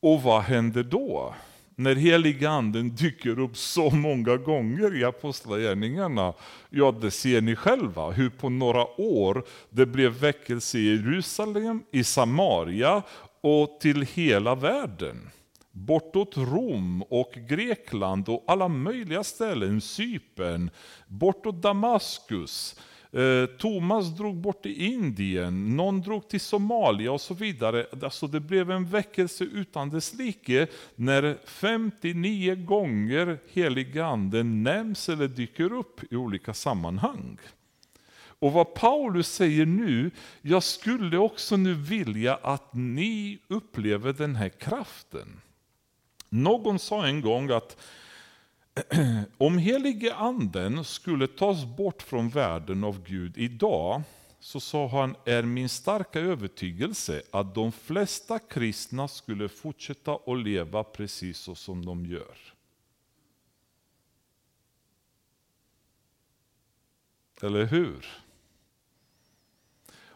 Och 0.00 0.22
vad 0.22 0.42
händer 0.42 0.82
då? 0.82 1.34
när 1.76 1.94
heliganden 1.94 2.94
dyker 2.94 3.38
upp 3.38 3.56
så 3.56 3.90
många 3.90 4.36
gånger 4.36 4.96
i 4.96 5.04
Apostlagärningarna, 5.04 6.34
ja 6.70 6.92
det 6.92 7.10
ser 7.10 7.40
ni 7.40 7.56
själva 7.56 8.10
hur 8.10 8.30
på 8.30 8.48
några 8.48 9.00
år 9.00 9.44
det 9.70 9.86
blev 9.86 10.12
väckelse 10.12 10.78
i 10.78 10.96
Jerusalem, 10.96 11.82
i 11.90 12.04
Samaria 12.04 13.02
och 13.40 13.80
till 13.80 14.02
hela 14.02 14.54
världen. 14.54 15.30
Bortåt 15.72 16.36
Rom 16.36 17.02
och 17.02 17.32
Grekland 17.48 18.28
och 18.28 18.44
alla 18.46 18.68
möjliga 18.68 19.24
ställen, 19.24 19.80
Cypern, 19.80 20.70
bortåt 21.06 21.62
Damaskus. 21.62 22.76
Eh, 23.12 23.46
Thomas 23.58 24.16
drog 24.16 24.36
bort 24.36 24.62
till 24.62 24.82
Indien, 24.82 25.76
någon 25.76 26.00
drog 26.00 26.28
till 26.28 26.40
Somalia 26.40 27.12
och 27.12 27.20
så 27.20 27.34
vidare. 27.34 27.86
Alltså 28.02 28.26
det 28.26 28.40
blev 28.40 28.70
en 28.70 28.86
väckelse 28.86 29.44
utan 29.44 29.90
dess 29.90 30.14
like 30.14 30.66
när 30.96 31.38
59 31.44 32.54
gånger 32.54 33.38
heliganden 33.52 34.62
nämns 34.62 35.08
eller 35.08 35.28
dyker 35.28 35.72
upp 35.72 36.12
i 36.12 36.16
olika 36.16 36.54
sammanhang. 36.54 37.38
Och 38.42 38.52
vad 38.52 38.74
Paulus 38.74 39.28
säger 39.28 39.66
nu, 39.66 40.10
jag 40.42 40.62
skulle 40.62 41.18
också 41.18 41.56
nu 41.56 41.74
vilja 41.74 42.34
att 42.34 42.74
ni 42.74 43.38
upplever 43.48 44.12
den 44.12 44.36
här 44.36 44.48
kraften. 44.48 45.41
Någon 46.34 46.78
sa 46.78 47.06
en 47.06 47.20
gång 47.20 47.50
att 47.50 47.76
om 49.38 49.58
helige 49.58 50.14
anden 50.14 50.84
skulle 50.84 51.26
tas 51.26 51.64
bort 51.64 52.02
från 52.02 52.28
världen 52.28 52.84
av 52.84 53.04
Gud 53.04 53.38
idag, 53.38 54.02
så 54.40 54.60
sa 54.60 54.88
han, 54.88 55.16
är 55.24 55.42
min 55.42 55.68
starka 55.68 56.20
övertygelse 56.20 57.22
att 57.30 57.54
de 57.54 57.72
flesta 57.72 58.38
kristna 58.38 59.08
skulle 59.08 59.48
fortsätta 59.48 60.12
att 60.26 60.38
leva 60.38 60.84
precis 60.84 61.38
så 61.38 61.54
som 61.54 61.84
de 61.84 62.06
gör. 62.06 62.36
Eller 67.42 67.64
hur? 67.64 68.21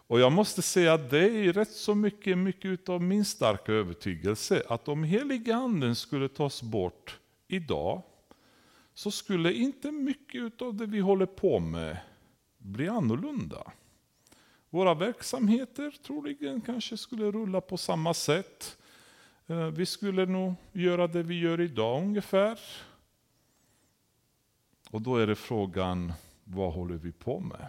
Och 0.07 0.21
jag 0.21 0.33
måste 0.33 0.63
säga 0.63 0.95
att 0.95 1.11
det 1.11 1.29
är 1.29 1.53
rätt 1.53 1.73
så 1.73 1.95
mycket, 1.95 2.39
mycket 2.39 2.89
av 2.89 3.03
min 3.03 3.25
starka 3.25 3.73
övertygelse 3.73 4.63
att 4.69 4.89
om 4.89 5.05
helige 5.05 5.57
anden 5.57 5.97
skulle 5.97 6.29
tas 6.29 6.63
bort 6.63 7.19
idag, 7.49 8.03
så 8.95 9.11
skulle 9.11 9.53
inte 9.53 9.93
mycket 9.93 10.63
av 10.63 10.75
det 10.75 10.87
vi 10.87 11.01
håller 11.01 11.27
på 11.27 11.61
med 11.61 11.99
bli 12.59 12.89
annorlunda. 12.89 13.73
Våra 14.71 14.95
verksamheter 14.95 15.95
troligen 16.07 16.61
kanske 16.61 16.97
skulle 16.97 17.31
rulla 17.31 17.61
på 17.61 17.77
samma 17.77 18.15
sätt. 18.15 18.79
Eh, 19.47 19.67
vi 19.67 19.87
skulle 19.87 20.27
nog 20.27 20.55
göra 20.73 21.07
det 21.07 21.23
vi 21.23 21.41
gör 21.41 21.61
idag 21.61 22.03
ungefär. 22.03 22.59
Och 24.91 25.03
då 25.03 25.17
är 25.17 25.27
det 25.27 25.35
frågan, 25.35 26.13
vad 26.45 26.73
håller 26.73 26.97
vi 26.97 27.13
på 27.13 27.41
med? 27.41 27.67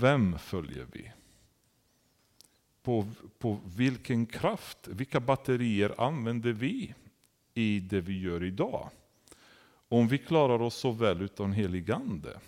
Vem 0.00 0.38
följer 0.38 0.86
vi? 0.92 1.12
På, 2.82 3.06
på 3.38 3.60
vilken 3.76 4.26
kraft, 4.26 4.88
vilka 4.88 5.20
batterier 5.20 6.00
använder 6.00 6.52
vi? 6.52 6.94
i 7.54 7.80
det 7.80 8.00
vi 8.00 8.20
gör 8.20 8.44
idag. 8.44 8.90
Om 9.88 10.08
vi 10.08 10.18
klarar 10.18 10.62
oss 10.62 10.74
så 10.74 10.90
väl 10.90 11.22
utan 11.22 11.52
helig 11.52 11.90
ande. 11.90 12.38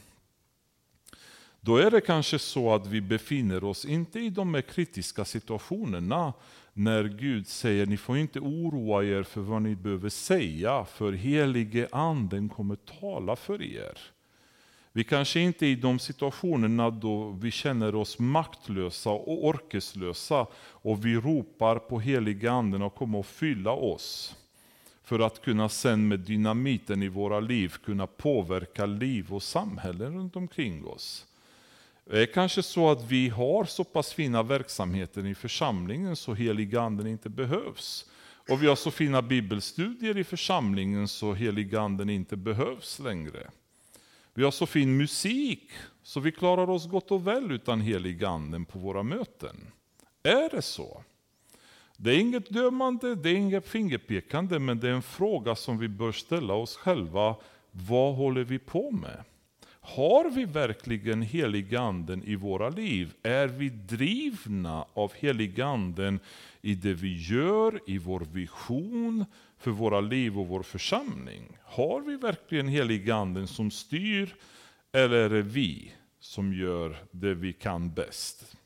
Då 1.60 1.76
är 1.76 1.90
det 1.90 2.00
kanske 2.00 2.38
så 2.38 2.74
att 2.74 2.86
vi 2.86 3.00
befinner 3.00 3.64
oss 3.64 3.84
inte 3.84 4.20
i 4.20 4.30
de 4.30 4.54
här 4.54 4.62
kritiska 4.62 5.24
situationerna 5.24 6.32
när 6.72 7.04
Gud 7.04 7.46
säger 7.46 7.86
ni 7.86 7.96
får 7.96 8.18
inte 8.18 8.40
oroa 8.40 9.04
er 9.04 9.22
för 9.22 9.40
vad 9.40 9.62
ni 9.62 9.76
behöver 9.76 10.08
säga, 10.08 10.84
för 10.84 11.12
helige 11.12 11.88
anden 11.92 12.48
kommer 12.48 12.76
tala 12.76 13.36
för 13.36 13.62
er. 13.62 13.98
Vi 14.96 15.04
kanske 15.04 15.40
inte 15.40 15.66
är 15.66 15.68
i 15.68 15.74
de 15.74 15.98
situationerna 15.98 16.90
då 16.90 17.30
vi 17.30 17.50
känner 17.50 17.94
oss 17.94 18.18
maktlösa 18.18 19.10
och 19.10 19.46
orkeslösa 19.46 20.46
och 20.56 21.06
vi 21.06 21.14
ropar 21.14 21.78
på 21.78 22.00
helige 22.00 22.50
anden 22.50 22.82
att 22.82 22.94
komma 22.94 23.18
och 23.18 23.26
fylla 23.26 23.70
oss. 23.70 24.36
för 25.02 25.18
att 25.18 25.44
kunna 25.44 25.68
sen 25.68 26.08
med 26.08 26.20
dynamiten 26.20 27.02
i 27.02 27.08
våra 27.08 27.40
liv 27.40 27.74
kunna 27.84 28.06
påverka 28.06 28.86
liv 28.86 29.34
och 29.34 29.42
samhällen 29.42 30.14
runt 30.14 30.36
omkring 30.36 30.86
oss. 30.86 31.26
Det 32.04 32.22
är 32.22 32.26
kanske 32.26 32.62
så 32.62 32.90
att 32.90 33.10
vi 33.10 33.28
har 33.28 33.64
så 33.64 33.84
pass 33.84 34.12
fina 34.12 34.42
verksamheter 34.42 35.26
i 35.26 35.34
församlingen 35.34 36.16
så 36.16 36.34
heliga 36.34 36.80
anden 36.80 37.06
inte 37.06 37.28
behövs. 37.28 38.10
Och 38.50 38.62
vi 38.62 38.66
har 38.66 38.76
så 38.76 38.90
fina 38.90 39.22
bibelstudier 39.22 40.18
i 40.18 40.24
församlingen 40.24 41.08
så 41.08 41.34
heliga 41.34 41.80
anden 41.80 42.10
inte 42.10 42.36
behövs 42.36 42.98
längre. 42.98 43.50
Vi 44.36 44.44
har 44.44 44.50
så 44.50 44.66
fin 44.66 44.96
musik 44.96 45.70
så 46.02 46.20
vi 46.20 46.32
klarar 46.32 46.70
oss 46.70 46.86
gott 46.86 47.10
och 47.10 47.26
väl 47.26 47.52
utan 47.52 47.80
helig 47.80 48.24
anden 48.24 48.64
på 48.64 48.78
våra 48.78 49.02
möten. 49.02 49.56
Är 50.22 50.50
det 50.50 50.62
så? 50.62 51.02
Det 51.96 52.10
är 52.10 52.18
inget 52.18 52.50
dömande, 52.50 53.14
det 53.14 53.30
är 53.30 53.34
inget 53.34 53.68
fingerpekande, 53.68 54.58
men 54.58 54.80
det 54.80 54.88
är 54.88 54.92
en 54.92 55.02
fråga 55.02 55.54
som 55.54 55.78
vi 55.78 55.88
bör 55.88 56.12
ställa 56.12 56.54
oss 56.54 56.76
själva. 56.76 57.36
Vad 57.70 58.14
håller 58.14 58.44
vi 58.44 58.58
på 58.58 58.90
med? 58.90 59.24
Har 59.80 60.30
vi 60.30 60.44
verkligen 60.44 61.22
heliganden 61.22 62.24
i 62.24 62.34
våra 62.34 62.68
liv? 62.68 63.14
Är 63.22 63.48
vi 63.48 63.68
drivna 63.68 64.86
av 64.94 65.12
heliganden 65.14 66.20
i 66.62 66.74
det 66.74 66.94
vi 66.94 67.34
gör, 67.34 67.80
i 67.86 67.98
vår 67.98 68.20
vision 68.20 69.24
för 69.58 69.70
våra 69.70 70.00
liv 70.00 70.38
och 70.38 70.46
vår 70.46 70.62
församling? 70.62 71.58
Har 71.64 72.00
vi 72.00 72.16
verkligen 72.16 72.68
heliganden 72.68 73.46
som 73.46 73.70
styr, 73.70 74.34
eller 74.92 75.16
är 75.16 75.28
det 75.28 75.42
vi 75.42 75.92
som 76.20 76.52
gör 76.52 76.96
det 77.10 77.34
vi 77.34 77.52
kan 77.52 77.94
bäst? 77.94 78.56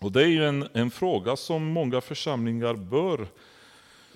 Och 0.00 0.12
Det 0.12 0.22
är 0.22 0.28
ju 0.28 0.44
en, 0.44 0.68
en 0.72 0.90
fråga 0.90 1.36
som 1.36 1.64
många 1.64 2.00
församlingar 2.00 2.74
bör 2.74 3.26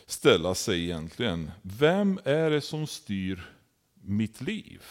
ställa 0.07 0.55
sig 0.55 0.85
egentligen. 0.85 1.51
Vem 1.63 2.21
är 2.25 2.51
det 2.51 2.61
som 2.61 2.87
styr 2.87 3.51
mitt 3.95 4.41
liv? 4.41 4.83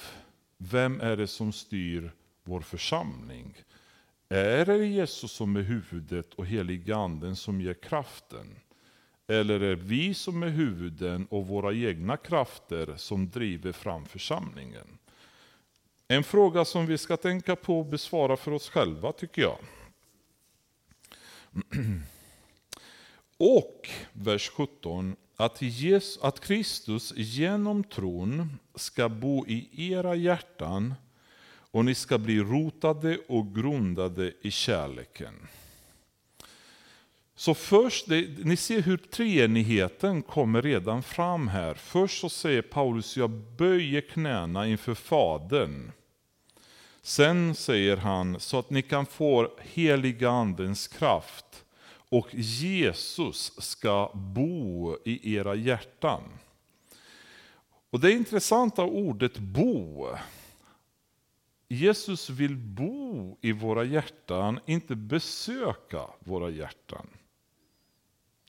Vem 0.57 1.01
är 1.01 1.17
det 1.17 1.27
som 1.27 1.53
styr 1.53 2.11
vår 2.43 2.61
församling? 2.61 3.53
Är 4.29 4.65
det 4.65 4.85
Jesus 4.85 5.31
som 5.31 5.55
är 5.55 5.61
huvudet 5.61 6.33
och 6.33 6.45
heliga 6.45 6.95
anden 6.95 7.35
som 7.35 7.61
ger 7.61 7.73
kraften? 7.73 8.55
Eller 9.27 9.59
är 9.59 9.75
vi 9.75 10.13
som 10.13 10.43
är 10.43 10.49
huvuden 10.49 11.27
och 11.29 11.47
våra 11.47 11.73
egna 11.73 12.17
krafter 12.17 12.93
som 12.97 13.29
driver 13.29 13.71
fram 13.71 14.05
församlingen? 14.05 14.97
En 16.07 16.23
fråga 16.23 16.65
som 16.65 16.85
vi 16.85 16.97
ska 16.97 17.17
tänka 17.17 17.55
på 17.55 17.79
och 17.79 17.85
besvara 17.85 18.37
för 18.37 18.51
oss 18.51 18.69
själva 18.69 19.11
tycker 19.11 19.41
jag. 19.41 19.57
Och, 23.37 23.89
vers 24.13 24.49
17, 24.49 25.15
att, 25.35 25.61
Jesus, 25.61 26.23
att 26.23 26.39
Kristus 26.39 27.13
genom 27.15 27.83
tron 27.83 28.59
ska 28.75 29.09
bo 29.09 29.47
i 29.47 29.91
era 29.91 30.15
hjärtan 30.15 30.93
och 31.71 31.85
ni 31.85 31.95
ska 31.95 32.17
bli 32.17 32.39
rotade 32.39 33.17
och 33.27 33.55
grundade 33.55 34.33
i 34.41 34.51
kärleken. 34.51 35.47
Så 37.39 37.53
först, 37.53 38.07
det, 38.07 38.45
ni 38.45 38.57
ser 38.57 38.81
hur 38.81 38.97
treenigheten 38.97 40.21
kommer 40.21 40.61
redan 40.61 41.03
fram 41.03 41.47
här. 41.47 41.73
Först 41.73 42.21
så 42.21 42.29
säger 42.29 42.61
Paulus, 42.61 43.17
jag 43.17 43.29
böjer 43.29 44.01
knäna 44.01 44.67
inför 44.67 44.93
Fadern. 44.93 45.91
Sen 47.01 47.55
säger 47.55 47.97
han, 47.97 48.39
så 48.39 48.59
att 48.59 48.69
ni 48.69 48.81
kan 48.81 49.05
få 49.05 49.51
heliga 49.59 50.29
andens 50.29 50.87
kraft 50.87 51.65
och 52.09 52.27
Jesus 52.31 53.51
ska 53.57 54.11
bo 54.13 54.97
i 55.05 55.35
era 55.35 55.55
hjärtan. 55.55 56.23
Och 57.89 57.99
Det 57.99 58.11
intressanta 58.11 58.83
ordet 58.83 59.37
bo. 59.37 60.07
Jesus 61.67 62.29
vill 62.29 62.55
bo 62.55 63.37
i 63.41 63.51
våra 63.51 63.83
hjärtan, 63.83 64.59
inte 64.65 64.95
besöka 64.95 66.01
våra 66.19 66.49
hjärtan. 66.49 67.07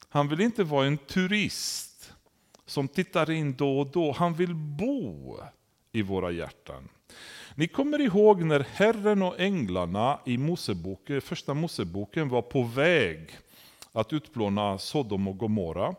Han 0.09 0.29
vill 0.29 0.41
inte 0.41 0.65
vara 0.65 0.87
en 0.87 0.99
turist 0.99 2.13
som 2.67 2.89
tittar 2.89 3.31
in 3.31 3.55
då 3.57 3.81
och 3.81 3.87
då. 3.87 4.13
Han 4.13 4.35
vill 4.35 4.55
bo 4.55 5.37
i 5.93 6.03
våra 6.03 6.31
hjärtan. 6.31 6.89
Ni 7.55 7.69
kommer 7.69 8.01
ihåg 8.01 8.43
när 8.43 8.61
Herren 8.61 9.23
och 9.23 9.41
änglarna 9.41 10.21
i 10.27 10.39
Moseboken, 10.39 11.21
första 11.21 11.55
Moseboken 11.55 12.29
var 12.29 12.43
på 12.43 12.63
väg 12.63 13.39
att 13.93 14.13
utplåna 14.13 14.79
Sodom 14.79 15.29
och 15.29 15.39
Gomorra. 15.39 15.95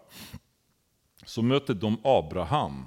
Så 1.26 1.42
mötte 1.42 1.74
de 1.74 1.98
Abraham. 2.04 2.86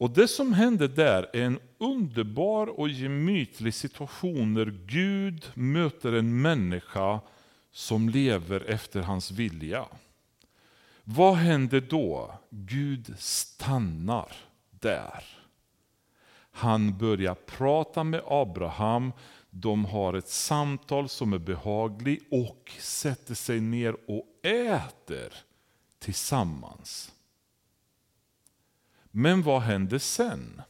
Och 0.00 0.10
Det 0.10 0.28
som 0.28 0.52
hände 0.52 0.88
där 0.88 1.30
är 1.32 1.42
en 1.42 1.60
underbar 1.78 2.66
och 2.66 2.88
gemytlig 2.88 3.74
situation 3.74 4.54
när 4.54 4.66
Gud 4.86 5.44
möter 5.54 6.12
en 6.12 6.42
människa 6.42 7.20
som 7.70 8.08
lever 8.08 8.60
efter 8.70 9.00
hans 9.00 9.30
vilja. 9.30 9.86
Vad 11.04 11.34
händer 11.34 11.80
då? 11.80 12.38
Gud 12.50 13.14
stannar 13.18 14.32
där. 14.70 15.24
Han 16.50 16.98
börjar 16.98 17.34
prata 17.34 18.04
med 18.04 18.22
Abraham, 18.26 19.12
de 19.50 19.84
har 19.84 20.14
ett 20.14 20.28
samtal 20.28 21.08
som 21.08 21.32
är 21.32 21.38
behagligt 21.38 22.24
och 22.30 22.72
sätter 22.78 23.34
sig 23.34 23.60
ner 23.60 23.96
och 24.10 24.46
äter 24.46 25.34
tillsammans. 25.98 27.12
Men 29.10 29.42
vad 29.42 29.62
hände 29.62 30.00
sen? 30.00 30.62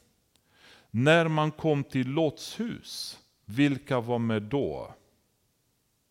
När 0.91 1.29
man 1.29 1.51
kom 1.51 1.85
till 1.85 2.09
Lots 2.09 2.61
hus, 2.61 3.19
vilka 3.45 4.01
var 4.01 4.19
med 4.19 4.43
då? 4.43 4.95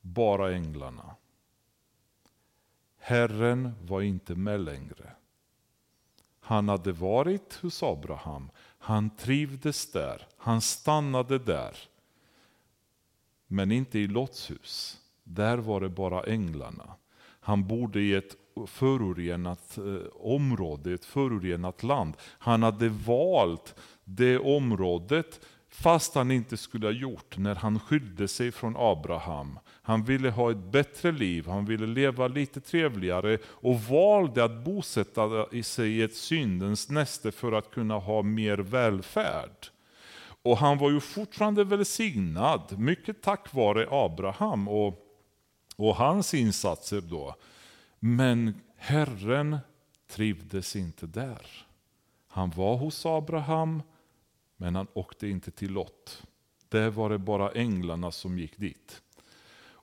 Bara 0.02 0.54
änglarna. 0.54 1.16
Herren 2.98 3.72
var 3.82 4.02
inte 4.02 4.36
med 4.36 4.60
längre. 4.60 5.12
Han 6.40 6.70
hade 6.70 6.92
varit 6.92 7.54
hos 7.62 7.84
Abraham, 7.84 8.50
han 8.78 9.10
trivdes 9.10 9.92
där, 9.92 10.28
han 10.38 10.62
stannade 10.62 11.40
där. 11.40 11.78
Men 13.48 13.72
inte 13.72 14.00
i 14.00 14.08
Lots 14.08 14.52
hus. 14.52 14.98
Där 15.24 15.58
var 15.58 15.82
det 15.82 15.90
bara 15.90 16.24
änglarna. 16.24 16.96
Han 17.40 17.68
bodde 17.68 18.02
i 18.02 18.14
ett 18.14 18.36
förorenat 18.68 19.78
eh, 19.78 20.08
område, 20.14 20.94
ett 20.94 21.06
förorenat 21.06 21.84
land. 21.84 22.18
Han 22.22 22.64
hade 22.64 22.90
valt 22.90 23.76
det 24.04 24.38
området 24.38 25.46
fast 25.70 26.16
han 26.16 26.32
inte 26.32 26.58
skulle 26.58 26.88
ha 26.88 26.92
gjort 26.92 27.38
när 27.38 27.56
han 27.56 27.80
skilde 27.80 28.28
sig 28.28 28.52
från 28.52 28.76
Abraham. 28.78 29.60
Han 29.90 30.04
ville 30.04 30.30
ha 30.30 30.52
ett 30.52 30.72
bättre 30.72 31.12
liv, 31.12 31.48
han 31.48 31.66
ville 31.66 31.88
leva 31.88 32.28
lite 32.28 32.62
trevligare 32.62 33.38
och 33.46 33.82
valde 33.82 34.44
att 34.44 34.64
bosätta 34.64 35.46
sig 35.64 35.98
i 35.98 36.02
ett 36.02 36.16
syndens 36.16 36.90
näste 36.90 37.32
för 37.32 37.52
att 37.52 37.72
kunna 37.72 37.98
ha 37.98 38.22
mer 38.22 38.58
välfärd. 38.58 39.68
Och 40.42 40.58
han 40.58 40.78
var 40.78 40.92
ju 40.92 41.00
fortfarande 41.00 41.64
välsignad, 41.64 42.80
mycket 42.80 43.22
tack 43.22 43.54
vare 43.54 43.88
Abraham 43.92 44.68
och, 44.68 45.06
och 45.76 45.96
hans 45.96 46.34
insatser 46.34 47.02
då. 47.02 47.36
Men 48.00 48.62
Herren 48.78 49.58
trivdes 50.10 50.76
inte 50.76 51.08
där. 51.08 51.66
Han 52.28 52.50
var 52.50 52.78
hos 52.78 53.06
Abraham, 53.06 53.82
men 54.58 54.76
han 54.76 54.88
åkte 54.94 55.28
inte 55.28 55.52
till 55.52 55.72
Lot. 55.72 56.24
Där 56.68 56.90
var 56.90 57.10
det 57.10 57.18
bara 57.18 57.52
änglarna 57.52 58.12
som 58.12 58.40
gick 58.40 58.58
dit. 58.58 59.02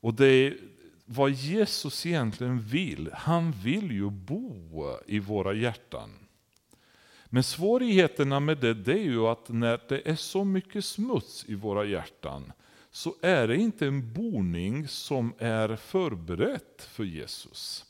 Och 0.01 0.15
det 0.15 0.27
är 0.27 0.57
vad 1.05 1.31
Jesus 1.31 2.07
egentligen 2.07 2.61
vill. 2.61 3.11
Han 3.13 3.53
vill 3.53 3.91
ju 3.91 4.11
bo 4.11 4.97
i 5.07 5.19
våra 5.19 5.55
hjärtan. 5.55 6.11
Men 7.27 7.43
svårigheterna 7.43 8.41
med 8.41 8.59
det, 8.59 8.75
det 8.75 8.93
är 8.93 9.05
ju 9.05 9.27
att 9.27 9.49
när 9.49 9.81
det 9.89 10.09
är 10.09 10.17
så 10.17 10.45
mycket 10.45 10.85
smuts 10.85 11.45
i 11.49 11.55
våra 11.55 11.85
hjärtan 11.85 12.53
så 12.91 13.15
är 13.23 13.49
det 13.49 13.57
inte 13.57 13.87
en 13.87 14.13
boning 14.13 14.89
som 14.89 15.33
är 15.39 15.77
förberett 15.77 16.89
för 16.91 17.05
Jesus. 17.05 17.86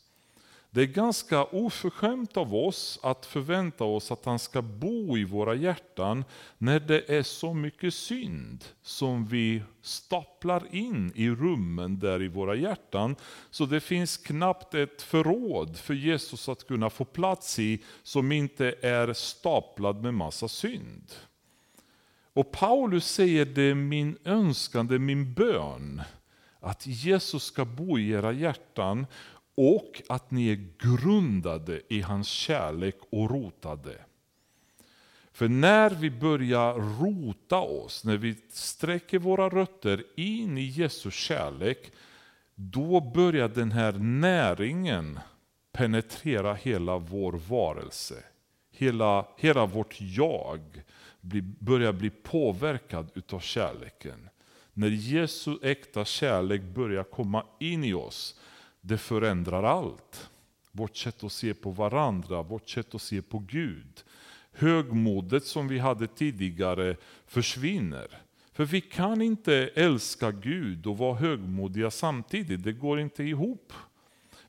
Det 0.76 0.82
är 0.82 0.86
ganska 0.86 1.44
oförskämt 1.44 2.36
av 2.36 2.54
oss 2.54 2.98
att 3.02 3.26
förvänta 3.26 3.84
oss 3.84 4.12
att 4.12 4.24
han 4.24 4.38
ska 4.38 4.62
bo 4.62 5.18
i 5.18 5.24
våra 5.24 5.54
hjärtan 5.54 6.24
när 6.58 6.80
det 6.80 7.10
är 7.10 7.22
så 7.22 7.54
mycket 7.54 7.94
synd 7.94 8.64
som 8.82 9.26
vi 9.26 9.62
staplar 9.82 10.74
in 10.74 11.12
i 11.14 11.30
rummen 11.30 11.98
där 11.98 12.22
i 12.22 12.28
våra 12.28 12.54
hjärtan. 12.54 13.16
Så 13.50 13.66
det 13.66 13.80
finns 13.80 14.16
knappt 14.16 14.74
ett 14.74 15.02
förråd 15.02 15.76
för 15.76 15.94
Jesus 15.94 16.48
att 16.48 16.66
kunna 16.66 16.90
få 16.90 17.04
plats 17.04 17.58
i 17.58 17.82
som 18.02 18.32
inte 18.32 18.74
är 18.82 19.12
staplad 19.12 20.02
med 20.02 20.14
massa 20.14 20.48
synd. 20.48 21.12
Och 22.32 22.52
Paulus 22.52 23.06
säger 23.06 23.44
det 23.44 23.62
är 23.62 23.74
min 23.74 24.18
önskan, 24.24 24.86
det 24.86 24.94
är 24.94 24.98
min 24.98 25.34
bön 25.34 26.02
att 26.60 26.86
Jesus 26.86 27.44
ska 27.44 27.64
bo 27.64 27.98
i 27.98 28.10
era 28.10 28.32
hjärtan 28.32 29.06
och 29.56 30.02
att 30.08 30.30
ni 30.30 30.48
är 30.48 30.68
grundade 30.78 31.80
i 31.88 32.00
hans 32.00 32.28
kärlek 32.28 32.96
och 33.10 33.30
rotade. 33.30 33.98
För 35.32 35.48
när 35.48 35.90
vi 35.90 36.10
börjar 36.10 36.74
rota 37.00 37.58
oss, 37.58 38.04
när 38.04 38.16
vi 38.16 38.36
sträcker 38.48 39.18
våra 39.18 39.48
rötter 39.48 40.04
in 40.16 40.58
i 40.58 40.64
Jesu 40.64 41.10
kärlek, 41.10 41.92
då 42.54 43.00
börjar 43.00 43.48
den 43.48 43.72
här 43.72 43.92
näringen 43.92 45.20
penetrera 45.72 46.54
hela 46.54 46.98
vår 46.98 47.32
varelse. 47.32 48.14
Hela, 48.70 49.26
hela 49.36 49.66
vårt 49.66 50.00
jag 50.00 50.60
blir, 51.20 51.42
börjar 51.42 51.92
bli 51.92 52.10
påverkad 52.10 53.10
utav 53.14 53.40
kärleken. 53.40 54.28
När 54.72 54.88
Jesu 54.88 55.58
äkta 55.62 56.04
kärlek 56.04 56.62
börjar 56.62 57.04
komma 57.04 57.46
in 57.60 57.84
i 57.84 57.94
oss, 57.94 58.40
det 58.86 58.98
förändrar 58.98 59.62
allt. 59.62 60.30
Vårt 60.72 60.96
sätt 60.96 61.24
att 61.24 61.32
se 61.32 61.54
på 61.54 61.70
varandra, 61.70 62.42
vårt 62.42 62.68
sätt 62.68 62.94
att 62.94 63.02
se 63.02 63.22
på 63.22 63.38
Gud. 63.38 64.04
Högmodet 64.52 65.44
som 65.44 65.68
vi 65.68 65.78
hade 65.78 66.06
tidigare 66.06 66.96
försvinner. 67.26 68.06
För 68.52 68.64
vi 68.64 68.80
kan 68.80 69.22
inte 69.22 69.54
älska 69.74 70.30
Gud 70.30 70.86
och 70.86 70.98
vara 70.98 71.14
högmodiga 71.14 71.90
samtidigt, 71.90 72.62
det 72.62 72.72
går 72.72 73.00
inte 73.00 73.24
ihop. 73.24 73.72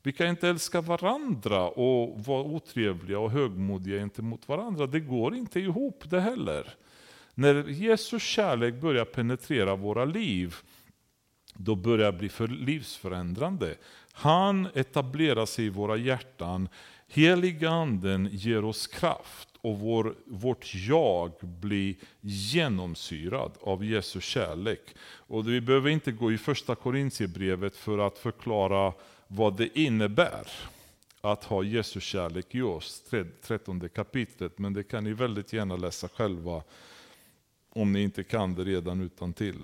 Vi 0.03 0.13
kan 0.13 0.27
inte 0.27 0.49
älska 0.49 0.81
varandra 0.81 1.67
och 1.67 2.25
vara 2.25 2.43
otrevliga 2.43 3.19
och 3.19 3.31
högmodiga 3.31 3.97
gentemot 3.97 4.47
varandra. 4.47 4.87
Det 4.87 4.99
går 4.99 5.35
inte 5.35 5.59
ihop 5.59 6.03
det 6.09 6.21
heller. 6.21 6.73
När 7.33 7.69
Jesus 7.69 8.23
kärlek 8.23 8.81
börjar 8.81 9.05
penetrera 9.05 9.75
våra 9.75 10.05
liv, 10.05 10.55
då 11.57 11.75
börjar 11.75 12.11
det 12.11 12.17
bli 12.17 12.29
för 12.29 12.47
livsförändrande. 12.47 13.75
Han 14.19 14.67
etablerar 14.73 15.45
sig 15.45 15.65
i 15.65 15.69
våra 15.69 15.97
hjärtan. 15.97 16.69
Heliganden 17.07 18.29
ger 18.31 18.65
oss 18.65 18.87
kraft 18.87 19.49
och 19.61 19.79
vår, 19.79 20.15
vårt 20.25 20.73
jag 20.73 21.31
blir 21.41 21.95
genomsyrad 22.21 23.51
av 23.61 23.85
Jesu 23.85 24.21
kärlek. 24.21 24.95
Och 25.01 25.47
vi 25.47 25.61
behöver 25.61 25.89
inte 25.89 26.11
gå 26.11 26.31
i 26.31 26.37
första 26.37 26.75
Korintierbrevet 26.75 27.75
för 27.75 27.97
att 27.97 28.17
förklara 28.17 28.93
vad 29.27 29.57
det 29.57 29.79
innebär 29.79 30.47
att 31.21 31.43
ha 31.43 31.63
Jesu 31.63 31.99
kärlek 31.99 32.55
i 32.55 32.61
oss, 32.61 33.03
13 33.41 33.89
kapitlet. 33.89 34.59
Men 34.59 34.73
det 34.73 34.83
kan 34.83 35.03
ni 35.03 35.13
väldigt 35.13 35.53
gärna 35.53 35.75
läsa 35.75 36.07
själva 36.07 36.63
om 37.69 37.93
ni 37.93 38.01
inte 38.01 38.23
kan 38.23 38.55
det 38.55 38.63
redan 38.63 39.01
utan 39.01 39.33
till. 39.33 39.63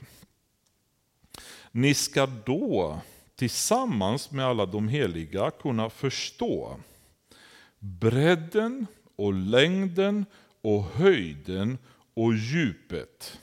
Ni 1.71 1.93
ska 1.93 2.25
då 2.25 2.99
tillsammans 3.35 4.31
med 4.31 4.45
alla 4.45 4.65
de 4.65 4.87
heliga 4.87 5.51
kunna 5.51 5.89
förstå 5.89 6.79
bredden 7.79 8.87
och 9.15 9.33
längden 9.33 10.25
och 10.61 10.83
höjden 10.83 11.77
och 12.13 12.33
djupet 12.33 13.39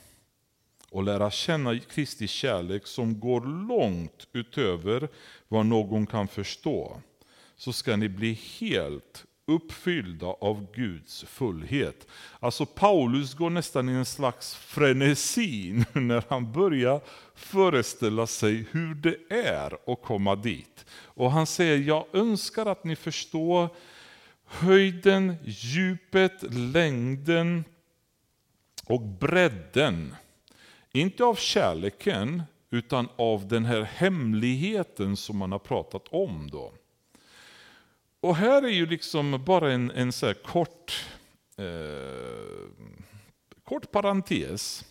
och 0.90 1.02
lära 1.02 1.30
känna 1.30 1.78
Kristi 1.78 2.28
kärlek 2.28 2.86
som 2.86 3.20
går 3.20 3.66
långt 3.68 4.28
utöver 4.32 5.08
vad 5.48 5.66
någon 5.66 6.06
kan 6.06 6.28
förstå, 6.28 7.00
så 7.56 7.72
ska 7.72 7.96
ni 7.96 8.08
bli 8.08 8.32
helt 8.32 9.24
uppfyllda 9.50 10.26
av 10.26 10.72
Guds 10.74 11.24
fullhet. 11.24 12.06
Alltså 12.40 12.66
Paulus 12.66 13.34
går 13.34 13.50
nästan 13.50 13.88
i 13.88 13.92
en 13.92 14.04
slags 14.04 14.54
frenesi 14.54 15.84
när 15.92 16.24
han 16.28 16.52
börjar 16.52 17.00
föreställa 17.34 18.26
sig 18.26 18.66
hur 18.70 18.94
det 18.94 19.16
är 19.34 19.92
att 19.92 20.02
komma 20.02 20.36
dit. 20.36 20.84
Och 20.92 21.30
han 21.32 21.46
säger, 21.46 21.76
jag 21.78 22.06
önskar 22.12 22.66
att 22.66 22.84
ni 22.84 22.96
förstår 22.96 23.68
höjden, 24.44 25.36
djupet, 25.44 26.54
längden 26.54 27.64
och 28.86 29.00
bredden. 29.00 30.14
Inte 30.92 31.24
av 31.24 31.34
kärleken, 31.34 32.42
utan 32.70 33.08
av 33.16 33.48
den 33.48 33.64
här 33.64 33.82
hemligheten 33.82 35.16
som 35.16 35.36
man 35.36 35.52
har 35.52 35.58
pratat 35.58 36.08
om. 36.08 36.50
då. 36.52 36.72
Och 38.20 38.36
här 38.36 38.62
är 38.62 38.68
ju 38.68 38.86
liksom 38.86 39.44
bara 39.44 39.72
en, 39.72 39.90
en 39.90 40.12
så 40.12 40.34
kort, 40.34 41.06
eh, 41.56 42.68
kort 43.64 43.90
parentes. 43.90 44.84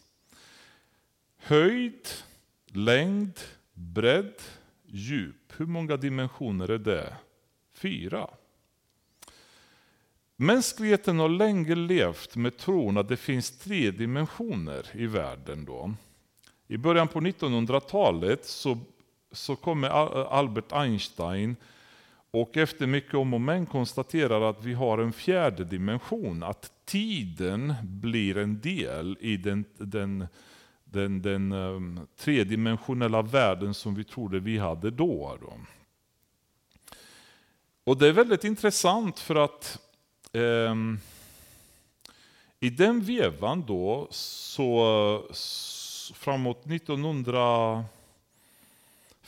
Höjd, 1.38 2.08
längd, 2.66 3.40
bredd, 3.74 4.34
djup. 4.86 5.54
Hur 5.58 5.66
många 5.66 5.98
dimensioner 5.98 6.72
är 6.72 6.78
det? 6.78 7.16
Fyra. 7.74 8.30
Mänskligheten 10.36 11.20
har 11.20 11.30
länge 11.30 11.76
levt 11.76 12.36
med 12.36 12.58
tron 12.58 12.98
att 12.98 13.10
det 13.10 13.18
finns 13.18 13.60
tre 13.60 13.92
dimensioner 13.92 14.86
i 14.94 15.06
världen. 15.06 15.66
Då. 15.66 15.94
I 16.68 16.78
början 16.78 17.08
på 17.08 17.20
1900-talet 17.20 18.46
så, 18.46 18.78
så 19.32 19.56
kommer 19.56 19.90
Albert 20.30 20.72
Einstein 20.72 21.56
och 22.32 22.58
efter 22.58 22.88
mycket 22.88 23.14
om 23.14 23.34
och 23.34 23.42
men 23.42 23.66
konstaterar 23.66 24.50
att 24.50 24.64
vi 24.64 24.74
har 24.74 24.98
en 24.98 25.14
fjärde 25.14 25.64
dimension, 25.64 26.44
att 26.44 26.72
tiden 26.86 27.74
blir 27.84 28.38
en 28.38 28.62
del 28.62 29.18
i 29.20 29.38
den, 29.38 29.66
den, 29.78 30.28
den, 30.84 31.22
den 31.22 31.52
um, 31.52 32.08
tredimensionella 32.18 33.22
världen 33.22 33.74
som 33.74 33.96
vi 33.96 34.04
trodde 34.04 34.40
vi 34.40 34.58
hade 34.58 34.92
då. 34.92 35.38
då. 35.42 35.54
Och 37.84 37.98
det 37.98 38.08
är 38.08 38.14
väldigt 38.14 38.44
intressant 38.44 39.20
för 39.20 39.36
att 39.36 39.80
um, 40.32 41.00
i 42.60 42.70
den 42.70 43.02
vevan 43.02 43.64
då, 43.68 44.08
så, 44.12 45.24
framåt 46.14 46.66
1900 46.66 47.86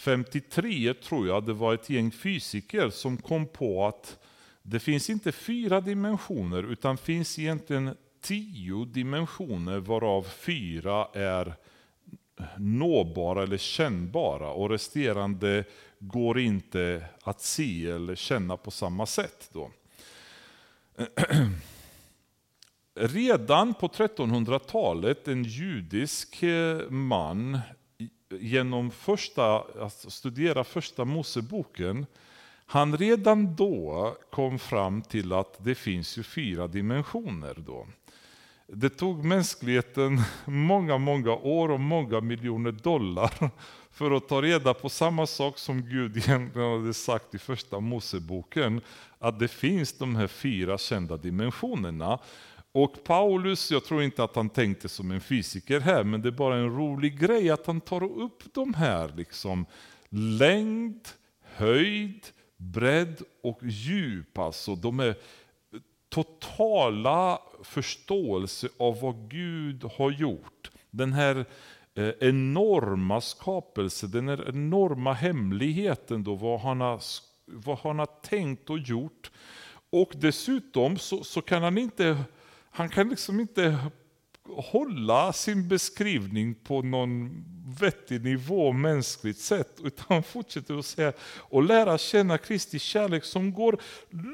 53 0.01 0.93
tror 0.93 1.27
jag 1.27 1.45
det 1.45 1.53
var 1.53 1.73
ett 1.73 1.89
gäng 1.89 2.11
fysiker 2.11 2.89
som 2.89 3.17
kom 3.17 3.47
på 3.47 3.87
att 3.87 4.19
det 4.61 4.79
finns 4.79 5.09
inte 5.09 5.31
fyra 5.31 5.81
dimensioner 5.81 6.71
utan 6.71 6.97
finns 6.97 7.39
egentligen 7.39 7.95
tio 8.21 8.85
dimensioner 8.85 9.79
varav 9.79 10.23
fyra 10.23 11.07
är 11.13 11.55
nåbara 12.57 13.43
eller 13.43 13.57
kännbara 13.57 14.49
och 14.49 14.69
resterande 14.69 15.63
går 15.99 16.39
inte 16.39 17.05
att 17.23 17.41
se 17.41 17.89
eller 17.89 18.15
känna 18.15 18.57
på 18.57 18.71
samma 18.71 19.05
sätt. 19.05 19.49
Då. 19.53 19.71
Redan 22.95 23.73
på 23.73 23.87
1300-talet 23.87 25.27
en 25.27 25.43
judisk 25.43 26.43
eh, 26.43 26.89
man 26.89 27.59
genom 28.39 28.91
första, 28.91 29.59
att 29.59 30.05
studera 30.07 30.63
första 30.63 31.05
Moseboken, 31.05 32.05
han 32.65 32.97
redan 32.97 33.55
då 33.55 34.15
kom 34.29 34.59
fram 34.59 35.01
till 35.01 35.33
att 35.33 35.57
det 35.57 35.75
finns 35.75 36.17
ju 36.17 36.23
fyra 36.23 36.67
dimensioner. 36.67 37.55
Då. 37.57 37.87
Det 38.67 38.89
tog 38.89 39.25
mänskligheten 39.25 40.21
många, 40.45 40.97
många 40.97 41.31
år 41.31 41.71
och 41.71 41.79
många 41.79 42.21
miljoner 42.21 42.71
dollar 42.71 43.51
för 43.91 44.11
att 44.11 44.27
ta 44.27 44.41
reda 44.41 44.73
på 44.73 44.89
samma 44.89 45.27
sak 45.27 45.57
som 45.57 45.81
Gud 45.81 46.17
egentligen 46.17 46.79
hade 46.79 46.93
sagt 46.93 47.35
i 47.35 47.37
första 47.37 47.79
Moseboken, 47.79 48.81
att 49.19 49.39
det 49.39 49.47
finns 49.47 49.93
de 49.93 50.15
här 50.15 50.27
fyra 50.27 50.77
kända 50.77 51.17
dimensionerna. 51.17 52.19
Och 52.71 53.03
Paulus, 53.03 53.71
jag 53.71 53.85
tror 53.85 54.03
inte 54.03 54.23
att 54.23 54.35
han 54.35 54.49
tänkte 54.49 54.89
som 54.89 55.11
en 55.11 55.21
fysiker 55.21 55.79
här, 55.79 56.03
men 56.03 56.21
det 56.21 56.29
är 56.29 56.31
bara 56.31 56.55
en 56.55 56.75
rolig 56.75 57.19
grej 57.19 57.49
att 57.49 57.65
han 57.65 57.81
tar 57.81 58.03
upp 58.03 58.43
de 58.53 58.73
här 58.73 59.13
liksom 59.17 59.65
längd, 60.09 61.07
höjd, 61.41 62.27
bredd 62.57 63.21
och 63.43 63.59
djup. 63.63 64.37
Alltså 64.37 64.75
de 64.75 64.99
är 64.99 65.15
totala 66.09 67.39
förståelse 67.63 68.69
av 68.79 69.01
vad 69.01 69.29
Gud 69.29 69.83
har 69.97 70.11
gjort. 70.11 70.71
Den 70.89 71.13
här 71.13 71.45
eh, 71.95 72.09
enorma 72.19 73.21
skapelsen, 73.21 74.11
den 74.11 74.27
här 74.27 74.49
enorma 74.49 75.13
hemligheten 75.13 76.23
då, 76.23 76.35
vad 76.35 76.59
han 76.59 76.81
har, 76.81 77.01
vad 77.45 77.77
han 77.77 77.99
har 77.99 78.09
tänkt 78.21 78.69
och 78.69 78.79
gjort. 78.79 79.31
Och 79.89 80.11
dessutom 80.15 80.97
så, 80.97 81.23
så 81.23 81.41
kan 81.41 81.63
han 81.63 81.77
inte 81.77 82.17
han 82.71 82.89
kan 82.89 83.09
liksom 83.09 83.39
inte 83.39 83.77
hålla 84.55 85.33
sin 85.33 85.67
beskrivning 85.67 86.55
på 86.55 86.81
någon 86.81 87.45
vettig 87.79 88.23
nivå 88.23 88.71
mänskligt 88.71 89.39
sett, 89.39 89.79
utan 89.83 90.05
han 90.07 90.23
fortsätter 90.23 90.77
att 90.77 90.85
säga 90.85 91.13
och 91.37 91.63
lära 91.63 91.97
känna 91.97 92.37
Kristi 92.37 92.79
kärlek 92.79 93.23
som 93.23 93.53
går 93.53 93.81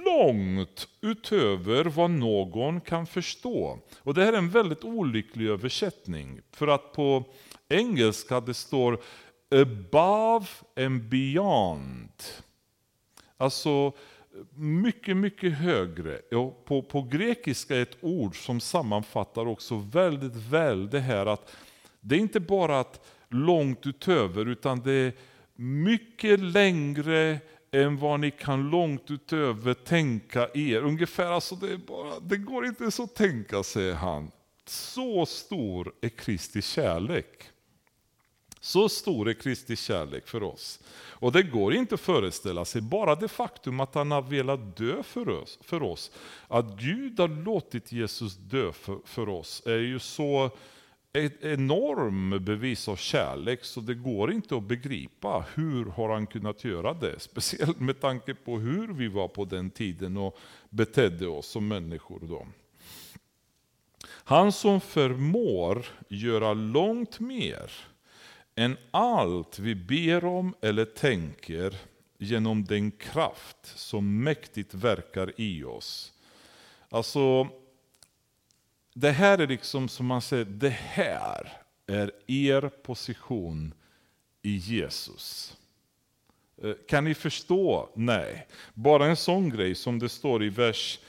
långt 0.05 0.87
utöver 1.01 1.85
vad 1.85 2.11
någon 2.11 2.81
kan 2.81 3.07
förstå. 3.07 3.79
Och 3.99 4.13
Det 4.13 4.25
här 4.25 4.33
är 4.33 4.37
en 4.37 4.49
väldigt 4.49 4.83
olycklig 4.83 5.47
översättning, 5.47 6.41
för 6.51 6.67
att 6.67 6.93
på 6.93 7.23
engelska 7.69 8.39
det 8.39 8.53
står 8.53 9.01
above 9.51 10.47
and 10.75 11.09
beyond. 11.09 12.23
Alltså 13.37 13.93
mycket, 14.55 15.17
mycket 15.17 15.57
högre. 15.57 16.17
På, 16.65 16.81
på 16.81 17.01
grekiska 17.01 17.75
är 17.75 17.81
ett 17.81 17.97
ord 18.01 18.45
som 18.45 18.59
sammanfattar 18.59 19.47
också 19.47 19.77
väldigt 19.77 20.35
väl 20.35 20.89
det 20.89 20.99
här 20.99 21.25
att 21.25 21.55
det 21.99 22.15
är 22.15 22.19
inte 22.19 22.39
bara 22.39 22.79
att 22.79 23.05
långt 23.29 23.87
utöver, 23.87 24.45
utan 24.45 24.79
det 24.79 24.91
är 24.91 25.13
mycket 25.55 26.39
längre 26.39 27.39
än 27.71 27.97
vad 27.97 28.19
ni 28.19 28.31
kan 28.31 28.69
långt 28.69 29.11
utöver 29.11 29.73
tänka 29.73 30.49
er. 30.53 30.81
Ungefär, 30.81 31.31
alltså 31.31 31.55
det, 31.55 31.73
är 31.73 31.77
bara, 31.77 32.19
det 32.19 32.37
går 32.37 32.65
inte 32.65 32.91
så 32.91 33.03
att 33.03 33.15
tänka, 33.15 33.63
säger 33.63 33.93
han. 33.93 34.31
Så 34.65 35.25
stor 35.25 35.93
är 36.01 36.09
Kristi 36.09 36.61
kärlek. 36.61 37.49
Så 38.67 38.89
stor 38.89 39.29
är 39.29 39.33
Kristi 39.33 39.75
kärlek 39.75 40.27
för 40.27 40.43
oss. 40.43 40.79
Och 41.09 41.31
det 41.31 41.43
går 41.43 41.73
inte 41.73 41.95
att 41.95 42.01
föreställa 42.01 42.65
sig, 42.65 42.81
bara 42.81 43.15
det 43.15 43.27
faktum 43.27 43.79
att 43.79 43.95
han 43.95 44.11
har 44.11 44.21
velat 44.21 44.77
dö 44.77 45.03
för 45.03 45.29
oss, 45.29 45.59
för 45.61 45.83
oss 45.83 46.11
att 46.47 46.79
Gud 46.79 47.19
har 47.19 47.27
låtit 47.27 47.91
Jesus 47.91 48.35
dö 48.35 48.71
för, 48.71 48.99
för 49.05 49.29
oss, 49.29 49.63
är 49.65 49.77
ju 49.77 49.99
så 49.99 50.49
ett 51.13 51.43
enormt 51.43 52.41
bevis 52.41 52.87
av 52.87 52.95
kärlek 52.95 53.63
så 53.63 53.79
det 53.79 53.95
går 53.95 54.31
inte 54.31 54.55
att 54.55 54.63
begripa 54.63 55.45
hur 55.55 55.85
har 55.85 56.09
han 56.09 56.27
kunnat 56.27 56.63
göra 56.63 56.93
det. 56.93 57.19
Speciellt 57.19 57.79
med 57.79 58.01
tanke 58.01 58.33
på 58.33 58.59
hur 58.59 58.93
vi 58.93 59.07
var 59.07 59.27
på 59.27 59.45
den 59.45 59.69
tiden 59.69 60.17
och 60.17 60.37
betedde 60.69 61.27
oss 61.27 61.47
som 61.47 61.67
människor 61.67 62.19
då. 62.21 62.47
Han 64.07 64.51
som 64.51 64.81
förmår 64.81 65.85
göra 66.09 66.53
långt 66.53 67.19
mer 67.19 67.71
än 68.57 68.77
allt 68.91 69.59
vi 69.59 69.75
ber 69.75 70.25
om 70.25 70.55
eller 70.61 70.85
tänker 70.85 71.77
genom 72.17 72.65
den 72.65 72.91
kraft 72.91 73.57
som 73.63 74.23
mäktigt 74.23 74.73
verkar 74.73 75.33
i 75.41 75.63
oss. 75.63 76.13
Alltså, 76.89 77.47
det 78.93 79.11
här 79.11 79.37
är 79.37 79.47
liksom 79.47 79.89
som 79.89 80.05
man 80.05 80.21
säger, 80.21 80.45
det 80.45 80.69
här 80.69 81.51
är 81.87 82.11
er 82.27 82.69
position 82.69 83.73
i 84.41 84.55
Jesus. 84.55 85.57
Eh, 86.63 86.73
kan 86.87 87.03
ni 87.03 87.13
förstå? 87.13 87.89
Nej. 87.95 88.47
Bara 88.73 89.05
en 89.05 89.15
sån 89.15 89.49
grej 89.49 89.75
som 89.75 89.99
det 89.99 90.09
står 90.09 90.43
i 90.43 90.49
vers, 90.49 90.99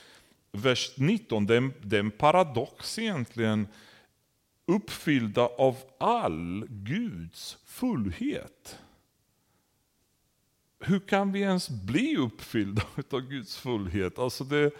vers 0.51 0.91
19, 0.97 1.45
det 1.45 1.55
är, 1.55 1.71
det 1.81 1.95
är 1.95 1.99
en 1.99 2.11
paradox 2.11 2.99
egentligen 2.99 3.67
uppfyllda 4.69 5.49
av 5.57 5.77
all 5.97 6.65
Guds 6.69 7.57
fullhet. 7.65 8.79
Hur 10.79 10.99
kan 10.99 11.31
vi 11.31 11.39
ens 11.39 11.69
bli 11.69 12.17
uppfyllda 12.17 12.81
av 13.11 13.21
Guds 13.21 13.57
fullhet? 13.57 14.19
Alltså 14.19 14.43
det, 14.43 14.71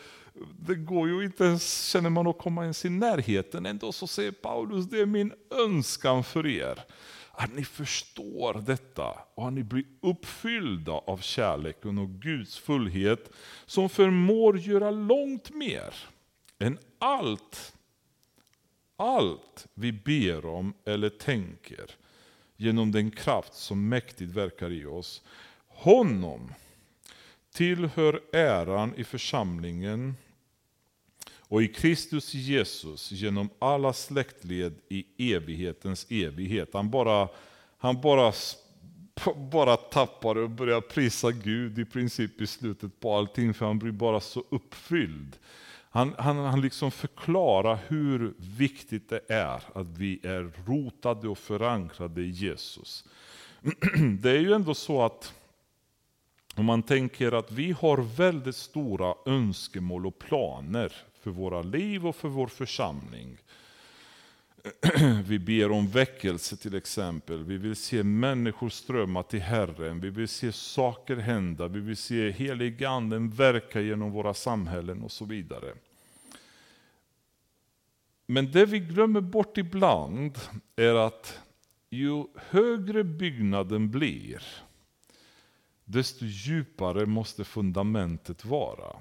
det 0.59 0.75
går 0.75 1.07
ju 1.07 1.25
inte 1.25 1.43
ens, 1.43 1.83
känner 1.83 2.09
man, 2.09 2.27
att 2.27 2.37
komma 2.37 2.61
ens 2.61 2.85
i 2.85 2.89
närheten. 2.89 3.65
Ändå 3.65 3.91
så 3.91 4.07
säger 4.07 4.31
Paulus, 4.31 4.85
det 4.85 4.99
är 4.99 5.05
min 5.05 5.33
önskan 5.65 6.23
för 6.23 6.47
er. 6.47 6.79
Att 7.31 7.53
ni 7.55 7.65
förstår 7.65 8.61
detta 8.65 9.13
och 9.35 9.47
att 9.47 9.53
ni 9.53 9.63
blir 9.63 9.85
uppfyllda 10.01 10.91
av 10.91 11.17
kärleken 11.17 11.97
och 11.97 12.09
Guds 12.09 12.57
fullhet 12.57 13.31
som 13.65 13.89
förmår 13.89 14.57
göra 14.57 14.91
långt 14.91 15.49
mer 15.49 15.93
än 16.59 16.77
allt 16.99 17.78
allt 18.99 19.67
vi 19.73 19.91
ber 19.91 20.45
om 20.45 20.73
eller 20.85 21.09
tänker 21.09 21.91
genom 22.57 22.91
den 22.91 23.11
kraft 23.11 23.53
som 23.53 23.89
mäktigt 23.89 24.31
verkar 24.31 24.71
i 24.71 24.85
oss. 24.85 25.23
Honom 25.67 26.53
tillhör 27.53 28.21
äran 28.33 28.93
i 28.95 29.03
församlingen 29.03 30.15
och 31.37 31.63
i 31.63 31.67
Kristus 31.67 32.33
Jesus 32.33 33.11
genom 33.11 33.49
alla 33.59 33.93
släktled 33.93 34.75
i 34.89 35.33
evighetens 35.33 36.07
evighet. 36.09 36.69
Han 36.73 36.89
bara, 36.89 37.29
han 37.77 38.01
bara, 38.01 38.33
bara 39.51 39.77
tappar 39.77 40.37
och 40.37 40.49
börjar 40.49 40.81
prisa 40.81 41.31
Gud 41.31 41.79
i 41.79 41.85
princip 41.85 42.41
i 42.41 42.47
slutet 42.47 42.99
på 42.99 43.15
allting, 43.15 43.53
för 43.53 43.65
han 43.65 43.79
blir 43.79 43.91
bara 43.91 44.19
så 44.19 44.43
uppfylld 44.49 45.37
han, 45.89 46.15
han, 46.17 46.37
han 46.37 46.61
liksom 46.61 46.91
förklarar 46.91 47.79
hur 47.87 48.33
viktigt 48.37 49.09
det 49.09 49.21
är 49.29 49.61
att 49.73 49.87
vi 49.87 50.19
är 50.23 50.51
rotade 50.65 51.27
och 51.29 51.37
förankrade 51.37 52.21
i 52.21 52.29
Jesus. 52.29 53.05
Det 54.21 54.31
är 54.31 54.39
ju 54.39 54.53
ändå 54.53 54.73
så 54.73 55.01
att 55.01 55.33
om 56.55 56.65
man 56.65 56.83
tänker 56.83 57.31
att 57.31 57.51
vi 57.51 57.71
har 57.71 57.97
väldigt 57.97 58.55
stora 58.55 59.15
önskemål 59.25 60.05
och 60.05 60.19
planer 60.19 60.93
för 61.21 61.31
våra 61.31 61.61
liv 61.61 62.07
och 62.07 62.15
för 62.15 62.27
vår 62.27 62.47
församling. 62.47 63.37
Vi 65.25 65.39
ber 65.39 65.71
om 65.71 65.87
väckelse 65.87 66.57
till 66.57 66.75
exempel. 66.75 67.43
Vi 67.43 67.57
vill 67.57 67.75
se 67.75 68.03
människor 68.03 68.69
strömma 68.69 69.23
till 69.23 69.41
Herren. 69.41 69.99
Vi 69.99 70.09
vill 70.09 70.27
se 70.27 70.51
saker 70.51 71.15
hända. 71.15 71.67
Vi 71.67 71.79
vill 71.79 71.97
se 71.97 72.31
heliganden 72.31 73.29
verka 73.29 73.81
genom 73.81 74.11
våra 74.11 74.33
samhällen 74.33 75.01
och 75.01 75.11
så 75.11 75.25
vidare. 75.25 75.73
Men 78.25 78.51
det 78.51 78.65
vi 78.65 78.79
glömmer 78.79 79.21
bort 79.21 79.57
ibland 79.57 80.37
är 80.75 80.95
att 80.95 81.39
ju 81.89 82.23
högre 82.35 83.03
byggnaden 83.03 83.91
blir, 83.91 84.43
desto 85.85 86.25
djupare 86.25 87.05
måste 87.05 87.43
fundamentet 87.43 88.45
vara. 88.45 88.95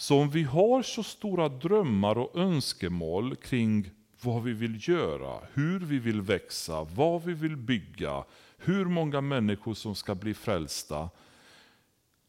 Så 0.00 0.20
om 0.20 0.30
vi 0.30 0.42
har 0.42 0.82
så 0.82 1.02
stora 1.02 1.48
drömmar 1.48 2.18
och 2.18 2.36
önskemål 2.36 3.36
kring 3.36 3.90
vad 4.22 4.42
vi 4.42 4.52
vill 4.52 4.88
göra, 4.88 5.38
hur 5.54 5.80
vi 5.80 5.98
vill 5.98 6.20
växa, 6.20 6.84
vad 6.84 7.24
vi 7.24 7.34
vill 7.34 7.56
bygga, 7.56 8.24
hur 8.58 8.84
många 8.84 9.20
människor 9.20 9.74
som 9.74 9.94
ska 9.94 10.14
bli 10.14 10.34
frälsta. 10.34 11.10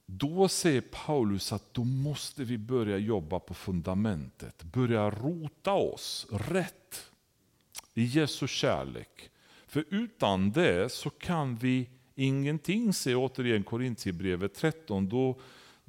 Då 0.06 0.48
säger 0.48 0.82
Paulus 0.82 1.54
att 1.54 1.74
då 1.74 1.84
måste 1.84 2.44
vi 2.44 2.58
börja 2.58 2.98
jobba 2.98 3.40
på 3.40 3.54
fundamentet, 3.54 4.64
börja 4.64 5.10
rota 5.10 5.74
oss 5.74 6.28
rätt 6.32 7.12
i 7.94 8.04
Jesu 8.04 8.48
kärlek. 8.48 9.30
För 9.68 9.86
utan 9.90 10.52
det 10.52 10.92
så 10.92 11.10
kan 11.10 11.56
vi 11.56 11.90
ingenting, 12.16 12.94
säger 12.94 13.18
återigen 13.18 13.64
Korintierbrevet 13.64 14.54
13. 14.54 15.10
Då 15.10 15.40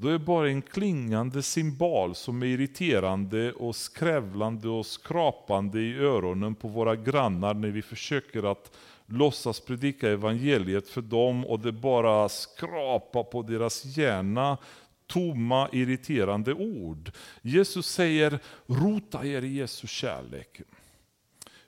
då 0.03 0.09
är 0.09 0.19
bara 0.19 0.49
en 0.51 0.63
klingande 0.63 1.43
symbol 1.43 2.15
som 2.15 2.43
är 2.43 2.47
irriterande 2.47 3.53
och 3.53 3.77
skrävlande 3.77 4.69
och 4.69 4.87
skrapande 4.87 5.81
i 5.81 5.99
öronen 5.99 6.55
på 6.55 6.69
våra 6.69 6.97
grannar 6.97 7.55
när 7.55 7.69
vi 7.69 7.83
försöker 7.83 8.53
att 8.53 8.77
låtsas 9.07 9.61
predika 9.61 10.11
evangeliet 10.11 10.89
för 10.89 11.03
dem 11.03 11.47
och 11.47 11.61
det 11.61 11.73
bara 11.73 12.29
skrapar 12.29 13.23
på 13.23 13.43
deras 13.43 13.85
hjärna 13.85 14.59
tomma, 15.07 15.69
irriterande 15.73 16.55
ord. 16.55 17.13
Jesus 17.43 17.87
säger, 17.87 18.39
rota 18.67 19.27
er 19.27 19.43
i 19.43 19.55
Jesu 19.55 19.87
kärlek. 19.87 20.61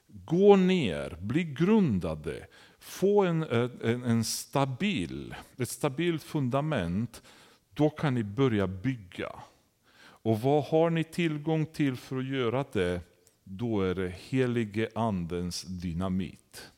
Gå 0.06 0.56
ner, 0.56 1.16
bli 1.20 1.44
grundade, 1.44 2.46
få 2.78 3.24
en, 3.24 3.42
en, 3.42 4.04
en 4.04 4.24
stabil, 4.24 5.34
ett 5.58 5.68
stabilt 5.68 6.22
fundament 6.22 7.22
då 7.74 7.90
kan 7.90 8.14
ni 8.14 8.22
börja 8.22 8.66
bygga. 8.66 9.32
Och 9.96 10.40
vad 10.40 10.64
har 10.64 10.90
ni 10.90 11.04
tillgång 11.04 11.66
till 11.66 11.96
för 11.96 12.18
att 12.18 12.26
göra 12.26 12.64
det? 12.72 13.00
Då 13.44 13.82
är 13.82 13.94
det 13.94 14.14
helige 14.28 14.88
andens 14.94 15.62
dynamit. 15.62 16.70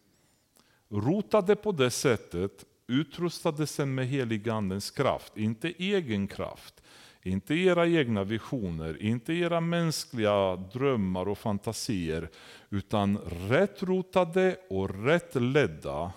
Rotade 0.88 1.56
på 1.56 1.72
det 1.72 1.90
sättet, 1.90 2.64
utrustade 2.86 3.66
sen 3.66 3.94
med 3.94 4.06
helige 4.06 4.52
andens 4.52 4.90
kraft, 4.90 5.36
inte 5.36 5.68
egen 5.68 6.28
kraft, 6.28 6.82
inte 7.22 7.54
era 7.54 7.86
egna 7.86 8.24
visioner, 8.24 9.02
inte 9.02 9.32
era 9.32 9.60
mänskliga 9.60 10.56
drömmar 10.56 11.28
och 11.28 11.38
fantasier, 11.38 12.28
utan 12.70 13.18
rätt 13.18 13.82
rotade 13.82 14.56
och 14.70 15.04
rätt 15.04 15.34
ledda, 15.34 16.12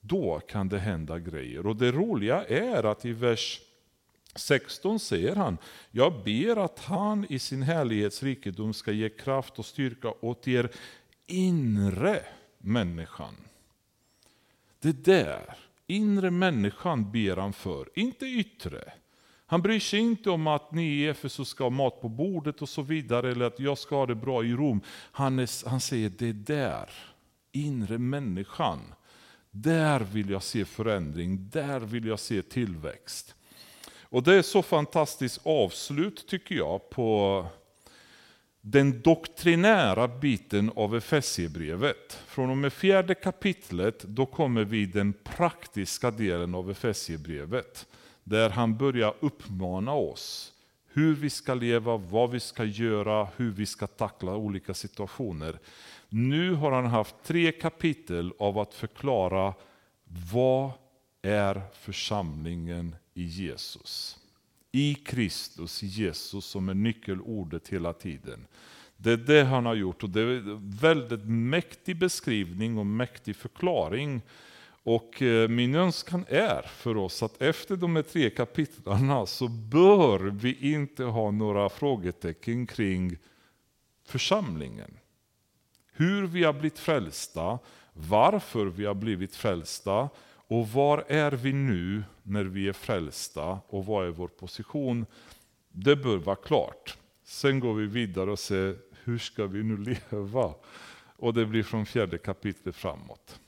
då 0.00 0.40
kan 0.40 0.68
det 0.68 0.78
hända 0.78 1.18
grejer. 1.18 1.66
Och 1.66 1.76
det 1.76 1.92
roliga 1.92 2.44
är 2.44 2.84
att 2.84 3.04
i 3.04 3.12
vers 3.12 3.60
16 4.34 5.00
säger 5.00 5.36
han, 5.36 5.58
jag 5.90 6.24
ber 6.24 6.64
att 6.64 6.78
han 6.78 7.26
i 7.28 7.38
sin 7.38 7.62
härlighetsrikedom 7.62 8.74
ska 8.74 8.92
ge 8.92 9.08
kraft 9.08 9.58
och 9.58 9.66
styrka 9.66 10.12
åt 10.20 10.48
er 10.48 10.70
inre 11.26 12.22
människan. 12.58 13.34
Det 14.80 15.04
där, 15.04 15.56
inre 15.86 16.30
människan 16.30 17.12
ber 17.12 17.36
han 17.36 17.52
för, 17.52 17.88
inte 17.94 18.26
yttre. 18.26 18.92
Han 19.46 19.62
bryr 19.62 19.80
sig 19.80 20.00
inte 20.00 20.30
om 20.30 20.46
att 20.46 20.72
ni 20.72 20.84
i 20.84 21.08
Efesus 21.08 21.48
ska 21.48 21.64
ha 21.64 21.70
mat 21.70 22.00
på 22.00 22.08
bordet 22.08 22.62
och 22.62 22.68
så 22.68 22.82
vidare, 22.82 23.30
eller 23.30 23.44
att 23.44 23.60
jag 23.60 23.78
ska 23.78 23.96
ha 23.96 24.06
det 24.06 24.14
bra 24.14 24.44
i 24.44 24.52
Rom. 24.52 24.80
Han, 25.12 25.38
är, 25.38 25.68
han 25.68 25.80
säger 25.80 26.12
det 26.18 26.32
där, 26.32 26.90
inre 27.52 27.98
människan. 27.98 28.80
Där 29.50 30.00
vill 30.00 30.30
jag 30.30 30.42
se 30.42 30.64
förändring, 30.64 31.48
där 31.50 31.80
vill 31.80 32.06
jag 32.06 32.20
se 32.20 32.42
tillväxt. 32.42 33.34
Och 34.10 34.22
det 34.22 34.34
är 34.34 34.42
så 34.42 34.62
fantastiskt 34.62 35.40
avslut 35.42 36.28
tycker 36.28 36.54
jag 36.54 36.90
på 36.90 37.46
den 38.60 39.02
doktrinära 39.02 40.08
biten 40.08 40.72
av 40.76 40.96
Efesiebrevet. 40.96 42.12
Från 42.26 42.50
och 42.50 42.56
med 42.56 42.72
fjärde 42.72 43.14
kapitlet 43.14 44.02
då 44.02 44.26
kommer 44.26 44.64
vi 44.64 44.86
den 44.86 45.12
praktiska 45.12 46.10
delen 46.10 46.54
av 46.54 46.70
Efesiebrevet. 46.70 47.86
Där 48.24 48.50
han 48.50 48.76
börjar 48.76 49.14
uppmana 49.20 49.92
oss 49.92 50.52
hur 50.92 51.14
vi 51.14 51.30
ska 51.30 51.54
leva, 51.54 51.96
vad 51.96 52.30
vi 52.30 52.40
ska 52.40 52.64
göra, 52.64 53.28
hur 53.36 53.50
vi 53.50 53.66
ska 53.66 53.86
tackla 53.86 54.36
olika 54.36 54.74
situationer. 54.74 55.58
Nu 56.08 56.54
har 56.54 56.72
han 56.72 56.86
haft 56.86 57.14
tre 57.24 57.52
kapitel 57.52 58.32
av 58.38 58.58
att 58.58 58.74
förklara 58.74 59.54
vad 60.32 60.70
är 61.22 61.62
församlingen 61.72 62.96
i 63.14 63.24
Jesus. 63.24 64.18
I 64.72 64.94
Kristus, 64.94 65.82
Jesus 65.82 66.44
som 66.44 66.68
är 66.68 66.74
nyckelordet 66.74 67.68
hela 67.68 67.92
tiden. 67.92 68.46
Det 68.96 69.12
är 69.12 69.16
det 69.16 69.44
han 69.44 69.66
har 69.66 69.74
gjort 69.74 70.02
och 70.02 70.10
det 70.10 70.20
är 70.20 70.26
en 70.26 70.70
väldigt 70.70 71.24
mäktig 71.24 71.98
beskrivning 71.98 72.78
och 72.78 72.86
mäktig 72.86 73.36
förklaring. 73.36 74.22
Och 74.82 75.22
eh, 75.22 75.48
min 75.48 75.74
önskan 75.74 76.24
är 76.28 76.62
för 76.62 76.96
oss 76.96 77.22
att 77.22 77.42
efter 77.42 77.76
de 77.76 77.96
här 77.96 78.02
tre 78.02 78.30
kapitlarna 78.30 79.26
så 79.26 79.48
bör 79.48 80.18
vi 80.18 80.72
inte 80.72 81.04
ha 81.04 81.30
några 81.30 81.68
frågetecken 81.68 82.66
kring 82.66 83.16
församlingen. 84.04 84.98
Hur 85.92 86.26
vi 86.26 86.44
har 86.44 86.52
blivit 86.52 86.78
frälsta, 86.78 87.58
varför 87.92 88.66
vi 88.66 88.84
har 88.84 88.94
blivit 88.94 89.36
frälsta 89.36 90.08
och 90.50 90.68
var 90.68 91.04
är 91.08 91.32
vi 91.32 91.52
nu 91.52 92.04
när 92.22 92.44
vi 92.44 92.68
är 92.68 92.72
frälsta 92.72 93.60
och 93.68 93.86
vad 93.86 94.06
är 94.06 94.10
vår 94.10 94.28
position? 94.28 95.06
Det 95.68 95.96
bör 95.96 96.16
vara 96.16 96.36
klart. 96.36 96.96
Sen 97.24 97.60
går 97.60 97.74
vi 97.74 97.86
vidare 97.86 98.30
och 98.30 98.38
ser 98.38 98.76
hur 99.04 99.18
ska 99.18 99.46
vi 99.46 99.62
nu 99.62 99.76
leva? 100.10 100.54
Och 101.16 101.34
det 101.34 101.46
blir 101.46 101.62
från 101.62 101.86
fjärde 101.86 102.18
kapitlet 102.18 102.76
framåt. 102.76 103.40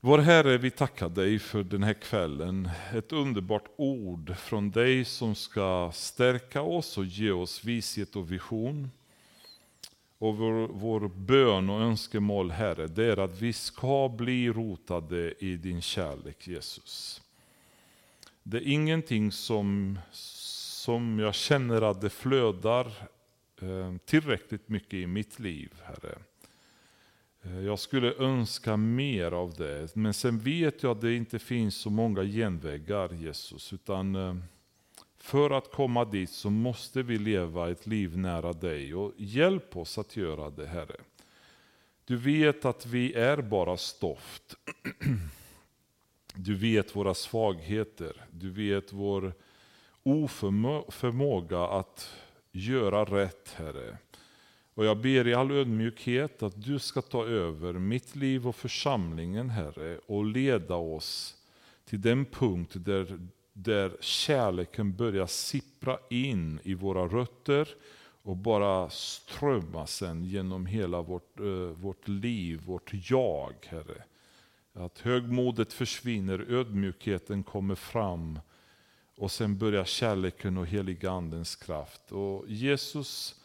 Vår 0.00 0.18
Herre, 0.18 0.58
vi 0.58 0.70
tackar 0.70 1.08
dig 1.08 1.38
för 1.38 1.62
den 1.62 1.82
här 1.82 1.94
kvällen. 1.94 2.70
Ett 2.92 3.12
underbart 3.12 3.66
ord 3.76 4.36
från 4.36 4.70
dig 4.70 5.04
som 5.04 5.34
ska 5.34 5.90
stärka 5.94 6.62
oss 6.62 6.98
och 6.98 7.04
ge 7.04 7.30
oss 7.30 7.64
vishet 7.64 8.16
och 8.16 8.32
vision. 8.32 8.90
Och 10.18 10.36
vår, 10.36 10.68
vår 10.68 11.08
bön 11.08 11.70
och 11.70 11.80
önskemål 11.80 12.50
Herre, 12.50 12.86
det 12.86 13.04
är 13.04 13.18
att 13.18 13.42
vi 13.42 13.52
ska 13.52 14.08
bli 14.08 14.48
rotade 14.48 15.34
i 15.44 15.56
din 15.56 15.82
kärlek 15.82 16.48
Jesus. 16.48 17.22
Det 18.42 18.56
är 18.56 18.68
ingenting 18.72 19.32
som, 19.32 19.98
som 20.10 21.18
jag 21.18 21.34
känner 21.34 21.82
att 21.82 22.00
det 22.00 22.10
flödar 22.10 22.86
eh, 23.62 23.96
tillräckligt 24.04 24.68
mycket 24.68 24.94
i 24.94 25.06
mitt 25.06 25.38
liv 25.38 25.72
Herre. 25.82 26.18
Eh, 27.42 27.60
jag 27.60 27.78
skulle 27.78 28.14
önska 28.14 28.76
mer 28.76 29.32
av 29.32 29.54
det, 29.54 29.96
men 29.96 30.14
sen 30.14 30.38
vet 30.38 30.82
jag 30.82 30.92
att 30.92 31.00
det 31.00 31.14
inte 31.14 31.38
finns 31.38 31.74
så 31.74 31.90
många 31.90 32.24
genvägar 32.24 33.12
Jesus. 33.12 33.72
Utan 33.72 34.14
eh, 34.14 34.36
för 35.24 35.50
att 35.50 35.72
komma 35.72 36.04
dit 36.04 36.30
så 36.30 36.50
måste 36.50 37.02
vi 37.02 37.18
leva 37.18 37.70
ett 37.70 37.86
liv 37.86 38.18
nära 38.18 38.52
dig. 38.52 38.94
Och 38.94 39.12
hjälp 39.16 39.76
oss 39.76 39.98
att 39.98 40.16
göra 40.16 40.50
det 40.50 40.66
Herre. 40.66 40.96
Du 42.04 42.16
vet 42.16 42.64
att 42.64 42.86
vi 42.86 43.14
är 43.14 43.42
bara 43.42 43.76
stoft. 43.76 44.56
Du 46.34 46.54
vet 46.54 46.96
våra 46.96 47.14
svagheter. 47.14 48.24
Du 48.30 48.50
vet 48.50 48.92
vår 48.92 49.32
oförmåga 50.02 51.60
att 51.60 52.14
göra 52.52 53.04
rätt 53.04 53.54
Herre. 53.56 53.98
Och 54.74 54.84
jag 54.84 55.00
ber 55.00 55.28
i 55.28 55.34
all 55.34 55.50
ödmjukhet 55.50 56.42
att 56.42 56.64
du 56.64 56.78
ska 56.78 57.02
ta 57.02 57.26
över 57.26 57.72
mitt 57.72 58.16
liv 58.16 58.48
och 58.48 58.56
församlingen 58.56 59.50
Herre 59.50 59.98
och 60.06 60.24
leda 60.24 60.74
oss 60.74 61.36
till 61.84 62.00
den 62.00 62.24
punkt 62.24 62.72
där 62.74 63.18
där 63.54 63.96
kärleken 64.00 64.96
börjar 64.96 65.26
sippra 65.26 65.98
in 66.10 66.60
i 66.62 66.74
våra 66.74 67.06
rötter 67.06 67.68
och 68.22 68.36
bara 68.36 68.90
strömma 68.90 69.86
sen 69.86 70.24
genom 70.24 70.66
hela 70.66 71.02
vårt, 71.02 71.40
uh, 71.40 71.68
vårt 71.68 72.08
liv, 72.08 72.60
vårt 72.66 72.90
jag, 73.10 73.54
Herre. 73.66 74.04
Att 74.72 74.98
högmodet 74.98 75.72
försvinner, 75.72 76.38
ödmjukheten 76.48 77.42
kommer 77.42 77.74
fram 77.74 78.38
och 79.16 79.30
sen 79.30 79.58
börjar 79.58 79.84
kärleken 79.84 80.58
och 80.58 80.66
heliga 80.66 81.10
andens 81.10 81.56
kraft. 81.56 82.12
Och 82.12 82.48
Jesus, 82.48 83.40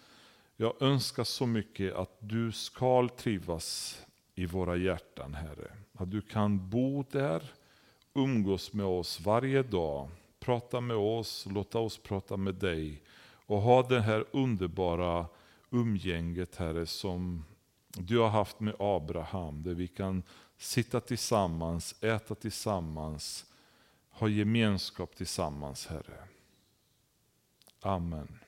jag 0.57 0.81
önskar 0.81 1.23
så 1.23 1.45
mycket 1.45 1.95
att 1.95 2.17
du 2.19 2.51
ska 2.51 3.09
trivas 3.17 4.01
i 4.35 4.45
våra 4.45 4.77
hjärtan, 4.77 5.33
Herre. 5.33 5.71
Att 5.93 6.11
du 6.11 6.21
kan 6.21 6.69
bo 6.69 7.03
där, 7.11 7.43
umgås 8.19 8.73
med 8.73 8.85
oss 8.85 9.19
varje 9.19 9.63
dag, 9.63 10.09
prata 10.39 10.81
med 10.81 10.97
oss, 10.97 11.47
låta 11.49 11.79
oss 11.79 11.97
prata 11.97 12.37
med 12.37 12.55
dig 12.55 13.01
och 13.45 13.61
ha 13.61 13.83
det 13.83 14.01
här 14.01 14.25
underbara 14.31 15.25
umgänget 15.69 16.55
Herre 16.55 16.85
som 16.85 17.45
du 17.87 18.17
har 18.17 18.29
haft 18.29 18.59
med 18.59 18.75
Abraham, 18.79 19.63
där 19.63 19.73
vi 19.73 19.87
kan 19.87 20.23
sitta 20.57 20.99
tillsammans, 20.99 22.03
äta 22.03 22.35
tillsammans, 22.35 23.45
ha 24.09 24.27
gemenskap 24.27 25.15
tillsammans 25.15 25.87
Herre. 25.87 26.23
Amen. 27.81 28.38